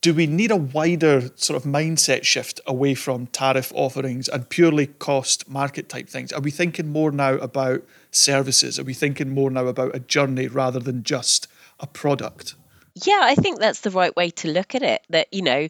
do 0.00 0.14
we 0.14 0.26
need 0.26 0.50
a 0.50 0.56
wider 0.56 1.30
sort 1.34 1.56
of 1.56 1.70
mindset 1.70 2.24
shift 2.24 2.60
away 2.66 2.94
from 2.94 3.26
tariff 3.28 3.70
offerings 3.74 4.28
and 4.28 4.48
purely 4.48 4.86
cost 4.86 5.48
market 5.48 5.88
type 5.90 6.08
things? 6.08 6.32
Are 6.32 6.40
we 6.40 6.50
thinking 6.50 6.88
more 6.88 7.10
now 7.10 7.34
about 7.34 7.84
services? 8.10 8.78
Are 8.78 8.84
we 8.84 8.94
thinking 8.94 9.30
more 9.30 9.50
now 9.50 9.66
about 9.66 9.94
a 9.94 10.00
journey 10.00 10.46
rather 10.46 10.78
than 10.78 11.02
just 11.02 11.48
a 11.80 11.86
product? 11.86 12.54
Yeah, 12.94 13.20
I 13.22 13.34
think 13.34 13.58
that's 13.58 13.80
the 13.80 13.90
right 13.90 14.14
way 14.14 14.30
to 14.30 14.48
look 14.48 14.74
at 14.74 14.82
it. 14.82 15.02
That 15.10 15.32
you 15.32 15.42
know 15.42 15.68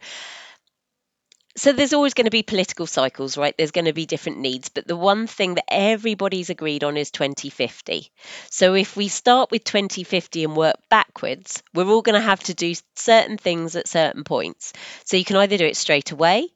so 1.57 1.73
there's 1.73 1.93
always 1.93 2.15
going 2.15 2.25
to 2.25 2.31
be 2.31 2.43
political 2.43 2.87
cycles, 2.87 3.37
right? 3.37 3.55
There's 3.57 3.71
going 3.71 3.85
to 3.85 3.93
be 3.93 4.07
different 4.07 4.39
needs, 4.39 4.69
but 4.69 4.89
the 4.89 4.97
one 4.97 5.27
thing 5.27 5.55
that 5.55 5.73
everybody's 5.73 6.51
agreed 6.51 6.83
on 6.83 6.97
is 6.97 7.11
2050. 7.11 8.11
So 8.51 8.75
if 8.75 8.97
we 8.97 9.09
start 9.09 9.51
with 9.51 9.65
2050 9.65 10.45
and 10.45 10.57
work 10.57 10.77
backwards, 10.91 11.63
we're 11.73 11.87
all 11.87 12.03
going 12.03 12.21
to 12.21 12.27
have 12.27 12.43
to 12.45 12.55
do 12.55 12.75
certain 12.97 13.39
things 13.39 13.77
at 13.77 13.89
certain 13.89 14.25
points. 14.25 14.73
So 15.05 15.17
you 15.17 15.25
can 15.25 15.37
either 15.37 15.57
do 15.57 15.67
it 15.67 15.77
straight 15.77 16.11
away, 16.11 16.49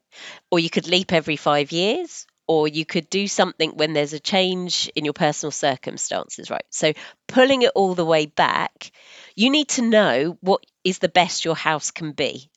or 0.51 0.59
you 0.59 0.69
could 0.69 0.87
leap 0.87 1.13
every 1.13 1.37
5 1.37 1.71
years, 1.71 2.25
or 2.47 2.67
you 2.67 2.85
could 2.85 3.09
do 3.09 3.27
something 3.27 3.71
when 3.77 3.93
there's 3.93 4.13
a 4.13 4.19
change 4.19 4.91
in 4.95 5.05
your 5.05 5.13
personal 5.13 5.51
circumstances, 5.51 6.49
right? 6.49 6.65
So 6.71 6.93
pulling 7.27 7.61
it 7.61 7.71
all 7.75 7.93
the 7.93 8.05
way 8.05 8.25
back, 8.25 8.91
you 9.35 9.49
need 9.49 9.69
to 9.69 9.83
know 9.83 10.37
what 10.41 10.65
is 10.83 10.99
the 10.99 11.09
best 11.09 11.45
your 11.45 11.55
house 11.55 11.91
can 11.91 12.11
be 12.11 12.49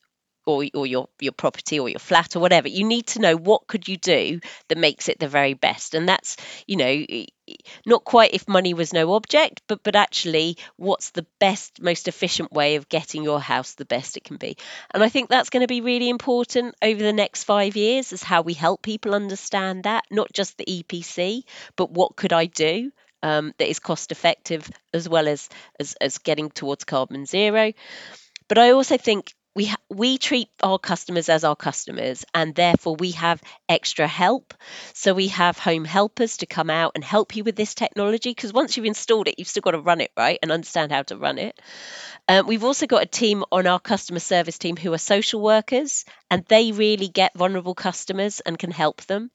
or, 0.47 0.65
or 0.75 0.87
your 0.87 1.09
your 1.21 1.33
property 1.33 1.79
or 1.79 1.89
your 1.89 1.99
flat 1.99 2.37
or 2.37 2.41
whatever. 2.41 2.69
You 2.69 2.85
need 2.85 3.07
to 3.09 3.21
know 3.21 3.37
what 3.37 3.67
could 3.67 3.89
you 3.89 3.97
do 3.97 4.41
that 4.69 4.79
makes 4.79 5.09
it 5.09 5.19
the 5.19 5.29
very 5.29 5.55
best. 5.55 5.95
And 5.95 6.09
that's 6.09 6.37
you 6.67 6.77
know 6.77 7.05
not 7.85 8.05
quite 8.05 8.35
if 8.35 8.49
money 8.49 8.73
was 8.73 8.93
no 8.93 9.15
object 9.15 9.63
but 9.67 9.83
but 9.83 9.97
actually 9.97 10.57
what's 10.77 11.11
the 11.11 11.27
best 11.41 11.83
most 11.83 12.09
efficient 12.09 12.53
way 12.53 12.77
of 12.77 12.89
getting 12.89 13.25
your 13.25 13.41
house 13.41 13.75
the 13.75 13.85
best 13.85 14.17
it 14.17 14.25
can 14.25 14.37
be. 14.37 14.57
And 14.93 15.03
i 15.03 15.09
think 15.09 15.29
that's 15.29 15.51
going 15.51 15.63
to 15.63 15.67
be 15.67 15.81
really 15.81 16.09
important 16.09 16.75
over 16.83 17.03
the 17.03 17.13
next 17.13 17.45
5 17.45 17.77
years 17.77 18.13
is 18.13 18.23
how 18.23 18.43
we 18.43 18.55
help 18.55 18.83
people 18.83 19.15
understand 19.15 19.85
that 19.85 20.05
not 20.11 20.33
just 20.33 20.57
the 20.57 20.65
EPC 20.65 21.45
but 21.77 21.91
what 21.91 22.17
could 22.17 22.33
i 22.33 22.47
do 22.47 22.93
um, 23.23 23.55
that 23.59 23.71
is 23.71 23.79
cost 23.79 24.11
effective 24.11 24.69
as 24.93 25.09
well 25.09 25.29
as, 25.29 25.49
as 25.79 25.95
as 26.01 26.19
getting 26.19 26.51
towards 26.51 26.85
carbon 26.85 27.25
zero. 27.25 27.73
But 28.49 28.59
i 28.59 28.71
also 28.71 28.97
think 28.97 29.33
we 29.55 29.67
ha- 29.67 29.77
we 29.91 30.19
treat 30.19 30.49
our 30.63 30.79
customers 30.79 31.29
as 31.29 31.45
our 31.45 31.57
customers 31.57 32.25
and 32.35 32.55
therefore 32.55 32.97
we 32.97 33.13
have 33.13 33.43
extra 33.69 34.07
help. 34.07 34.55
So 34.95 35.15
we 35.15 35.29
have 35.29 35.59
home 35.59 35.85
helpers 35.85 36.39
to 36.39 36.47
come 36.47 36.71
out 36.71 36.93
and 36.95 37.05
help 37.05 37.37
you 37.37 37.45
with 37.45 37.57
this 37.57 37.75
technology 37.75 38.31
because 38.31 38.53
once 38.53 38.77
you've 38.77 38.87
installed 38.87 39.29
it 39.29 39.35
you've 39.39 39.49
still 39.49 39.61
got 39.61 39.73
to 39.73 39.81
run 39.81 40.01
it 40.01 40.11
right 40.17 40.39
and 40.43 40.51
understand 40.51 40.93
how 40.93 41.03
to 41.05 41.17
run 41.17 41.39
it. 41.39 41.61
Um, 42.29 42.47
we've 42.47 42.65
also 42.65 42.87
got 42.87 43.03
a 43.03 43.07
team 43.07 43.45
on 43.53 43.67
our 43.67 43.81
customer 43.81 44.21
service 44.21 44.59
team 44.59 44.77
who 44.77 44.93
are 44.93 44.99
social 44.99 45.41
workers 45.41 46.05
and 46.31 46.45
they 46.47 46.73
really 46.73 47.09
get 47.09 47.37
vulnerable 47.37 47.75
customers 47.75 48.41
and 48.41 48.59
can 48.59 48.71
help 48.71 49.03
them 49.03 49.31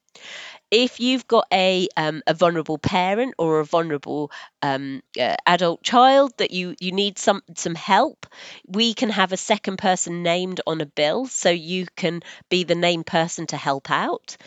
if 0.71 0.99
you've 0.99 1.27
got 1.27 1.47
a 1.53 1.87
um, 1.97 2.21
a 2.27 2.33
vulnerable 2.33 2.77
parent 2.77 3.35
or 3.37 3.59
a 3.59 3.65
vulnerable 3.65 4.31
um, 4.61 5.01
uh, 5.19 5.35
adult 5.45 5.83
child 5.83 6.33
that 6.37 6.51
you 6.51 6.75
you 6.79 6.91
need 6.91 7.17
some 7.17 7.41
some 7.55 7.75
help, 7.75 8.25
we 8.67 8.93
can 8.93 9.09
have 9.09 9.31
a 9.31 9.37
second 9.37 9.77
person 9.77 10.23
named 10.23 10.61
on 10.67 10.81
a 10.81 10.85
bill, 10.85 11.25
so 11.27 11.49
you 11.49 11.85
can 11.95 12.21
be 12.49 12.63
the 12.63 12.75
named 12.75 13.05
person 13.05 13.47
to 13.47 13.57
help 13.57 13.89
out. 13.89 14.37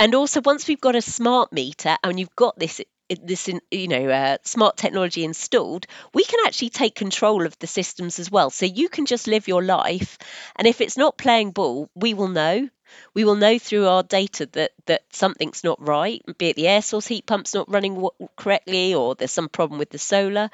And 0.00 0.14
also, 0.14 0.40
once 0.40 0.66
we've 0.68 0.80
got 0.80 0.96
a 0.96 1.02
smart 1.02 1.52
meter 1.52 1.96
and 2.02 2.18
you've 2.18 2.36
got 2.36 2.58
this 2.58 2.80
this 3.22 3.48
you 3.70 3.88
know 3.88 4.08
uh, 4.08 4.38
smart 4.44 4.78
technology 4.78 5.24
installed 5.24 5.86
we 6.14 6.24
can 6.24 6.40
actually 6.46 6.70
take 6.70 6.94
control 6.94 7.44
of 7.44 7.56
the 7.58 7.66
systems 7.66 8.18
as 8.18 8.30
well 8.30 8.48
so 8.48 8.64
you 8.64 8.88
can 8.88 9.04
just 9.04 9.26
live 9.26 9.46
your 9.46 9.62
life 9.62 10.16
and 10.56 10.66
if 10.66 10.80
it's 10.80 10.96
not 10.96 11.18
playing 11.18 11.50
ball 11.50 11.90
we 11.94 12.14
will 12.14 12.28
know 12.28 12.66
we 13.14 13.24
will 13.24 13.36
know 13.36 13.58
through 13.58 13.86
our 13.86 14.02
data 14.02 14.46
that 14.52 14.72
that 14.86 15.02
something's 15.12 15.64
not 15.64 15.86
right, 15.86 16.22
be 16.38 16.50
it 16.50 16.56
the 16.56 16.68
air 16.68 16.82
source 16.82 17.06
heat 17.06 17.26
pump's 17.26 17.54
not 17.54 17.70
running 17.70 18.08
correctly 18.36 18.94
or 18.94 19.14
there's 19.14 19.32
some 19.32 19.48
problem 19.48 19.78
with 19.78 19.90
the 19.90 19.98
solar. 19.98 20.50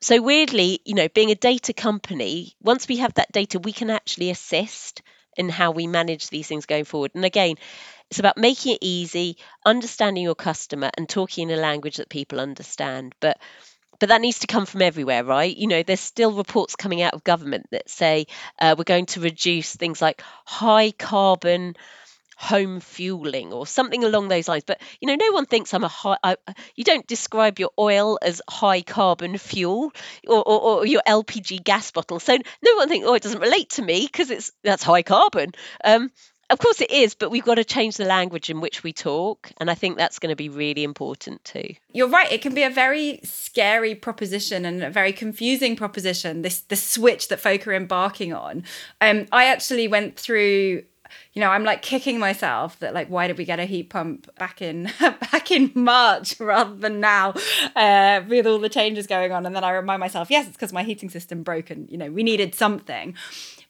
So 0.00 0.20
weirdly, 0.20 0.80
you 0.84 0.94
know, 0.94 1.08
being 1.08 1.30
a 1.30 1.34
data 1.34 1.72
company, 1.72 2.54
once 2.60 2.86
we 2.86 2.98
have 2.98 3.14
that 3.14 3.32
data, 3.32 3.58
we 3.58 3.72
can 3.72 3.88
actually 3.88 4.30
assist 4.30 5.00
in 5.36 5.48
how 5.48 5.70
we 5.70 5.86
manage 5.86 6.28
these 6.28 6.46
things 6.46 6.66
going 6.66 6.84
forward. 6.84 7.12
And 7.14 7.24
again, 7.24 7.56
it's 8.10 8.18
about 8.18 8.36
making 8.36 8.74
it 8.74 8.78
easy, 8.82 9.38
understanding 9.64 10.22
your 10.22 10.34
customer 10.34 10.90
and 10.96 11.08
talking 11.08 11.48
in 11.48 11.58
a 11.58 11.60
language 11.60 11.96
that 11.96 12.08
people 12.08 12.38
understand. 12.38 13.14
But 13.18 13.38
but 13.98 14.08
that 14.08 14.20
needs 14.20 14.40
to 14.40 14.46
come 14.46 14.66
from 14.66 14.82
everywhere, 14.82 15.24
right? 15.24 15.54
You 15.56 15.66
know, 15.66 15.82
there's 15.82 16.00
still 16.00 16.32
reports 16.32 16.76
coming 16.76 17.02
out 17.02 17.14
of 17.14 17.24
government 17.24 17.66
that 17.70 17.88
say 17.88 18.26
uh, 18.60 18.74
we're 18.76 18.84
going 18.84 19.06
to 19.06 19.20
reduce 19.20 19.74
things 19.74 20.00
like 20.02 20.22
high 20.44 20.92
carbon 20.92 21.76
home 22.36 22.80
fueling 22.80 23.52
or 23.52 23.66
something 23.66 24.04
along 24.04 24.28
those 24.28 24.48
lines. 24.48 24.64
But 24.66 24.80
you 25.00 25.06
know 25.06 25.14
no 25.14 25.32
one 25.32 25.46
thinks 25.46 25.72
i'm 25.72 25.84
a 25.84 25.88
high 25.88 26.16
I, 26.22 26.36
you 26.74 26.84
don't 26.84 27.06
describe 27.06 27.58
your 27.58 27.70
oil 27.78 28.18
as 28.20 28.42
high 28.48 28.82
carbon 28.82 29.38
fuel 29.38 29.92
or, 30.26 30.42
or, 30.42 30.60
or, 30.60 30.86
your 30.86 31.02
lpg 31.06 31.62
gas 31.62 31.90
bottle 31.90 32.18
so 32.18 32.36
no 32.36 32.74
one 32.76 32.88
thinks 32.88 33.06
oh 33.06 33.14
it 33.14 33.22
doesn't 33.22 33.40
relate 33.40 33.70
to 33.70 33.82
me 33.82 34.06
because 34.10 34.30
it's 34.30 34.52
that's 34.62 34.82
high 34.82 35.02
carbon. 35.02 35.52
Um, 35.84 36.10
of 36.50 36.58
course 36.58 36.80
it 36.80 36.90
is, 36.90 37.14
but 37.14 37.30
we've 37.30 37.44
got 37.44 37.56
to 37.56 37.64
change 37.64 37.96
the 37.96 38.04
language 38.04 38.50
in 38.50 38.60
which 38.60 38.82
we 38.82 38.92
talk. 38.92 39.50
And 39.58 39.70
I 39.70 39.74
think 39.74 39.96
that's 39.96 40.18
going 40.18 40.30
to 40.30 40.36
be 40.36 40.48
really 40.48 40.84
important 40.84 41.44
too. 41.44 41.74
You're 41.92 42.08
right. 42.08 42.30
It 42.30 42.42
can 42.42 42.54
be 42.54 42.62
a 42.62 42.70
very 42.70 43.20
scary 43.22 43.94
proposition 43.94 44.64
and 44.64 44.82
a 44.82 44.90
very 44.90 45.12
confusing 45.12 45.76
proposition, 45.76 46.42
this 46.42 46.60
the 46.60 46.76
switch 46.76 47.28
that 47.28 47.40
folk 47.40 47.66
are 47.66 47.74
embarking 47.74 48.32
on. 48.32 48.64
Um, 49.00 49.26
I 49.32 49.46
actually 49.46 49.88
went 49.88 50.18
through 50.18 50.84
you 51.32 51.40
know, 51.40 51.50
I'm 51.50 51.64
like 51.64 51.82
kicking 51.82 52.18
myself 52.18 52.78
that 52.80 52.94
like, 52.94 53.08
why 53.08 53.26
did 53.26 53.38
we 53.38 53.44
get 53.44 53.58
a 53.58 53.64
heat 53.64 53.90
pump 53.90 54.32
back 54.36 54.62
in 54.62 54.90
back 55.00 55.50
in 55.50 55.72
March 55.74 56.38
rather 56.40 56.74
than 56.74 57.00
now, 57.00 57.34
uh, 57.76 58.22
with 58.28 58.46
all 58.46 58.58
the 58.58 58.68
changes 58.68 59.06
going 59.06 59.32
on? 59.32 59.46
And 59.46 59.54
then 59.54 59.64
I 59.64 59.70
remind 59.72 60.00
myself, 60.00 60.30
yes, 60.30 60.46
it's 60.46 60.56
because 60.56 60.72
my 60.72 60.82
heating 60.82 61.10
system 61.10 61.42
broke, 61.42 61.70
and 61.70 61.90
you 61.90 61.98
know, 61.98 62.10
we 62.10 62.22
needed 62.22 62.54
something. 62.54 63.14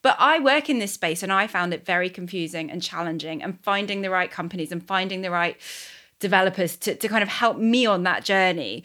But 0.04 0.16
I 0.18 0.38
work 0.38 0.68
in 0.68 0.80
this 0.80 0.92
space 0.92 1.22
and 1.22 1.32
I 1.32 1.46
found 1.46 1.72
it 1.72 1.86
very 1.86 2.10
confusing 2.10 2.70
and 2.70 2.82
challenging 2.82 3.42
and 3.42 3.58
finding 3.62 4.02
the 4.02 4.10
right 4.10 4.30
companies 4.30 4.70
and 4.70 4.86
finding 4.86 5.22
the 5.22 5.30
right 5.30 5.56
developers 6.20 6.76
to, 6.76 6.94
to 6.94 7.08
kind 7.08 7.22
of 7.22 7.30
help 7.30 7.56
me 7.56 7.86
on 7.86 8.02
that 8.02 8.22
journey. 8.22 8.84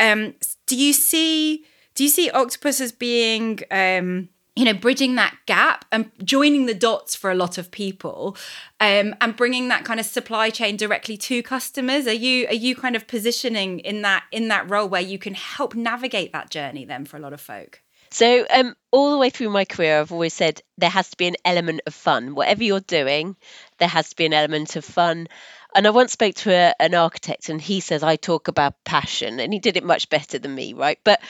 Um, 0.00 0.34
do 0.66 0.76
you 0.76 0.92
see 0.92 1.64
do 1.94 2.02
you 2.02 2.10
see 2.10 2.30
Octopus 2.30 2.80
as 2.80 2.90
being 2.90 3.60
um, 3.70 4.28
you 4.56 4.64
know 4.64 4.74
bridging 4.74 5.14
that 5.14 5.36
gap 5.46 5.84
and 5.92 6.10
joining 6.24 6.66
the 6.66 6.74
dots 6.74 7.14
for 7.14 7.30
a 7.30 7.36
lot 7.36 7.58
of 7.58 7.70
people 7.70 8.36
um, 8.80 9.14
and 9.20 9.36
bringing 9.36 9.68
that 9.68 9.84
kind 9.84 10.00
of 10.00 10.06
supply 10.06 10.50
chain 10.50 10.76
directly 10.76 11.16
to 11.16 11.44
customers 11.44 12.08
are 12.08 12.12
you 12.12 12.44
are 12.48 12.54
you 12.54 12.74
kind 12.74 12.96
of 12.96 13.06
positioning 13.06 13.78
in 13.80 14.02
that 14.02 14.24
in 14.32 14.48
that 14.48 14.68
role 14.68 14.88
where 14.88 15.00
you 15.00 15.16
can 15.16 15.34
help 15.34 15.76
navigate 15.76 16.32
that 16.32 16.50
journey 16.50 16.84
then 16.84 17.04
for 17.04 17.16
a 17.16 17.20
lot 17.20 17.32
of 17.32 17.40
folk 17.40 17.82
so, 18.16 18.46
um, 18.48 18.74
all 18.92 19.10
the 19.10 19.18
way 19.18 19.28
through 19.28 19.50
my 19.50 19.66
career, 19.66 20.00
I've 20.00 20.10
always 20.10 20.32
said 20.32 20.62
there 20.78 20.88
has 20.88 21.10
to 21.10 21.18
be 21.18 21.26
an 21.26 21.36
element 21.44 21.82
of 21.86 21.92
fun. 21.92 22.34
Whatever 22.34 22.64
you're 22.64 22.80
doing, 22.80 23.36
there 23.76 23.88
has 23.88 24.08
to 24.08 24.16
be 24.16 24.24
an 24.24 24.32
element 24.32 24.74
of 24.74 24.86
fun. 24.86 25.28
And 25.74 25.86
I 25.86 25.90
once 25.90 26.12
spoke 26.12 26.34
to 26.36 26.50
a, 26.50 26.72
an 26.80 26.94
architect, 26.94 27.50
and 27.50 27.60
he 27.60 27.80
says 27.80 28.02
I 28.02 28.16
talk 28.16 28.48
about 28.48 28.82
passion, 28.84 29.38
and 29.38 29.52
he 29.52 29.58
did 29.58 29.76
it 29.76 29.84
much 29.84 30.08
better 30.08 30.38
than 30.38 30.54
me, 30.54 30.72
right? 30.72 30.98
But 31.04 31.20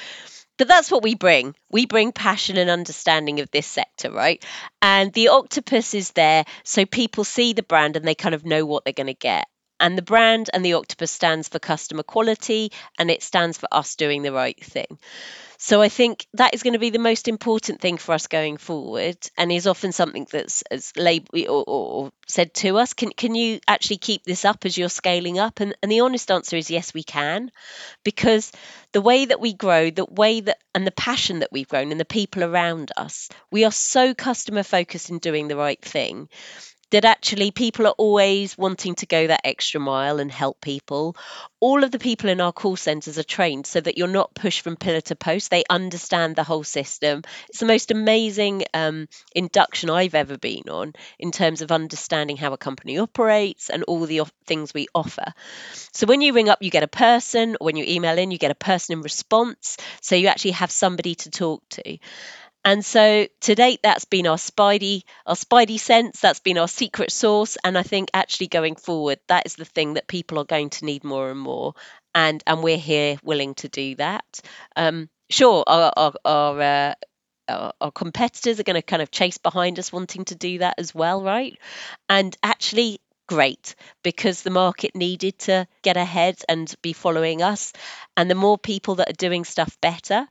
but 0.58 0.68
that's 0.68 0.88
what 0.88 1.02
we 1.02 1.16
bring. 1.16 1.56
We 1.72 1.86
bring 1.86 2.12
passion 2.12 2.56
and 2.56 2.70
understanding 2.70 3.40
of 3.40 3.50
this 3.50 3.66
sector, 3.66 4.12
right? 4.12 4.44
And 4.80 5.12
the 5.12 5.28
octopus 5.28 5.92
is 5.92 6.12
there 6.12 6.44
so 6.62 6.86
people 6.86 7.24
see 7.24 7.52
the 7.52 7.64
brand 7.64 7.96
and 7.96 8.06
they 8.06 8.14
kind 8.14 8.34
of 8.36 8.46
know 8.46 8.64
what 8.64 8.84
they're 8.84 8.92
going 8.92 9.08
to 9.08 9.14
get. 9.14 9.46
And 9.78 9.96
the 9.96 10.02
brand 10.02 10.50
and 10.52 10.64
the 10.64 10.74
octopus 10.74 11.10
stands 11.10 11.48
for 11.48 11.58
customer 11.58 12.02
quality 12.02 12.72
and 12.98 13.10
it 13.10 13.22
stands 13.22 13.58
for 13.58 13.68
us 13.72 13.94
doing 13.96 14.22
the 14.22 14.32
right 14.32 14.62
thing. 14.62 14.98
So 15.58 15.80
I 15.80 15.88
think 15.88 16.26
that 16.34 16.54
is 16.54 16.62
going 16.62 16.74
to 16.74 16.78
be 16.78 16.90
the 16.90 16.98
most 16.98 17.28
important 17.28 17.80
thing 17.80 17.96
for 17.96 18.12
us 18.14 18.26
going 18.26 18.58
forward, 18.58 19.16
and 19.38 19.50
is 19.50 19.66
often 19.66 19.92
something 19.92 20.26
that's 20.30 20.62
as 20.70 20.92
labeled 20.96 21.48
or, 21.48 21.64
or, 21.66 22.12
said 22.28 22.52
to 22.54 22.76
us. 22.76 22.92
Can 22.92 23.10
can 23.10 23.34
you 23.34 23.60
actually 23.66 23.96
keep 23.96 24.24
this 24.24 24.44
up 24.44 24.66
as 24.66 24.76
you're 24.76 24.88
scaling 24.88 25.38
up? 25.38 25.60
And 25.60 25.74
and 25.82 25.90
the 25.90 26.00
honest 26.00 26.30
answer 26.30 26.56
is 26.56 26.70
yes, 26.70 26.92
we 26.92 27.02
can, 27.02 27.50
because 28.04 28.52
the 28.92 29.00
way 29.00 29.24
that 29.24 29.40
we 29.40 29.54
grow, 29.54 29.90
the 29.90 30.04
way 30.04 30.40
that 30.40 30.58
and 30.74 30.86
the 30.86 30.92
passion 30.92 31.38
that 31.38 31.52
we've 31.52 31.68
grown, 31.68 31.90
and 31.90 32.00
the 32.00 32.04
people 32.04 32.44
around 32.44 32.92
us, 32.96 33.30
we 33.50 33.64
are 33.64 33.72
so 33.72 34.14
customer 34.14 34.62
focused 34.62 35.08
in 35.08 35.18
doing 35.18 35.48
the 35.48 35.56
right 35.56 35.80
thing 35.80 36.28
that 36.90 37.04
actually 37.04 37.50
people 37.50 37.86
are 37.86 37.94
always 37.98 38.56
wanting 38.56 38.94
to 38.96 39.06
go 39.06 39.26
that 39.26 39.40
extra 39.44 39.80
mile 39.80 40.20
and 40.20 40.30
help 40.30 40.60
people. 40.60 41.16
All 41.58 41.82
of 41.82 41.90
the 41.90 41.98
people 41.98 42.30
in 42.30 42.40
our 42.40 42.52
call 42.52 42.76
centres 42.76 43.18
are 43.18 43.24
trained 43.24 43.66
so 43.66 43.80
that 43.80 43.98
you're 43.98 44.06
not 44.06 44.34
pushed 44.34 44.60
from 44.60 44.76
pillar 44.76 45.00
to 45.02 45.16
post. 45.16 45.50
They 45.50 45.64
understand 45.68 46.36
the 46.36 46.44
whole 46.44 46.64
system. 46.64 47.22
It's 47.48 47.60
the 47.60 47.66
most 47.66 47.90
amazing 47.90 48.64
um, 48.72 49.08
induction 49.34 49.90
I've 49.90 50.14
ever 50.14 50.38
been 50.38 50.68
on 50.70 50.92
in 51.18 51.32
terms 51.32 51.62
of 51.62 51.72
understanding 51.72 52.36
how 52.36 52.52
a 52.52 52.58
company 52.58 52.98
operates 52.98 53.68
and 53.68 53.82
all 53.84 54.06
the 54.06 54.22
things 54.46 54.72
we 54.72 54.86
offer. 54.94 55.32
So 55.92 56.06
when 56.06 56.20
you 56.20 56.32
ring 56.32 56.48
up, 56.48 56.62
you 56.62 56.70
get 56.70 56.82
a 56.82 56.88
person, 56.88 57.56
or 57.60 57.64
when 57.64 57.76
you 57.76 57.84
email 57.86 58.18
in, 58.18 58.30
you 58.30 58.38
get 58.38 58.50
a 58.50 58.54
person 58.54 58.92
in 58.92 59.02
response. 59.02 59.76
So 60.00 60.14
you 60.14 60.28
actually 60.28 60.52
have 60.52 60.70
somebody 60.70 61.14
to 61.16 61.30
talk 61.30 61.62
to. 61.70 61.98
And 62.66 62.84
so 62.84 63.28
to 63.42 63.54
date, 63.54 63.78
that's 63.84 64.06
been 64.06 64.26
our 64.26 64.36
spidey, 64.36 65.04
our 65.24 65.36
spidey 65.36 65.78
sense. 65.78 66.20
That's 66.20 66.40
been 66.40 66.58
our 66.58 66.66
secret 66.66 67.12
sauce. 67.12 67.56
And 67.62 67.78
I 67.78 67.84
think 67.84 68.10
actually 68.12 68.48
going 68.48 68.74
forward, 68.74 69.20
that 69.28 69.46
is 69.46 69.54
the 69.54 69.64
thing 69.64 69.94
that 69.94 70.08
people 70.08 70.40
are 70.40 70.44
going 70.44 70.70
to 70.70 70.84
need 70.84 71.04
more 71.04 71.30
and 71.30 71.38
more. 71.38 71.74
And 72.12 72.42
and 72.44 72.64
we're 72.64 72.76
here 72.76 73.18
willing 73.22 73.54
to 73.56 73.68
do 73.68 73.94
that. 73.96 74.40
Um, 74.74 75.08
sure, 75.30 75.62
our 75.64 75.92
our 75.96 76.12
our, 76.24 76.60
uh, 76.60 76.94
our, 77.48 77.72
our 77.80 77.92
competitors 77.92 78.58
are 78.58 78.64
going 78.64 78.74
to 78.74 78.82
kind 78.82 79.02
of 79.02 79.12
chase 79.12 79.38
behind 79.38 79.78
us, 79.78 79.92
wanting 79.92 80.24
to 80.24 80.34
do 80.34 80.58
that 80.58 80.74
as 80.78 80.92
well, 80.92 81.22
right? 81.22 81.56
And 82.08 82.36
actually, 82.42 82.98
great 83.28 83.74
because 84.02 84.42
the 84.42 84.50
market 84.50 84.94
needed 84.94 85.38
to 85.38 85.66
get 85.82 85.96
ahead 85.96 86.36
and 86.48 86.74
be 86.82 86.92
following 86.92 87.42
us. 87.42 87.72
And 88.16 88.30
the 88.30 88.34
more 88.34 88.58
people 88.58 88.96
that 88.96 89.10
are 89.10 89.26
doing 89.28 89.44
stuff 89.44 89.76
better, 89.80 90.26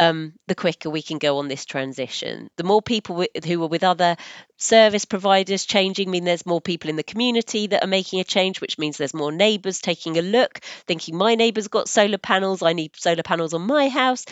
um, 0.00 0.32
the 0.48 0.54
quicker 0.54 0.90
we 0.90 1.02
can 1.02 1.18
go 1.18 1.38
on 1.38 1.48
this 1.48 1.64
transition. 1.64 2.48
The 2.56 2.64
more 2.64 2.82
people 2.82 3.24
who 3.44 3.62
are 3.62 3.68
with 3.68 3.84
other 3.84 4.16
service 4.56 5.04
providers 5.04 5.66
changing 5.66 6.10
mean 6.10 6.24
there's 6.24 6.46
more 6.46 6.60
people 6.60 6.90
in 6.90 6.96
the 6.96 7.02
community 7.02 7.68
that 7.68 7.84
are 7.84 7.88
making 7.88 8.20
a 8.20 8.24
change, 8.24 8.60
which 8.60 8.78
means 8.78 8.96
there's 8.96 9.14
more 9.14 9.32
neighbours 9.32 9.80
taking 9.80 10.18
a 10.18 10.22
look, 10.22 10.58
thinking 10.86 11.16
my 11.16 11.34
neighbour's 11.34 11.68
got 11.68 11.88
solar 11.88 12.18
panels, 12.18 12.62
I 12.62 12.72
need 12.72 12.96
solar 12.96 13.22
panels 13.22 13.54
on 13.54 13.62
my 13.62 13.88
house. 13.88 14.24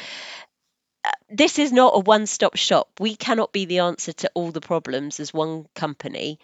Uh, 1.04 1.10
this 1.30 1.58
is 1.58 1.72
not 1.72 1.96
a 1.96 2.00
one 2.00 2.26
stop 2.26 2.56
shop. 2.56 2.88
We 3.00 3.16
cannot 3.16 3.52
be 3.52 3.64
the 3.64 3.80
answer 3.80 4.12
to 4.12 4.30
all 4.34 4.50
the 4.50 4.60
problems 4.60 5.20
as 5.20 5.32
one 5.32 5.66
company 5.74 6.38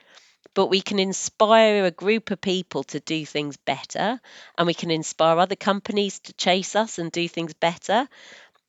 but 0.55 0.67
we 0.67 0.81
can 0.81 0.99
inspire 0.99 1.85
a 1.85 1.91
group 1.93 2.33
of 2.33 2.41
people 2.41 2.83
to 2.83 2.99
do 2.99 3.25
things 3.25 3.57
better 3.57 4.21
and 4.57 4.67
we 4.67 4.75
can 4.75 4.91
inspire 4.91 5.39
other 5.39 5.55
companies 5.55 6.19
to 6.19 6.33
chase 6.33 6.75
us 6.75 6.99
and 6.99 7.13
do 7.13 7.29
things 7.29 7.55
better 7.55 8.09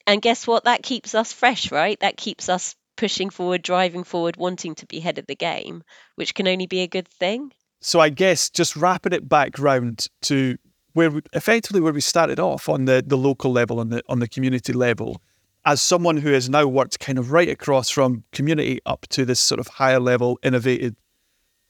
and 0.09 0.23
guess 0.23 0.47
what? 0.47 0.63
That 0.63 0.81
keeps 0.81 1.13
us 1.13 1.31
fresh, 1.31 1.71
right? 1.71 1.99
That 1.99 2.17
keeps 2.17 2.49
us 2.49 2.75
pushing 2.97 3.29
forward, 3.29 3.61
driving 3.61 4.03
forward, 4.03 4.37
wanting 4.37 4.73
to 4.75 4.87
be 4.87 4.99
head 4.99 5.19
of 5.19 5.27
the 5.27 5.35
game, 5.35 5.83
which 6.15 6.33
can 6.33 6.47
only 6.47 6.65
be 6.65 6.79
a 6.79 6.87
good 6.87 7.07
thing. 7.07 7.51
So 7.79 7.99
I 7.99 8.09
guess 8.09 8.49
just 8.49 8.75
wrapping 8.75 9.13
it 9.13 9.29
back 9.29 9.59
round 9.59 10.07
to 10.23 10.57
where 10.93 11.11
we, 11.11 11.21
effectively 11.33 11.79
where 11.79 11.93
we 11.93 12.01
started 12.01 12.39
off 12.39 12.67
on 12.67 12.85
the, 12.85 13.03
the 13.05 13.17
local 13.17 13.51
level, 13.51 13.79
on 13.79 13.89
the 13.89 14.01
on 14.09 14.17
the 14.17 14.27
community 14.27 14.73
level, 14.73 15.21
as 15.63 15.79
someone 15.79 16.17
who 16.17 16.31
has 16.31 16.49
now 16.49 16.65
worked 16.65 16.99
kind 16.99 17.19
of 17.19 17.31
right 17.31 17.47
across 17.47 17.91
from 17.91 18.23
community 18.31 18.79
up 18.87 19.05
to 19.09 19.25
this 19.25 19.39
sort 19.39 19.59
of 19.59 19.67
higher 19.67 19.99
level, 19.99 20.39
innovated, 20.41 20.95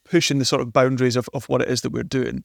pushing 0.04 0.38
the 0.38 0.46
sort 0.46 0.62
of 0.62 0.72
boundaries 0.72 1.14
of, 1.14 1.28
of 1.34 1.46
what 1.50 1.60
it 1.60 1.68
is 1.68 1.82
that 1.82 1.92
we're 1.92 2.02
doing 2.02 2.42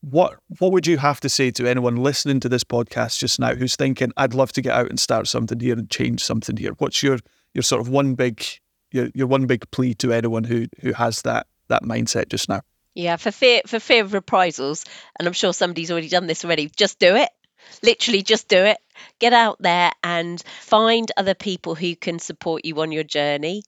what 0.00 0.38
what 0.58 0.72
would 0.72 0.86
you 0.86 0.98
have 0.98 1.20
to 1.20 1.28
say 1.28 1.50
to 1.52 1.66
anyone 1.66 1.96
listening 1.96 2.40
to 2.40 2.48
this 2.48 2.64
podcast 2.64 3.18
just 3.18 3.38
now 3.38 3.54
who's 3.54 3.76
thinking 3.76 4.12
I'd 4.16 4.34
love 4.34 4.52
to 4.52 4.62
get 4.62 4.74
out 4.74 4.88
and 4.88 4.98
start 4.98 5.28
something 5.28 5.60
here 5.60 5.74
and 5.74 5.90
change 5.90 6.24
something 6.24 6.56
here? 6.56 6.72
What's 6.78 7.02
your 7.02 7.18
your 7.54 7.62
sort 7.62 7.80
of 7.80 7.88
one 7.88 8.14
big 8.14 8.44
your, 8.92 9.10
your 9.14 9.26
one 9.26 9.46
big 9.46 9.70
plea 9.70 9.94
to 9.94 10.12
anyone 10.12 10.44
who 10.44 10.66
who 10.80 10.92
has 10.92 11.22
that 11.22 11.46
that 11.68 11.82
mindset 11.82 12.28
just 12.28 12.48
now? 12.48 12.62
Yeah, 12.94 13.16
for 13.16 13.30
fear 13.30 13.60
for 13.66 13.78
fear 13.78 14.02
of 14.02 14.14
reprisals, 14.14 14.84
and 15.18 15.28
I'm 15.28 15.34
sure 15.34 15.52
somebody's 15.52 15.90
already 15.90 16.08
done 16.08 16.26
this 16.26 16.44
already. 16.44 16.70
Just 16.76 16.98
do 16.98 17.16
it. 17.16 17.28
Literally, 17.82 18.22
just 18.22 18.48
do 18.48 18.64
it. 18.64 18.78
Get 19.18 19.32
out 19.32 19.58
there 19.60 19.92
and 20.02 20.42
find 20.60 21.10
other 21.16 21.34
people 21.34 21.74
who 21.74 21.94
can 21.94 22.18
support 22.18 22.64
you 22.64 22.80
on 22.80 22.90
your 22.90 23.04
journey, 23.04 23.62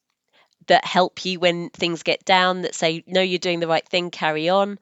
that 0.66 0.84
help 0.84 1.24
you 1.24 1.38
when 1.38 1.70
things 1.70 2.02
get 2.02 2.24
down, 2.24 2.62
that 2.62 2.74
say, 2.74 3.04
no, 3.06 3.20
you're 3.20 3.38
doing 3.38 3.60
the 3.60 3.68
right 3.68 3.86
thing, 3.86 4.10
carry 4.10 4.48
on, 4.48 4.78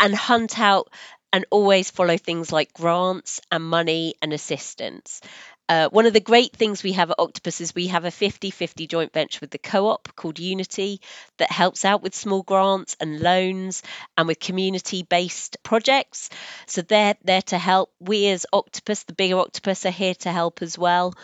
and 0.00 0.14
hunt 0.14 0.58
out 0.58 0.90
and 1.32 1.46
always 1.50 1.90
follow 1.90 2.16
things 2.16 2.50
like 2.50 2.72
grants 2.72 3.40
and 3.52 3.62
money 3.62 4.14
and 4.20 4.32
assistance. 4.32 5.20
Uh, 5.68 5.88
one 5.90 6.04
of 6.04 6.12
the 6.12 6.18
great 6.18 6.52
things 6.52 6.82
we 6.82 6.94
have 6.94 7.12
at 7.12 7.20
Octopus 7.20 7.60
is 7.60 7.72
we 7.76 7.86
have 7.86 8.04
a 8.04 8.10
50 8.10 8.50
50 8.50 8.88
joint 8.88 9.12
venture 9.12 9.38
with 9.40 9.50
the 9.50 9.58
co 9.58 9.86
op 9.86 10.08
called 10.16 10.40
Unity 10.40 11.00
that 11.38 11.52
helps 11.52 11.84
out 11.84 12.02
with 12.02 12.12
small 12.12 12.42
grants 12.42 12.96
and 12.98 13.20
loans 13.20 13.84
and 14.16 14.26
with 14.26 14.40
community 14.40 15.04
based 15.04 15.58
projects. 15.62 16.28
So 16.66 16.82
they're 16.82 17.14
there 17.22 17.42
to 17.42 17.58
help. 17.58 17.92
We, 18.00 18.26
as 18.30 18.46
Octopus, 18.52 19.04
the 19.04 19.12
bigger 19.12 19.38
Octopus, 19.38 19.86
are 19.86 19.90
here 19.90 20.16
to 20.16 20.32
help 20.32 20.60
as 20.60 20.76
well. 20.76 21.14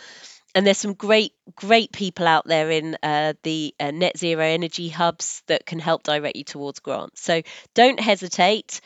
And 0.57 0.67
there's 0.67 0.79
some 0.79 0.95
great, 0.95 1.33
great 1.55 1.93
people 1.93 2.27
out 2.27 2.47
there 2.47 2.71
in 2.71 2.97
uh, 3.03 3.35
the 3.43 3.75
uh, 3.79 3.91
net 3.91 4.17
zero 4.17 4.43
energy 4.43 4.89
hubs 4.89 5.43
that 5.49 5.67
can 5.67 5.79
help 5.79 6.03
direct 6.03 6.35
you 6.35 6.45
towards 6.45 6.81
grants. 6.81 7.21
So 7.21 7.43
don't 7.75 8.01
hesitate. 8.01 8.81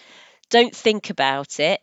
Don't 0.50 0.74
think 0.74 1.10
about 1.10 1.60
it. 1.60 1.80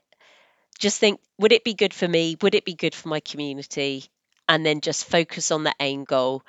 Just 0.78 1.00
think 1.00 1.22
would 1.40 1.54
it 1.54 1.64
be 1.64 1.74
good 1.74 1.94
for 1.94 2.08
me? 2.08 2.36
Would 2.42 2.54
it 2.54 2.66
be 2.66 2.76
good 2.76 2.94
for 2.94 3.08
my 3.08 3.22
community? 3.22 4.06
And 4.50 4.66
then 4.66 4.82
just 4.82 5.06
focus 5.06 5.52
on 5.52 5.64
the 5.64 5.74
aim 5.80 6.04
goal. 6.04 6.44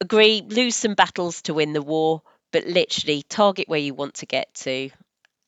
Agree 0.00 0.42
lose 0.44 0.74
some 0.74 0.94
battles 0.94 1.42
to 1.42 1.54
win 1.54 1.74
the 1.74 1.82
war 1.82 2.22
but 2.52 2.66
literally 2.66 3.22
target 3.22 3.68
where 3.68 3.80
you 3.80 3.94
want 3.94 4.14
to 4.14 4.26
get 4.26 4.52
to 4.54 4.90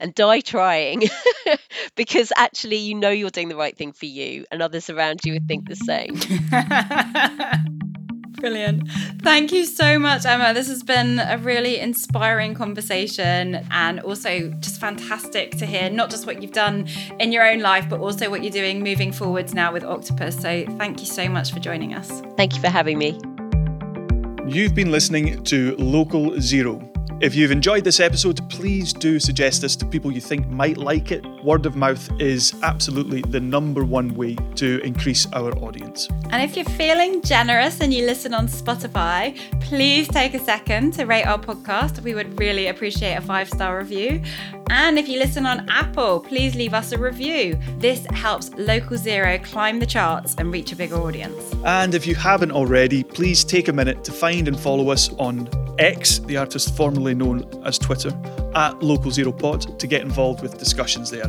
and 0.01 0.15
die 0.15 0.41
trying 0.41 1.03
because 1.97 2.33
actually 2.37 2.77
you 2.77 2.95
know 2.95 3.11
you're 3.11 3.31
doing 3.31 3.49
the 3.49 3.57
right 3.57 3.77
thing 3.77 3.93
for 3.93 4.07
you 4.07 4.45
and 4.51 4.63
others 4.63 4.91
around 4.91 5.21
you 5.25 5.33
would 5.33 5.47
think 5.49 5.69
the 5.69 5.77
same 5.77 6.19
Brilliant. 8.37 8.89
Thank 9.23 9.51
you 9.51 9.65
so 9.65 9.99
much, 9.99 10.27
Emma. 10.27 10.53
This 10.53 10.69
has 10.69 10.83
been 10.83 11.19
a 11.19 11.39
really 11.39 11.79
inspiring 11.79 12.55
conversation 12.55 13.67
and 13.71 14.01
also 14.01 14.51
just 14.61 14.79
fantastic 14.79 15.53
to 15.53 15.67
hear 15.67 15.89
not 15.89 16.11
just 16.11 16.27
what 16.27 16.43
you've 16.43 16.53
done 16.53 16.87
in 17.19 17.33
your 17.33 17.49
own 17.49 17.61
life, 17.61 17.89
but 17.89 17.99
also 18.01 18.29
what 18.29 18.43
you're 18.43 18.53
doing 18.53 18.83
moving 18.83 19.11
forwards 19.11 19.55
now 19.55 19.73
with 19.73 19.85
Octopus. 19.85 20.37
So 20.37 20.67
thank 20.77 21.01
you 21.01 21.07
so 21.07 21.29
much 21.29 21.51
for 21.51 21.61
joining 21.61 21.95
us. 21.95 22.23
Thank 22.37 22.55
you 22.55 22.61
for 22.61 22.69
having 22.69 22.99
me. 22.99 23.19
You've 24.47 24.75
been 24.75 24.93
listening 24.93 25.43
to 25.45 25.75
Local 25.77 26.39
Zero 26.41 26.93
if 27.21 27.35
you've 27.35 27.51
enjoyed 27.51 27.83
this 27.83 27.99
episode, 27.99 28.47
please 28.51 28.93
do 28.93 29.19
suggest 29.19 29.63
this 29.63 29.75
to 29.77 29.87
people 29.87 30.13
you 30.13 30.21
think 30.21 30.49
might 30.49 30.77
like 30.77 31.11
it. 31.11 31.25
Word 31.43 31.65
of 31.65 31.75
mouth 31.75 32.11
is 32.21 32.55
absolutely 32.63 33.23
the 33.23 33.41
number 33.41 33.85
one 33.85 34.15
way 34.15 34.35
to 34.57 34.81
increase 34.85 35.27
our 35.33 35.57
audience. 35.59 36.09
And 36.31 36.43
if 36.43 36.57
you're 36.57 36.77
feeling 36.77 37.23
generous 37.23 37.81
and 37.81 37.95
you 37.95 38.05
listen 38.05 38.35
on 38.35 38.49
Spotify, 38.49 39.39
please 39.61 40.09
take 40.09 40.35
a 40.35 40.39
second 40.39 40.93
to 40.95 41.07
rate 41.07 41.25
our 41.25 41.39
podcast. 41.39 42.03
We 42.03 42.15
would 42.15 42.39
really 42.39 42.67
appreciate 42.67 43.15
a 43.15 43.23
five 43.23 43.49
star 43.49 43.79
review. 43.79 44.23
And 44.69 44.99
if 44.99 45.09
you 45.09 45.19
listen 45.19 45.47
on 45.47 45.67
Apple, 45.71 46.21
please 46.21 46.55
leave 46.55 46.75
us 46.75 46.93
a 46.93 46.99
review. 46.99 47.59
This 47.79 48.05
helps 48.11 48.53
Local 48.55 48.97
Zero 48.99 49.39
climb 49.39 49.79
the 49.79 49.87
charts 49.87 50.35
and 50.37 50.53
reach 50.53 50.73
a 50.73 50.77
bigger 50.77 50.97
audience. 50.97 51.55
And 51.65 51.95
if 51.95 52.07
you 52.07 52.15
haven't 52.15 52.53
already, 52.53 53.05
please 53.05 53.45
take 53.45 53.69
a 53.69 53.73
minute 53.73 54.05
to 54.05 54.13
find 54.13 54.49
and 54.49 54.59
follow 54.59 54.91
us 54.91 55.09
on 55.15 55.49
X, 55.79 56.21
the 56.21 56.37
artist 56.37 56.75
formerly 57.07 57.15
known 57.15 57.65
as 57.65 57.79
Twitter, 57.79 58.11
at 58.55 58.83
Local 58.83 59.11
Zero 59.11 59.31
Pod 59.31 59.79
to 59.79 59.87
get 59.87 60.03
involved 60.03 60.43
with 60.43 60.59
discussions 60.59 61.11
there. 61.11 61.29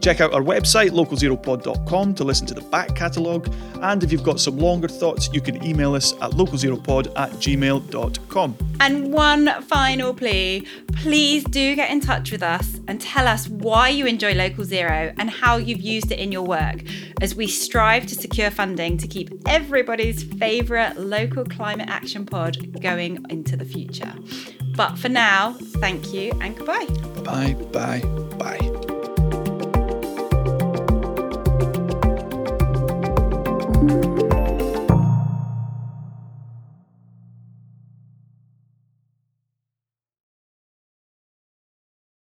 Check 0.00 0.20
out 0.20 0.32
our 0.32 0.42
website, 0.42 0.90
localzeropod.com, 0.90 2.14
to 2.14 2.24
listen 2.24 2.46
to 2.46 2.54
the 2.54 2.62
back 2.62 2.94
catalogue. 2.94 3.52
And 3.82 4.02
if 4.02 4.12
you've 4.12 4.22
got 4.22 4.40
some 4.40 4.58
longer 4.58 4.88
thoughts, 4.88 5.28
you 5.32 5.40
can 5.40 5.62
email 5.64 5.94
us 5.94 6.12
at 6.14 6.32
localzeropod 6.32 7.12
at 7.16 7.30
gmail.com. 7.32 8.56
And 8.80 9.12
one 9.12 9.62
final 9.62 10.14
plea 10.14 10.66
please 11.02 11.44
do 11.44 11.76
get 11.76 11.90
in 11.90 12.00
touch 12.00 12.32
with 12.32 12.42
us 12.42 12.80
and 12.88 13.00
tell 13.00 13.28
us 13.28 13.48
why 13.48 13.88
you 13.88 14.06
enjoy 14.06 14.34
Local 14.34 14.64
Zero 14.64 15.12
and 15.16 15.30
how 15.30 15.56
you've 15.56 15.80
used 15.80 16.10
it 16.10 16.18
in 16.18 16.32
your 16.32 16.42
work 16.42 16.82
as 17.20 17.34
we 17.34 17.46
strive 17.46 18.06
to 18.06 18.14
secure 18.14 18.50
funding 18.50 18.98
to 18.98 19.06
keep 19.06 19.30
everybody's 19.46 20.24
favourite 20.24 20.96
local 20.96 21.44
climate 21.44 21.88
action 21.88 22.26
pod 22.26 22.80
going 22.80 23.24
into 23.30 23.56
the 23.56 23.64
future. 23.64 24.12
But 24.76 24.98
for 24.98 25.08
now, 25.08 25.52
thank 25.78 26.12
you 26.12 26.32
and 26.40 26.56
goodbye. 26.56 26.86
Bye, 27.22 27.54
bye, 27.72 28.00
bye. 28.38 28.77